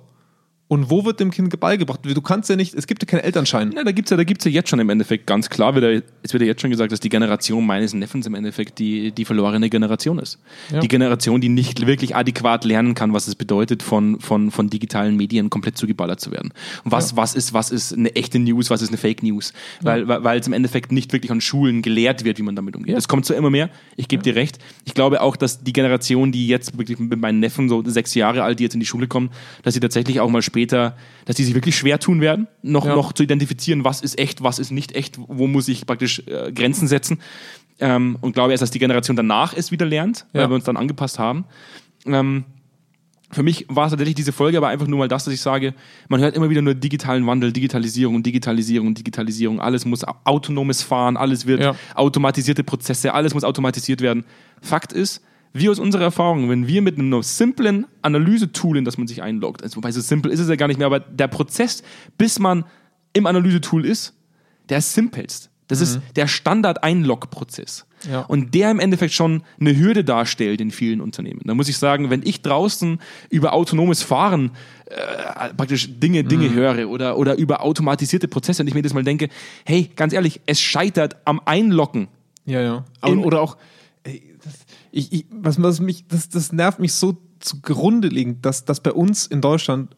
Und 0.67 0.89
wo 0.89 1.05
wird 1.05 1.21
dem 1.21 1.31
Kind 1.31 1.61
beigebracht? 1.61 2.01
Du 2.03 2.23
kannst 2.23 2.49
ja 2.49 2.57
nicht, 2.57 2.75
es 2.75 2.87
gibt 2.87 3.03
ja 3.03 3.07
keinen 3.07 3.21
Elternschein. 3.21 3.73
Ja, 3.73 3.85
da 3.85 3.93
gibt's 3.93 4.11
ja, 4.11 4.17
da 4.17 4.25
gibt's 4.25 4.47
ja 4.47 4.51
jetzt 4.51 4.71
schon 4.71 4.79
im 4.79 4.89
Endeffekt 4.89 5.27
ganz 5.27 5.51
klar 5.51 5.77
wieder, 5.77 5.93
es 6.23 6.33
wird 6.33 6.43
ja 6.43 6.47
jetzt 6.47 6.63
schon 6.63 6.71
gesagt, 6.71 6.91
dass 6.91 7.01
die 7.01 7.11
Generation 7.11 7.67
meines 7.67 7.93
Neffens 7.93 8.27
im 8.27 8.35
Endeffekt 8.35 8.79
die, 8.79 9.13
die 9.13 9.27
verlorene 9.27 9.69
Generation 9.69 10.19
ist. 10.19 10.39
Ja. 10.73 10.81
Die 10.81 10.89
Generation, 10.89 11.43
die 11.43 11.51
nicht 11.51 11.87
wirklich 11.87 12.17
adäquat 12.17 12.65
lernen 12.65 12.95
kann, 12.95 13.13
was 13.13 13.29
es 13.29 13.35
bedeutet, 13.35 13.83
von, 13.83 14.19
von, 14.21 14.51
von 14.51 14.71
digitalen 14.71 15.17
Medien 15.17 15.51
komplett 15.51 15.77
zugeballert 15.77 16.21
zu 16.21 16.31
werden. 16.31 16.51
Was, 16.85 17.15
was 17.15 17.35
ist, 17.35 17.53
was 17.53 17.71
ist 17.71 17.93
eine 17.93 18.17
echte 18.17 18.39
News, 18.39 18.71
was 18.71 18.81
ist 18.81 18.89
eine 18.89 18.97
Fake 18.97 19.23
News? 19.23 19.53
Weil, 19.83 20.09
weil, 20.09 20.25
weil 20.25 20.41
es 20.41 20.47
im 20.47 20.55
Endeffekt 20.55 20.93
nicht 20.93 21.13
wirklich 21.13 21.31
an 21.31 21.43
Schulen 21.43 21.83
gelehrt 21.83 22.25
wird, 22.25 22.39
wie 22.39 22.43
man 22.43 22.57
damit 22.57 22.75
umgeht. 22.75 22.93
Ja. 22.93 22.99
Es 22.99 23.07
kommt 23.07 23.27
so 23.27 23.35
immer 23.35 23.51
mehr. 23.51 23.69
Ich 23.97 24.09
gebe 24.09 24.23
dir 24.23 24.35
recht. 24.35 24.59
Ich 24.87 24.95
glaube 24.95 25.21
auch, 25.21 25.37
dass 25.37 25.63
die 25.63 25.75
Generation, 25.75 26.33
die 26.33 26.49
jetzt 26.49 26.79
wirklich 26.79 26.99
mit 26.99 27.21
meinen 27.21 27.41
Neffen, 27.41 27.69
so 27.69 27.85
sechs 27.85 28.15
Jahre 28.15 28.45
alt, 28.45 28.61
die 28.61 28.63
jetzt 28.63 28.75
in 28.75 28.81
die 28.81 28.87
Schule 28.87 29.09
kommen, 29.09 29.29
dass 29.63 29.75
sie 29.75 29.81
tatsächlich 29.81 30.21
auch 30.21 30.31
mal 30.31 30.41
später, 30.55 30.97
dass 31.25 31.35
die 31.37 31.43
sich 31.45 31.55
wirklich 31.55 31.77
schwer 31.77 31.99
tun 31.99 32.21
werden, 32.21 32.47
noch, 32.63 32.87
Ja. 32.87 32.95
noch 32.95 33.13
zu 33.13 33.25
identifizieren, 33.25 33.83
was 33.85 34.01
ist 34.03 34.19
echt, 34.21 34.43
was 34.45 34.61
ist 34.61 34.71
nicht 34.71 34.95
echt, 34.95 35.19
wo 35.19 35.49
muss 35.49 35.67
ich 35.67 35.85
praktisch 35.85 36.23
äh, 36.29 36.53
Grenzen 36.53 36.87
setzen. 36.87 37.19
Ähm, 37.81 38.17
und 38.21 38.35
glaube 38.35 38.53
erst, 38.53 38.63
dass 38.63 38.71
die 38.71 38.79
Generation 38.79 39.17
danach 39.17 39.53
es 39.53 39.73
wieder 39.73 39.85
lernt, 39.85 40.27
Ja. 40.33 40.43
weil 40.43 40.51
wir 40.51 40.55
uns 40.55 40.65
dann 40.65 40.77
angepasst 40.77 41.19
haben. 41.19 41.45
Ähm, 42.07 42.45
für 43.33 43.43
mich 43.43 43.67
war 43.69 43.87
es 43.87 43.91
tatsächlich 43.91 44.15
diese 44.15 44.31
Folge 44.31 44.57
aber 44.59 44.69
einfach 44.69 44.87
nur 44.87 45.01
mal 45.01 45.09
das, 45.09 45.25
dass 45.25 45.35
ich 45.35 45.41
sage, 45.41 45.75
man 46.09 46.21
hört 46.21 46.37
immer 46.37 46.51
wieder 46.51 46.63
nur 46.63 46.75
digitalen 46.75 47.27
Wandel, 47.27 47.53
Digitalisierung 47.53 48.15
und 48.15 48.25
Digitalisierung 48.25 48.87
und 48.87 48.97
Digitalisierung. 48.99 49.61
Alles 49.61 49.85
muss 49.87 50.05
au- 50.05 50.15
autonomes 50.23 50.83
Fahren, 50.85 51.17
alles 51.17 51.45
wird 51.47 51.61
Ja. 51.63 51.75
automatisierte 51.97 52.63
Prozesse, 52.63 53.13
alles 53.13 53.35
muss 53.35 53.43
automatisiert 53.43 54.03
werden. 54.03 54.25
Fakt 54.63 54.93
ist, 54.93 55.21
wir 55.55 55.71
aus 55.71 55.79
unserer 55.79 56.03
Erfahrung, 56.03 56.51
wenn 56.51 56.67
wir 56.67 56.83
mit 56.83 56.99
einem 56.99 57.23
simplen 57.23 57.87
Analysetool, 58.03 58.77
in 58.77 58.85
das 58.85 58.99
man 58.99 59.07
sich 59.07 59.23
einloggt, 59.23 59.63
also 59.63 59.77
wobei 59.77 59.93
so 59.93 60.01
simpel 60.01 60.31
ist 60.31 60.41
es 60.41 60.49
ja 60.49 60.57
gar 60.57 60.69
nicht 60.69 60.79
mehr, 60.79 60.87
aber 60.87 61.01
der 61.01 61.29
Prozess, 61.29 61.83
bis 62.19 62.39
man 62.39 62.65
im 63.13 63.27
Analysetool 63.27 63.87
ist, 63.87 64.13
der 64.69 64.79
ist 64.79 64.93
simpelst. 64.93 65.51
Das 65.69 65.81
ist 65.81 66.01
der 66.15 66.27
Standard-Einlog-Prozess. 66.27 67.87
Ja. 68.11 68.21
Und 68.21 68.55
der 68.55 68.71
im 68.71 68.81
Endeffekt 68.81 69.15
schon 69.15 69.43
eine 69.59 69.77
Hürde 69.77 70.05
darstellt 70.05 70.61
in 70.61 70.71
vielen 70.71 71.01
Unternehmen. 71.01 71.41
Da 71.45 71.55
muss 71.55 71.69
ich 71.69 71.79
sagen, 71.79 72.11
wenn 72.11 72.23
ich 72.23 72.43
draußen 72.43 72.99
über 73.31 73.55
autonomes 73.55 74.03
Fahren 74.03 74.51
äh, 74.87 75.55
praktisch 75.55 75.89
Dinge, 75.99 76.23
Dinge 76.23 76.53
höre 76.53 76.89
oder, 76.91 77.17
oder 77.17 77.37
über 77.37 77.63
automatisierte 77.63 78.29
Prozesse 78.29 78.63
und 78.63 78.69
ich 78.69 78.75
mir 78.75 78.83
das 78.83 78.93
mal 78.93 79.05
denke, 79.05 79.31
hey, 79.65 79.91
ganz 79.97 80.13
ehrlich, 80.13 80.43
es 80.45 80.61
scheitert 80.61 81.17
am 81.25 81.41
Einloggen. 81.47 82.09
Ja, 82.45 82.61
ja. 82.61 82.85
Aber, 83.01 83.13
In- 83.15 83.25
oder 83.25 83.41
auch, 83.41 83.57
ich, 84.95 85.13
ich, 85.13 85.27
was, 85.31 85.61
was 85.61 85.81
mich, 85.81 86.07
das, 86.07 86.29
das 86.29 86.53
nervt 86.53 86.79
mich 86.79 86.95
so 86.95 87.19
zugrunde 87.41 88.09
liegend, 88.09 88.47
dass, 88.47 88.65
dass 88.65 88.81
bei 88.81 88.93
uns 88.93 89.27
in 89.27 89.41
Deutschland 89.41 89.97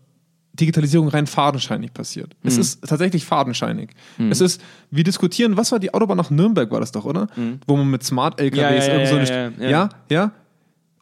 Digitalisierung 0.54 1.08
rein 1.08 1.26
fadenscheinig 1.26 1.92
passiert. 1.92 2.34
Mhm. 2.42 2.48
Es 2.48 2.56
ist 2.56 2.80
tatsächlich 2.82 3.26
fadenscheinig. 3.26 3.90
Es 4.30 4.40
ist, 4.40 4.62
wir 4.90 5.04
diskutieren, 5.04 5.58
was 5.58 5.70
war 5.70 5.78
die 5.78 5.92
Autobahn 5.92 6.16
nach 6.16 6.30
Nürnberg, 6.30 6.70
war 6.70 6.80
das 6.80 6.92
doch, 6.92 7.04
oder? 7.04 7.28
Wo 7.66 7.76
man 7.76 7.90
mit 7.90 8.04
Smart-LKWs 8.04 8.56
Mhm. 8.56 8.62
Ja, 8.62 8.70
ja, 8.72 8.92
irgend 8.92 9.08
so 9.28 9.32
ja, 9.32 9.46
eine. 9.46 9.54
ja, 9.58 9.64
ja. 9.64 9.70
ja, 9.70 9.88
ja. 10.08 10.32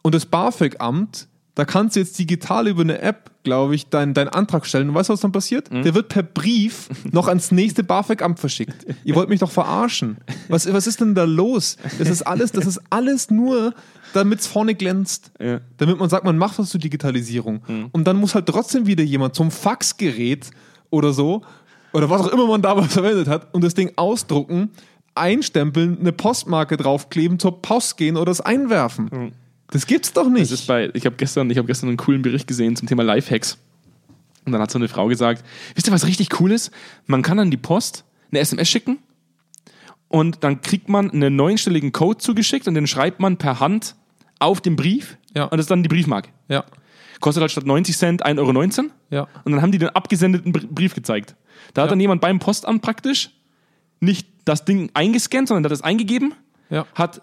Und 0.01 0.13
das 0.13 0.25
BAföG-Amt, 0.25 1.29
da 1.55 1.63
kannst 1.65 1.95
du 1.95 2.01
jetzt 2.01 2.19
digital 2.19 2.67
über 2.67 2.81
eine 2.81 3.01
App, 3.01 3.31
glaube 3.43 3.75
ich, 3.75 3.87
deinen 3.87 4.13
deinen 4.13 4.27
Antrag 4.27 4.65
stellen. 4.65 4.89
Und 4.89 4.95
weißt 4.95 5.09
du, 5.09 5.13
was 5.13 5.21
dann 5.21 5.31
passiert? 5.31 5.71
Mhm. 5.71 5.83
Der 5.83 5.95
wird 5.95 6.09
per 6.09 6.23
Brief 6.23 6.89
noch 7.11 7.27
ans 7.27 7.51
nächste 7.51 7.83
BAföG-Amt 7.83 8.39
verschickt. 8.39 8.85
Ihr 9.05 9.15
wollt 9.15 9.29
mich 9.29 9.39
doch 9.39 9.51
verarschen. 9.51 10.17
Was, 10.49 10.71
was 10.71 10.85
ist 10.85 10.99
denn 10.99 11.15
da 11.15 11.23
los? 11.23 11.77
Das 11.97 12.09
ist 12.09 12.23
alles, 12.23 12.51
das 12.51 12.65
ist 12.65 12.81
alles 12.89 13.31
nur, 13.31 13.73
damit 14.13 14.41
es 14.41 14.47
vorne 14.47 14.75
glänzt. 14.75 15.31
Ja. 15.39 15.61
Damit 15.77 15.97
man 15.97 16.09
sagt, 16.09 16.25
man 16.25 16.37
macht 16.37 16.59
was 16.59 16.69
zur 16.69 16.81
Digitalisierung. 16.81 17.61
Und 17.91 18.05
dann 18.05 18.17
muss 18.17 18.35
halt 18.35 18.47
trotzdem 18.47 18.85
wieder 18.85 19.03
jemand 19.03 19.35
zum 19.35 19.49
Faxgerät 19.49 20.51
oder 20.89 21.13
so, 21.13 21.41
oder 21.93 22.09
was 22.09 22.21
auch 22.21 22.33
immer 22.33 22.47
man 22.47 22.61
damals 22.61 22.93
verwendet 22.93 23.29
hat, 23.29 23.53
und 23.53 23.63
das 23.63 23.73
Ding 23.73 23.93
ausdrucken, 23.95 24.71
einstempeln, 25.15 25.97
eine 25.99 26.11
Postmarke 26.11 26.75
draufkleben, 26.75 27.39
zur 27.39 27.61
Post 27.61 27.95
gehen 27.95 28.17
oder 28.17 28.31
es 28.33 28.41
einwerfen. 28.41 29.31
Das 29.71 29.87
gibt's 29.87 30.13
doch 30.13 30.29
nicht. 30.29 30.43
Das 30.43 30.51
ist 30.51 30.67
bei, 30.67 30.89
ich 30.93 31.05
habe 31.05 31.15
gestern, 31.15 31.49
ich 31.49 31.57
hab 31.57 31.65
gestern 31.67 31.89
einen 31.89 31.97
coolen 31.97 32.21
Bericht 32.21 32.47
gesehen 32.47 32.75
zum 32.75 32.87
Thema 32.87 33.03
Lifehacks. 33.03 33.57
Und 34.45 34.51
dann 34.51 34.61
hat 34.61 34.69
so 34.69 34.77
eine 34.77 34.87
Frau 34.87 35.07
gesagt, 35.07 35.43
wisst 35.73 35.87
ihr, 35.87 35.93
was 35.93 36.05
richtig 36.05 36.39
cool 36.39 36.51
ist? 36.51 36.71
Man 37.07 37.23
kann 37.23 37.39
an 37.39 37.49
die 37.49 37.57
Post 37.57 38.03
eine 38.31 38.39
SMS 38.41 38.69
schicken 38.69 38.99
und 40.07 40.43
dann 40.43 40.61
kriegt 40.61 40.87
man 40.89 41.09
einen 41.11 41.35
neunstelligen 41.35 41.91
Code 41.91 42.19
zugeschickt 42.19 42.67
und 42.67 42.75
den 42.75 42.85
schreibt 42.87 43.19
man 43.19 43.37
per 43.37 43.59
Hand 43.59 43.95
auf 44.39 44.61
den 44.61 44.75
Brief 44.75 45.17
Ja. 45.35 45.45
und 45.45 45.53
das 45.57 45.61
ist 45.65 45.71
dann 45.71 45.81
die 45.83 45.89
Briefmarke. 45.89 46.29
ja, 46.47 46.63
Kostet 47.21 47.41
halt 47.41 47.51
statt 47.51 47.65
90 47.65 47.97
Cent 47.97 48.25
1,19 48.25 48.37
Euro. 48.39 48.89
ja. 49.09 49.27
Und 49.45 49.51
dann 49.53 49.61
haben 49.61 49.71
die 49.71 49.77
den 49.79 49.89
abgesendeten 49.89 50.51
Br- 50.51 50.67
Brief 50.69 50.93
gezeigt. 50.93 51.35
Da 51.73 51.81
hat 51.83 51.87
Ja. 51.87 51.91
dann 51.91 51.99
jemand 51.99 52.21
beim 52.21 52.39
Postamt 52.39 52.81
praktisch 52.83 53.31
nicht 53.99 54.27
das 54.43 54.65
Ding 54.65 54.91
eingescannt, 54.93 55.47
sondern 55.47 55.63
hat 55.63 55.71
es 55.71 55.81
eingegeben, 55.81 56.33
Ja. 56.69 56.85
hat 56.93 57.21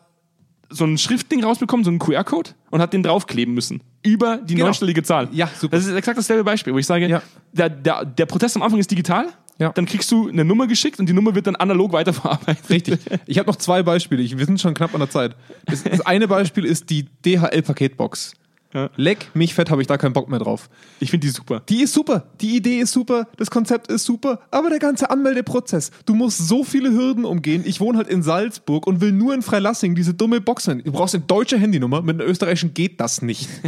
so 0.72 0.84
ein 0.84 0.98
Schriftding 0.98 1.44
rausbekommen, 1.44 1.84
so 1.84 1.90
einen 1.90 1.98
QR-Code 1.98 2.50
und 2.70 2.80
hat 2.80 2.92
den 2.92 3.02
draufkleben 3.02 3.54
müssen. 3.54 3.82
Über 4.02 4.38
die 4.38 4.54
Genau. 4.54 4.66
neunstellige 4.66 5.02
Zahl. 5.02 5.28
Ja, 5.32 5.48
super. 5.58 5.76
Das 5.76 5.86
ist 5.86 5.94
exakt 5.94 6.18
dasselbe 6.18 6.42
Beispiel, 6.44 6.72
wo 6.74 6.78
ich 6.78 6.86
sage, 6.86 7.06
Ja. 7.08 7.22
der, 7.52 7.68
der, 7.70 8.04
der 8.04 8.26
Protest 8.26 8.56
am 8.56 8.62
Anfang 8.62 8.78
ist 8.80 8.90
digital, 8.90 9.26
Ja. 9.58 9.70
dann 9.70 9.86
kriegst 9.86 10.10
du 10.10 10.28
eine 10.28 10.44
Nummer 10.44 10.66
geschickt 10.66 10.98
und 10.98 11.08
die 11.08 11.12
Nummer 11.12 11.34
wird 11.34 11.46
dann 11.46 11.56
analog 11.56 11.92
weiterverarbeitet. 11.92 12.68
Richtig. 12.70 12.98
Ich 13.26 13.38
habe 13.38 13.48
noch 13.48 13.56
zwei 13.56 13.82
Beispiele. 13.82 14.22
Ich, 14.22 14.36
wir 14.36 14.44
sind 14.46 14.60
schon 14.60 14.74
knapp 14.74 14.92
an 14.94 15.00
der 15.00 15.10
Zeit. 15.10 15.36
Das, 15.66 15.84
das 15.84 16.00
eine 16.00 16.26
Beispiel 16.26 16.64
ist 16.64 16.90
die 16.90 17.06
DHL-Paketbox. 17.24 18.32
Ja. 18.74 18.90
Leck, 18.96 19.30
mich 19.34 19.54
fett, 19.54 19.70
habe 19.70 19.82
ich 19.82 19.86
da 19.86 19.98
keinen 19.98 20.14
Bock 20.14 20.30
mehr 20.30 20.38
drauf. 20.38 20.70
Ich 20.98 21.10
finde 21.10 21.26
die 21.26 21.32
super. 21.32 21.62
Die 21.68 21.82
ist 21.82 21.92
super, 21.92 22.24
die 22.40 22.56
Idee 22.56 22.78
ist 22.78 22.92
super, 22.92 23.28
das 23.36 23.50
Konzept 23.50 23.88
ist 23.88 24.04
super, 24.04 24.40
aber 24.50 24.70
der 24.70 24.78
ganze 24.78 25.10
Anmeldeprozess, 25.10 25.90
du 26.06 26.14
musst 26.14 26.48
so 26.48 26.64
viele 26.64 26.90
Hürden 26.90 27.24
umgehen. 27.24 27.62
Ich 27.66 27.80
wohne 27.80 27.98
halt 27.98 28.08
in 28.08 28.22
Salzburg 28.22 28.86
und 28.86 29.00
will 29.00 29.12
nur 29.12 29.34
in 29.34 29.42
Freilassing 29.42 29.94
diese 29.94 30.14
dumme 30.14 30.40
Box 30.40 30.64
sein. 30.64 30.82
Du 30.84 30.92
brauchst 30.92 31.14
eine 31.14 31.24
deutsche 31.24 31.58
Handynummer, 31.58 32.00
mit 32.00 32.18
einer 32.20 32.28
österreichischen 32.28 32.74
geht 32.74 33.00
das 33.00 33.22
nicht. 33.22 33.48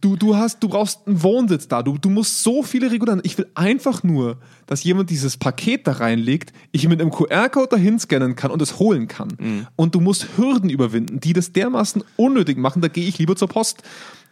Du, 0.00 0.16
du, 0.16 0.36
hast, 0.36 0.62
du 0.62 0.68
brauchst 0.68 1.06
einen 1.06 1.22
Wohnsitz 1.22 1.68
da, 1.68 1.82
du, 1.82 1.98
du 1.98 2.08
musst 2.08 2.42
so 2.42 2.62
viele 2.62 2.90
Regularien. 2.90 3.22
Ich 3.24 3.36
will 3.38 3.46
einfach 3.54 4.02
nur, 4.02 4.38
dass 4.66 4.84
jemand 4.84 5.10
dieses 5.10 5.36
Paket 5.36 5.86
da 5.86 5.92
reinlegt, 5.92 6.52
ich 6.72 6.86
mit 6.88 7.00
einem 7.00 7.10
QR-Code 7.10 7.68
dahin 7.68 7.98
scannen 7.98 8.36
kann 8.36 8.50
und 8.50 8.62
es 8.62 8.78
holen 8.78 9.08
kann. 9.08 9.66
Und 9.76 9.94
du 9.94 10.00
musst 10.00 10.36
Hürden 10.36 10.70
überwinden, 10.70 11.20
die 11.20 11.32
das 11.32 11.52
dermaßen 11.52 12.02
unnötig 12.16 12.58
machen, 12.58 12.82
da 12.82 12.88
gehe 12.88 13.06
ich 13.06 13.18
lieber 13.18 13.36
zur 13.36 13.48
Post. 13.48 13.82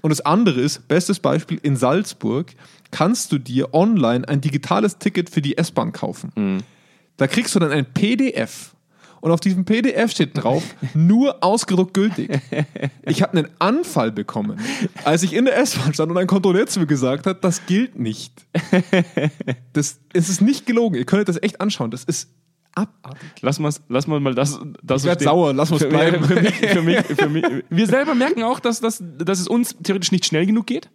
Und 0.02 0.10
das 0.10 0.20
andere 0.20 0.60
ist, 0.60 0.86
bestes 0.88 1.18
Beispiel, 1.20 1.58
in 1.62 1.76
Salzburg 1.76 2.52
kannst 2.90 3.32
du 3.32 3.38
dir 3.38 3.72
online 3.72 4.28
ein 4.28 4.40
digitales 4.40 4.98
Ticket 4.98 5.30
für 5.30 5.40
die 5.40 5.56
S-Bahn 5.56 5.92
kaufen. 5.92 6.62
Da 7.16 7.26
kriegst 7.26 7.54
du 7.54 7.58
dann 7.58 7.70
ein 7.70 7.86
PDF. 7.86 8.74
Und 9.20 9.30
auf 9.30 9.38
diesem 9.38 9.64
PDF 9.64 10.10
steht 10.10 10.30
drauf, 10.34 10.64
nur 10.94 11.44
ausgedruckt 11.44 11.94
gültig. 11.94 12.28
Ich 13.04 13.22
habe 13.22 13.38
einen 13.38 13.48
Anfall 13.60 14.10
bekommen, 14.10 14.58
als 15.04 15.22
ich 15.22 15.32
in 15.32 15.44
der 15.44 15.56
S-Bahn 15.58 15.94
stand 15.94 16.10
und 16.10 16.18
ein 16.18 16.26
Kontrolleur 16.26 16.66
zu 16.66 16.80
mir 16.80 16.86
gesagt 16.86 17.26
hat, 17.26 17.44
das 17.44 17.64
gilt 17.66 17.98
nicht. 17.98 18.46
Das, 19.72 20.00
es 20.12 20.28
ist 20.28 20.42
nicht 20.42 20.66
gelogen. 20.66 20.96
Ihr 20.96 21.06
könntet 21.06 21.28
das 21.28 21.42
echt 21.42 21.62
anschauen. 21.62 21.90
Das 21.90 22.04
ist 22.04 22.28
abartig. 22.74 23.20
Lass 23.40 23.58
mal, 23.58 23.72
lass 23.88 24.06
mal 24.06 24.20
mal 24.20 24.34
das, 24.34 24.60
das 24.82 25.02
Ich 25.02 25.06
werd 25.08 25.20
so 25.20 25.24
stehen. 25.24 25.24
sauer, 25.24 25.52
lass 25.52 25.68
Für- 25.70 25.88
bleiben. 25.88 26.24
Für 26.24 26.40
mich, 26.40 26.54
für 26.54 26.82
mich, 26.82 26.98
für 27.00 27.28
mich. 27.28 27.44
Wir 27.70 27.86
selber 27.86 28.14
merken 28.14 28.42
auch, 28.42 28.60
dass, 28.60 28.80
dass, 28.80 29.02
dass 29.18 29.40
es 29.40 29.48
uns 29.48 29.76
theoretisch 29.82 30.12
nicht 30.12 30.24
schnell 30.26 30.46
genug 30.46 30.66
geht. 30.66 30.90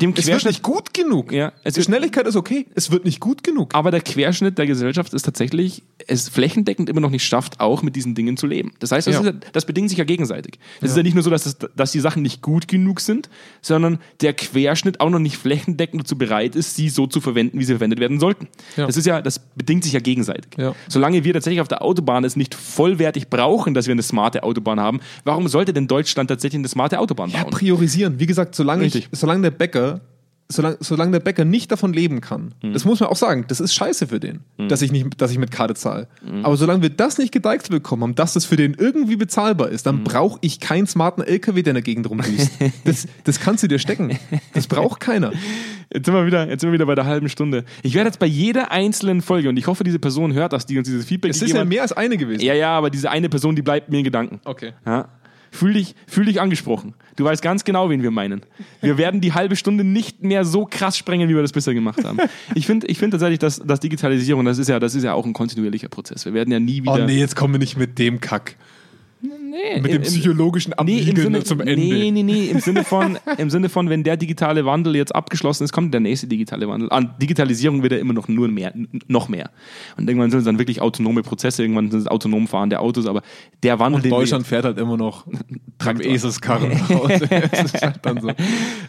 Dem 0.00 0.14
Es 0.16 0.26
wird 0.26 0.44
nicht 0.44 0.62
gut 0.62 0.94
genug. 0.94 1.32
Ja, 1.32 1.52
Die 1.64 1.82
Schnelligkeit 1.82 2.26
ist 2.26 2.36
okay. 2.36 2.66
Es 2.74 2.90
wird 2.90 3.04
nicht 3.04 3.20
gut 3.20 3.42
genug. 3.44 3.74
aber 3.74 3.90
der 3.90 4.00
Querschnitt 4.00 4.56
der 4.58 4.66
Gesellschaft 4.66 5.12
ist 5.14 5.22
tatsächlich, 5.22 5.82
es 6.06 6.28
flächendeckend 6.28 6.88
immer 6.88 7.00
noch 7.00 7.10
nicht 7.10 7.24
schafft, 7.24 7.60
auch 7.60 7.82
mit 7.82 7.96
diesen 7.96 8.14
Dingen 8.14 8.36
zu 8.36 8.46
leben. 8.46 8.72
Das 8.78 8.92
heißt, 8.92 9.06
das, 9.06 9.14
Ja. 9.14 9.20
ist, 9.20 9.26
ja- 9.26 9.32
das 9.52 9.64
bedingt 9.66 9.88
sich 9.90 9.98
ja 9.98 10.04
gegenseitig. 10.04 10.58
Es 10.80 10.90
ist 10.90 10.96
ja 10.96 11.02
nicht 11.02 11.14
nur 11.14 11.22
so, 11.22 11.30
dass, 11.30 11.44
das, 11.44 11.56
dass 11.76 11.92
die 11.92 12.00
Sachen 12.00 12.22
nicht 12.22 12.40
gut 12.42 12.68
genug 12.68 13.00
sind, 13.00 13.28
sondern 13.60 13.98
der 14.20 14.32
Querschnitt 14.32 15.00
auch 15.00 15.10
noch 15.10 15.18
nicht 15.18 15.36
flächendeckend 15.36 16.02
dazu 16.02 16.16
bereit 16.16 16.56
ist, 16.56 16.76
sie 16.76 16.88
so 16.88 17.06
zu 17.06 17.20
verwenden, 17.20 17.58
wie 17.58 17.64
sie 17.64 17.72
verwendet 17.74 18.00
werden 18.00 18.18
sollten. 18.20 18.48
Ja. 18.76 18.86
Das 18.86 18.96
ist 18.96 19.06
ja, 19.06 19.20
das 19.20 19.38
bedingt 19.54 19.84
sich 19.84 19.92
ja 19.92 20.00
gegenseitig. 20.00 20.52
Ja. 20.56 20.74
Solange 20.88 21.24
wir 21.24 21.32
tatsächlich 21.34 21.60
auf 21.60 21.68
der 21.68 21.82
Autobahn 21.82 22.24
es 22.24 22.36
nicht 22.36 22.54
vollwertig 22.54 23.28
brauchen, 23.28 23.74
dass 23.74 23.86
wir 23.86 23.92
eine 23.92 24.02
smarte 24.02 24.42
Autobahn 24.42 24.80
haben, 24.80 25.00
warum 25.24 25.48
sollte 25.48 25.72
denn 25.72 25.86
Deutschland 25.88 26.28
tatsächlich 26.28 26.58
eine 26.58 26.68
smarte 26.68 26.98
Autobahn 27.00 27.30
Ja, 27.30 27.42
bauen? 27.42 27.50
priorisieren. 27.50 28.18
Wie 28.20 28.26
gesagt, 28.26 28.54
solange, 28.54 28.84
ich, 28.86 29.08
solange 29.12 29.42
der 29.42 29.50
Bäcker 29.50 29.89
solange, 30.50 30.76
solange 30.80 31.12
der 31.12 31.20
Bäcker 31.20 31.44
nicht 31.44 31.72
davon 31.72 31.92
leben 31.92 32.20
kann, 32.20 32.54
Mhm. 32.62 32.72
das 32.72 32.84
muss 32.84 33.00
man 33.00 33.08
auch 33.08 33.16
sagen, 33.16 33.44
das 33.48 33.60
ist 33.60 33.74
scheiße 33.74 34.06
für 34.08 34.20
den, 34.20 34.40
dass, 34.68 34.82
ich 34.82 34.92
nicht, 34.92 35.20
dass 35.20 35.30
ich 35.30 35.38
mit 35.38 35.50
Karte 35.50 35.74
zahle. 35.74 36.08
Mhm. 36.22 36.44
Aber 36.44 36.56
solange 36.56 36.82
wir 36.82 36.90
das 36.90 37.18
nicht 37.18 37.32
gedeichselt 37.32 37.70
bekommen 37.72 38.02
haben, 38.02 38.14
dass 38.14 38.34
das 38.34 38.44
für 38.44 38.56
den 38.56 38.74
irgendwie 38.74 39.16
bezahlbar 39.16 39.68
ist, 39.70 39.86
Mhm. 39.86 39.90
dann 39.90 40.04
brauche 40.04 40.38
ich 40.42 40.60
keinen 40.60 40.86
smarten 40.86 41.22
LKW, 41.24 41.62
der 41.62 41.70
in 41.70 41.74
der 41.76 41.82
Gegend 41.82 42.08
rumdüst. 42.10 42.50
das, 42.84 43.06
das 43.24 43.40
kannst 43.40 43.62
du 43.62 43.68
dir 43.68 43.78
stecken. 43.78 44.18
Das 44.54 44.66
braucht 44.66 45.00
keiner. 45.00 45.32
Jetzt 45.92 46.06
sind, 46.06 46.14
wir 46.14 46.26
wieder, 46.26 46.48
jetzt 46.48 46.60
sind 46.60 46.70
wir 46.70 46.74
wieder 46.74 46.86
bei 46.86 46.94
der 46.94 47.04
halben 47.06 47.28
Stunde. 47.28 47.64
Ich 47.82 47.94
werde 47.94 48.08
jetzt 48.08 48.18
bei 48.20 48.26
jeder 48.26 48.70
einzelnen 48.70 49.22
Folge, 49.22 49.48
und 49.48 49.56
ich 49.56 49.66
hoffe, 49.66 49.82
diese 49.84 49.98
Person 49.98 50.32
hört 50.34 50.52
das, 50.52 50.66
die 50.66 50.78
uns 50.78 50.86
dieses 50.86 51.04
Feedback 51.04 51.30
Es 51.32 51.42
ist 51.42 51.52
ja 51.52 51.64
mehr 51.64 51.82
als 51.82 51.92
eine 51.92 52.16
gewesen. 52.16 52.42
Ja, 52.42 52.54
ja, 52.54 52.70
aber 52.76 52.90
diese 52.90 53.10
eine 53.10 53.28
Person, 53.28 53.56
die 53.56 53.62
bleibt 53.62 53.88
mir 53.90 53.98
in 53.98 54.04
Gedanken. 54.04 54.40
Okay. 54.44 54.72
Ja. 54.86 55.08
Fühl 55.50 55.72
dich, 55.74 55.94
fühl 56.06 56.26
dich 56.26 56.40
angesprochen. 56.40 56.94
Du 57.16 57.24
weißt 57.24 57.42
ganz 57.42 57.64
genau, 57.64 57.90
wen 57.90 58.02
wir 58.02 58.10
meinen. 58.10 58.42
Wir 58.80 58.98
werden 58.98 59.20
die 59.20 59.32
halbe 59.32 59.56
Stunde 59.56 59.84
nicht 59.84 60.22
mehr 60.22 60.44
so 60.44 60.64
krass 60.64 60.96
sprengen, 60.96 61.28
wie 61.28 61.34
wir 61.34 61.42
das 61.42 61.52
bisher 61.52 61.74
gemacht 61.74 62.04
haben. 62.04 62.18
Ich 62.54 62.66
finde 62.66 62.86
ich 62.86 62.98
find 62.98 63.12
tatsächlich, 63.12 63.38
dass, 63.38 63.58
dass 63.58 63.80
Digitalisierung, 63.80 64.44
das 64.44 64.58
ist, 64.58 64.68
ja, 64.68 64.78
das 64.78 64.94
ist 64.94 65.02
ja 65.02 65.14
auch 65.14 65.26
ein 65.26 65.32
kontinuierlicher 65.32 65.88
Prozess. 65.88 66.24
Wir 66.24 66.34
werden 66.34 66.52
ja 66.52 66.60
nie 66.60 66.82
wieder. 66.82 66.94
Oh 66.94 66.98
nee, 66.98 67.18
jetzt 67.18 67.36
kommen 67.36 67.54
wir 67.54 67.58
nicht 67.58 67.76
mit 67.76 67.98
dem 67.98 68.20
Kack. 68.20 68.56
Nee, 69.22 69.80
Mit 69.80 69.86
im- 69.92 69.98
dem 69.98 70.02
psychologischen 70.02 70.70
Nee, 70.70 70.76
Abliegeln 70.78 71.16
Sinne, 71.16 71.44
zum 71.44 71.60
Ende. 71.60 71.76
Nee, 71.76 72.10
nee, 72.10 72.22
nee, 72.22 72.46
im 72.46 72.60
Sinne, 72.60 72.84
von, 72.84 73.18
im 73.38 73.50
Sinne 73.50 73.68
von, 73.68 73.90
wenn 73.90 74.02
der 74.02 74.16
digitale 74.16 74.64
Wandel 74.64 74.96
jetzt 74.96 75.14
abgeschlossen 75.14 75.64
ist, 75.64 75.72
kommt 75.72 75.92
der 75.92 76.00
nächste 76.00 76.26
digitale 76.26 76.66
Wandel. 76.68 76.90
An 76.90 77.14
Digitalisierung 77.20 77.82
wird 77.82 77.92
ja 77.92 77.98
immer 77.98 78.14
noch 78.14 78.28
nur 78.28 78.48
mehr, 78.48 78.72
noch 79.08 79.28
mehr. 79.28 79.50
Und 79.98 80.08
irgendwann 80.08 80.30
sind 80.30 80.38
es 80.40 80.44
dann 80.46 80.58
wirklich 80.58 80.80
autonome 80.80 81.22
Prozesse, 81.22 81.62
irgendwann 81.62 81.90
sind 81.90 82.00
es 82.00 82.06
autonom 82.06 82.48
fahrende 82.48 82.80
Autos, 82.80 83.06
aber 83.06 83.22
der 83.62 83.78
Wandel, 83.78 84.04
wir 84.04 84.10
Deutschland 84.10 84.46
fährt 84.46 84.64
halt 84.64 84.78
immer 84.78 84.96
noch 84.96 85.26
Traktor. 85.78 86.06
Eselskarren 86.10 86.72
raus. 86.90 87.12
Das 87.50 87.74
ist 87.74 87.82
halt 87.82 87.98
dann 88.02 88.20
so. 88.20 88.30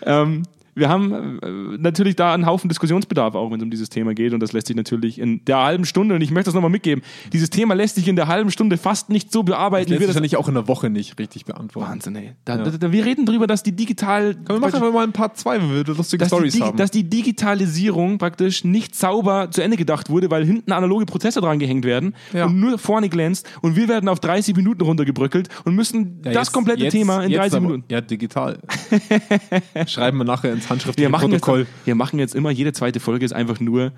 Ähm, 0.06 0.44
wir 0.76 0.90
haben 0.90 1.40
äh, 1.42 1.78
natürlich 1.78 2.16
da 2.16 2.34
einen 2.34 2.46
Haufen 2.46 2.70
Diskussionsbedarf, 2.70 3.36
auch 3.36 3.50
wenn 3.52 3.58
es 3.58 3.64
um 3.64 3.70
dieses 3.72 3.90
Thema 3.90 4.14
geht. 4.14 4.34
Und 4.34 4.40
das 4.42 4.54
lässt 4.54 4.68
sich 4.68 4.76
natürlich 4.76 5.20
in 5.20 5.44
der 5.46 5.58
halben 5.64 5.86
Stunde, 5.86 6.16
und 6.16 6.22
ich 6.22 6.32
möchte 6.32 6.46
das 6.48 6.54
nochmal 6.56 6.72
mitgeben, 6.72 7.04
dieses 7.34 7.50
Thema 7.50 7.74
lässt 7.74 7.96
sich 7.96 8.08
in 8.08 8.16
der 8.16 8.28
halben 8.28 8.52
Stunde 8.52 8.78
fast 8.78 9.10
nicht 9.10 9.32
so 9.32 9.44
bearbeiten, 9.44 9.90
Das 9.92 9.96
ist 9.96 10.02
das. 10.02 10.08
wahrscheinlich 10.16 10.38
auch 10.38 10.48
in 10.48 10.54
der 10.56 10.68
Woche 10.68 10.90
nicht 10.90 11.18
richtig 11.20 11.46
beantworten. 11.46 11.90
Wahnsinn, 11.90 12.16
ey. 12.16 12.34
Da, 12.46 12.58
Ja. 12.58 12.64
da, 12.64 12.72
da, 12.72 12.92
wir 12.92 13.06
reden 13.06 13.26
drüber, 13.26 13.48
dass 13.48 13.64
die 13.64 13.72
digital. 13.74 14.34
Können 14.34 14.48
wir 14.48 14.60
machen 14.60 14.76
einfach 14.76 14.94
mal 14.94 15.04
ein 15.04 15.12
paar 15.14 15.34
zwei, 15.34 15.62
wenn 15.62 15.72
wir 15.74 15.84
lustige 15.94 16.26
Stories 16.26 16.60
haben. 16.62 16.78
dass 16.78 16.92
die 16.92 17.04
Digitalisierung 17.10 18.18
praktisch 18.18 18.64
nicht 18.64 18.96
sauber 18.96 19.50
zu 19.52 19.62
Ende 19.62 19.78
gedacht 19.78 20.10
wurde, 20.10 20.32
weil 20.32 20.46
hinten 20.46 20.72
analoge 20.72 21.06
Prozesse 21.06 21.42
dran 21.42 21.60
gehängt 21.60 21.86
werden 21.86 22.16
Ja. 22.34 22.46
und 22.46 22.60
nur 22.60 22.78
vorne 22.78 23.10
glänzt 23.10 23.48
und 23.62 23.76
wir 23.76 23.88
werden 23.88 24.08
auf 24.10 24.20
30 24.20 24.56
Minuten 24.56 24.82
runtergebröckelt 24.84 25.50
und 25.66 25.76
müssen 25.76 26.22
Ja, 26.24 26.32
das 26.32 26.48
jetzt- 26.48 26.52
komplette 26.54 26.84
jetzt- 26.84 26.94
Thema 26.94 27.24
in 27.24 27.32
jetzt 27.32 27.40
30 27.40 27.58
aber- 27.58 27.68
Minuten. 27.68 27.84
Ja, 27.90 28.02
digital. 28.02 28.60
Schreiben 29.88 30.18
wir 30.18 30.24
nachher 30.26 30.52
ins 30.62 30.66
Wir 30.66 30.70
handschriftliche 30.70 31.10
machen, 31.10 31.32
jetzt, 31.32 31.42
Protokoll. 31.42 31.68
wir 31.86 31.96
machen 31.96 32.20
jetzt 32.20 32.36
immer, 32.36 32.52
jede 32.52 32.74
zweite 32.74 33.00
Folge 33.00 33.26
ist 33.26 33.34
einfach 33.34 33.60
nur 33.60 33.92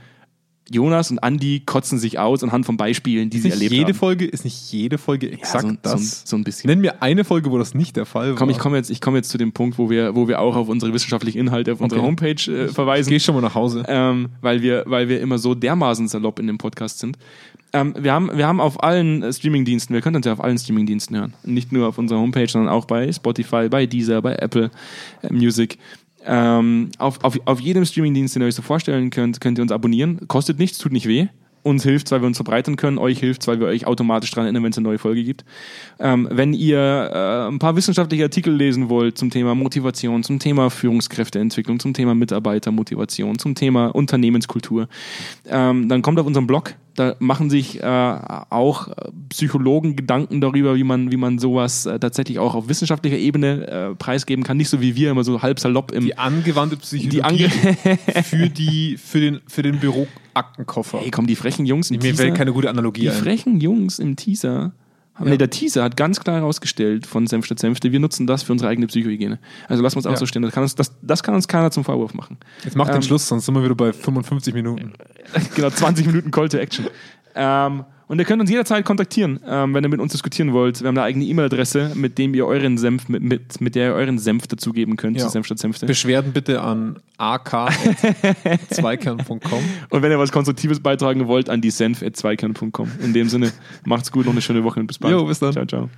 Jonas 0.71 1.11
und 1.11 1.19
Andi 1.19 1.61
kotzen 1.65 1.99
sich 1.99 2.19
aus 2.19 2.41
anhand 2.41 2.65
von 2.65 2.77
Beispielen, 2.77 3.29
die 3.29 3.39
sie 3.39 3.49
Nicht 3.49 3.55
erlebt 3.55 3.73
jede 3.73 3.85
haben. 3.87 3.93
Folge 3.95 4.25
ist 4.25 4.45
nicht 4.45 4.71
jede 4.71 4.97
Folge 4.97 5.29
exakt 5.29 5.63
so, 5.63 5.67
ein- 5.67 5.77
das. 5.81 5.91
So, 5.91 5.97
ein- 5.97 6.21
so 6.25 6.35
ein 6.37 6.43
bisschen. 6.45 6.69
Nenn 6.69 6.79
mir 6.79 7.01
eine 7.01 7.25
Folge, 7.25 7.51
wo 7.51 7.57
das 7.57 7.73
nicht 7.75 7.97
der 7.97 8.05
Fall 8.05 8.29
war. 8.29 8.35
Komm, 8.37 8.49
ich 8.49 8.59
komme 8.59 8.77
jetzt, 8.77 8.89
ich 8.89 9.01
komme 9.01 9.17
jetzt 9.17 9.29
zu 9.29 9.37
dem 9.37 9.51
Punkt, 9.51 9.77
wo 9.77 9.89
wir, 9.89 10.15
wo 10.15 10.29
wir 10.29 10.39
auch 10.39 10.55
auf 10.55 10.69
unsere 10.69 10.93
wissenschaftlichen 10.93 11.37
Inhalte 11.37 11.73
auf 11.73 11.81
unserer 11.81 11.99
Okay. 11.99 12.07
Homepage 12.07 12.49
äh, 12.51 12.67
verweisen. 12.69 13.09
Geh 13.09 13.19
schon 13.19 13.35
mal 13.35 13.41
nach 13.41 13.55
Hause. 13.55 13.83
ähm, 13.89 14.29
weil, 14.39 14.61
wir, 14.61 14.83
weil 14.87 15.09
wir 15.09 15.19
immer 15.19 15.37
so 15.37 15.53
dermaßen 15.53 16.07
salopp 16.07 16.39
in 16.39 16.47
dem 16.47 16.57
Podcast 16.57 16.99
sind. 16.99 17.17
Ähm, 17.73 17.93
wir, 17.99 18.13
haben, 18.13 18.29
wir 18.33 18.47
haben 18.47 18.61
auf 18.61 18.81
allen 18.83 19.21
äh, 19.21 19.33
Streamingdiensten, 19.33 19.93
wir 19.93 20.01
können 20.01 20.15
uns 20.15 20.25
ja 20.25 20.31
auf 20.31 20.41
allen 20.41 20.57
Streamingdiensten 20.57 21.17
hören. 21.17 21.33
Nicht 21.43 21.73
nur 21.73 21.89
auf 21.89 21.97
unserer 21.97 22.19
Homepage, 22.19 22.47
sondern 22.47 22.71
auch 22.71 22.85
bei 22.85 23.11
Spotify, 23.11 23.67
bei 23.67 23.85
Deezer, 23.85 24.21
bei 24.21 24.35
Apple 24.35 24.71
äh, 25.23 25.33
Music. 25.33 25.77
Ähm, 26.25 26.89
auf, 26.97 27.23
auf, 27.23 27.37
auf 27.45 27.59
jedem 27.59 27.85
Streamingdienst, 27.85 28.35
den 28.35 28.43
ihr 28.43 28.47
euch 28.47 28.55
so 28.55 28.61
vorstellen 28.61 29.09
könnt, 29.09 29.41
könnt 29.41 29.59
ihr 29.59 29.61
uns 29.61 29.71
abonnieren. 29.71 30.27
Kostet 30.27 30.59
nichts, 30.59 30.77
tut 30.77 30.91
nicht 30.91 31.07
weh. 31.07 31.27
Uns 31.63 31.83
hilft, 31.83 32.11
weil 32.11 32.21
wir 32.21 32.27
uns 32.27 32.37
verbreitern 32.37 32.75
können. 32.75 32.97
Euch 32.97 33.19
hilft, 33.19 33.47
weil 33.47 33.59
wir 33.59 33.67
euch 33.67 33.87
automatisch 33.87 34.31
daran 34.31 34.45
erinnern, 34.45 34.63
wenn 34.63 34.71
es 34.71 34.77
eine 34.77 34.87
neue 34.87 34.97
Folge 34.97 35.23
gibt. 35.23 35.45
Ähm, 35.99 36.27
wenn 36.29 36.53
ihr 36.53 36.77
äh, 36.77 37.47
ein 37.47 37.59
paar 37.59 37.77
wissenschaftliche 37.77 38.23
Artikel 38.23 38.53
lesen 38.53 38.89
wollt 38.89 39.17
zum 39.17 39.29
Thema 39.29 39.55
Motivation, 39.55 40.23
zum 40.23 40.39
Thema 40.39 40.69
Führungskräfteentwicklung, 40.69 41.79
zum 41.79 41.93
Thema 41.93 42.15
Mitarbeitermotivation, 42.15 43.39
zum 43.39 43.55
Thema 43.55 43.87
Unternehmenskultur, 43.87 44.89
ähm, 45.47 45.87
dann 45.87 46.01
kommt 46.01 46.19
auf 46.19 46.27
unseren 46.27 46.47
Blog. 46.47 46.75
Da 46.95 47.15
machen 47.19 47.49
sich 47.49 47.81
äh, 47.81 47.85
auch 47.85 48.89
Psychologen 49.29 49.95
Gedanken 49.95 50.41
darüber, 50.41 50.75
wie 50.75 50.83
man, 50.83 51.11
wie 51.11 51.17
man 51.17 51.39
sowas 51.39 51.85
äh, 51.87 51.97
tatsächlich 51.99 52.37
auch 52.37 52.53
auf 52.53 52.69
wissenschaftlicher 52.69 53.17
Ebene 53.17 53.67
äh, 53.67 53.95
preisgeben 53.95 54.43
kann. 54.43 54.57
Nicht 54.57 54.69
so 54.69 54.79
wie 54.79 54.95
wir 54.95 55.09
immer 55.09 55.23
so 55.23 55.41
halb 55.41 55.59
salopp 55.59 55.91
im. 55.91 56.05
Die 56.05 56.17
angewandte 56.17 56.77
Psychologie 56.77 57.09
Die 57.17 57.23
ange 57.23 57.49
für, 58.23 58.49
die, 58.49 58.97
für 58.97 59.19
den, 59.19 59.41
für 59.47 59.63
den 59.63 59.79
Büroaktenkoffer. 59.79 60.99
Hey, 60.99 61.09
komm, 61.11 61.25
die 61.27 61.35
frechen 61.35 61.65
Jungs 61.65 61.89
im 61.89 61.97
Mir 61.97 62.01
Teaser. 62.11 62.23
fällt 62.23 62.35
keine 62.35 62.53
gute 62.53 62.69
Analogie 62.69 63.01
Die 63.01 63.09
ein. 63.09 63.15
frechen 63.15 63.59
Jungs 63.59 63.97
im 63.99 64.15
Teaser. 64.15 64.73
Haben, 65.15 65.29
Nee, 65.29 65.37
der 65.37 65.49
Teaser 65.51 65.83
hat 65.83 65.95
ganz 65.95 66.19
klar 66.19 66.37
herausgestellt 66.37 67.05
von 67.05 67.27
Senf 67.27 67.45
statt 67.45 67.59
Senfte, 67.59 67.91
wir 67.91 67.99
nutzen 67.99 68.25
das 68.25 68.41
für 68.43 68.51
unsere 68.51 68.69
eigene 68.69 68.87
Psychohygiene. 68.87 69.37
Also 69.67 69.83
lassen 69.83 69.95
wir 69.95 69.99
uns 69.99 70.07
auch 70.07 70.11
Ja. 70.11 70.17
so 70.17 70.25
stehen. 70.25 70.41
Das 70.41 70.53
kann, 70.53 70.63
uns, 70.63 70.73
das, 70.75 70.91
das 71.03 71.21
kann 71.21 71.35
uns 71.35 71.47
keiner 71.47 71.69
zum 71.69 71.83
Vorwurf 71.83 72.13
machen. 72.15 72.37
Jetzt 72.63 72.75
mach 72.75 72.87
den 72.87 72.95
Ähm, 72.95 73.01
Schluss, 73.03 73.27
sonst 73.27 73.45
sind 73.45 73.53
wir 73.53 73.63
wieder 73.63 73.75
bei 73.75 73.93
55 73.93 74.53
Minuten. 74.55 74.93
genau, 75.55 75.69
20 75.69 76.07
Minuten 76.07 76.31
Call 76.31 76.49
to 76.49 76.57
Action. 76.57 76.87
Ähm, 77.35 77.83
und 78.07 78.19
ihr 78.19 78.25
könnt 78.25 78.41
uns 78.41 78.49
jederzeit 78.49 78.85
kontaktieren, 78.85 79.39
ähm, 79.47 79.73
wenn 79.73 79.83
ihr 79.83 79.89
mit 79.89 79.99
uns 79.99 80.11
diskutieren 80.11 80.53
wollt. 80.53 80.81
Wir 80.81 80.87
haben 80.87 80.97
eine 80.97 81.05
eigene 81.05 81.25
E-Mail-Adresse, 81.25 81.91
mit 81.95 82.17
dem 82.17 82.33
ihr 82.33 82.45
euren 82.45 82.77
Senf, 82.77 83.09
mit, 83.09 83.23
mit, 83.23 83.61
mit 83.61 83.75
der 83.75 83.89
ihr 83.89 83.93
euren 83.95 84.19
Senf 84.19 84.47
dazugeben 84.47 84.95
könnt 84.95 85.17
Ja. 85.17 85.23
zu 85.23 85.29
Senf 85.29 85.45
statt 85.45 85.59
Senfte. 85.59 85.85
Beschwerden 85.85 86.33
bitte 86.33 86.61
an 86.61 86.97
ak.zweikern.com. 87.17 89.39
Und 89.89 90.01
wenn 90.01 90.11
ihr 90.11 90.19
was 90.19 90.31
Konstruktives 90.31 90.79
beitragen 90.79 91.27
wollt, 91.27 91.49
an 91.49 91.61
die 91.61 91.71
senf.zweikern.com. 91.71 92.91
In 93.03 93.13
dem 93.13 93.29
Sinne, 93.29 93.51
macht's 93.85 94.11
gut, 94.11 94.25
noch 94.25 94.33
eine 94.33 94.41
schöne 94.41 94.63
Woche 94.63 94.79
und 94.79 94.87
bis 94.87 94.97
bald. 94.99 95.11
Jo, 95.13 95.25
bis 95.25 95.39
dann. 95.39 95.53
Ciao, 95.53 95.65
ciao. 95.65 95.89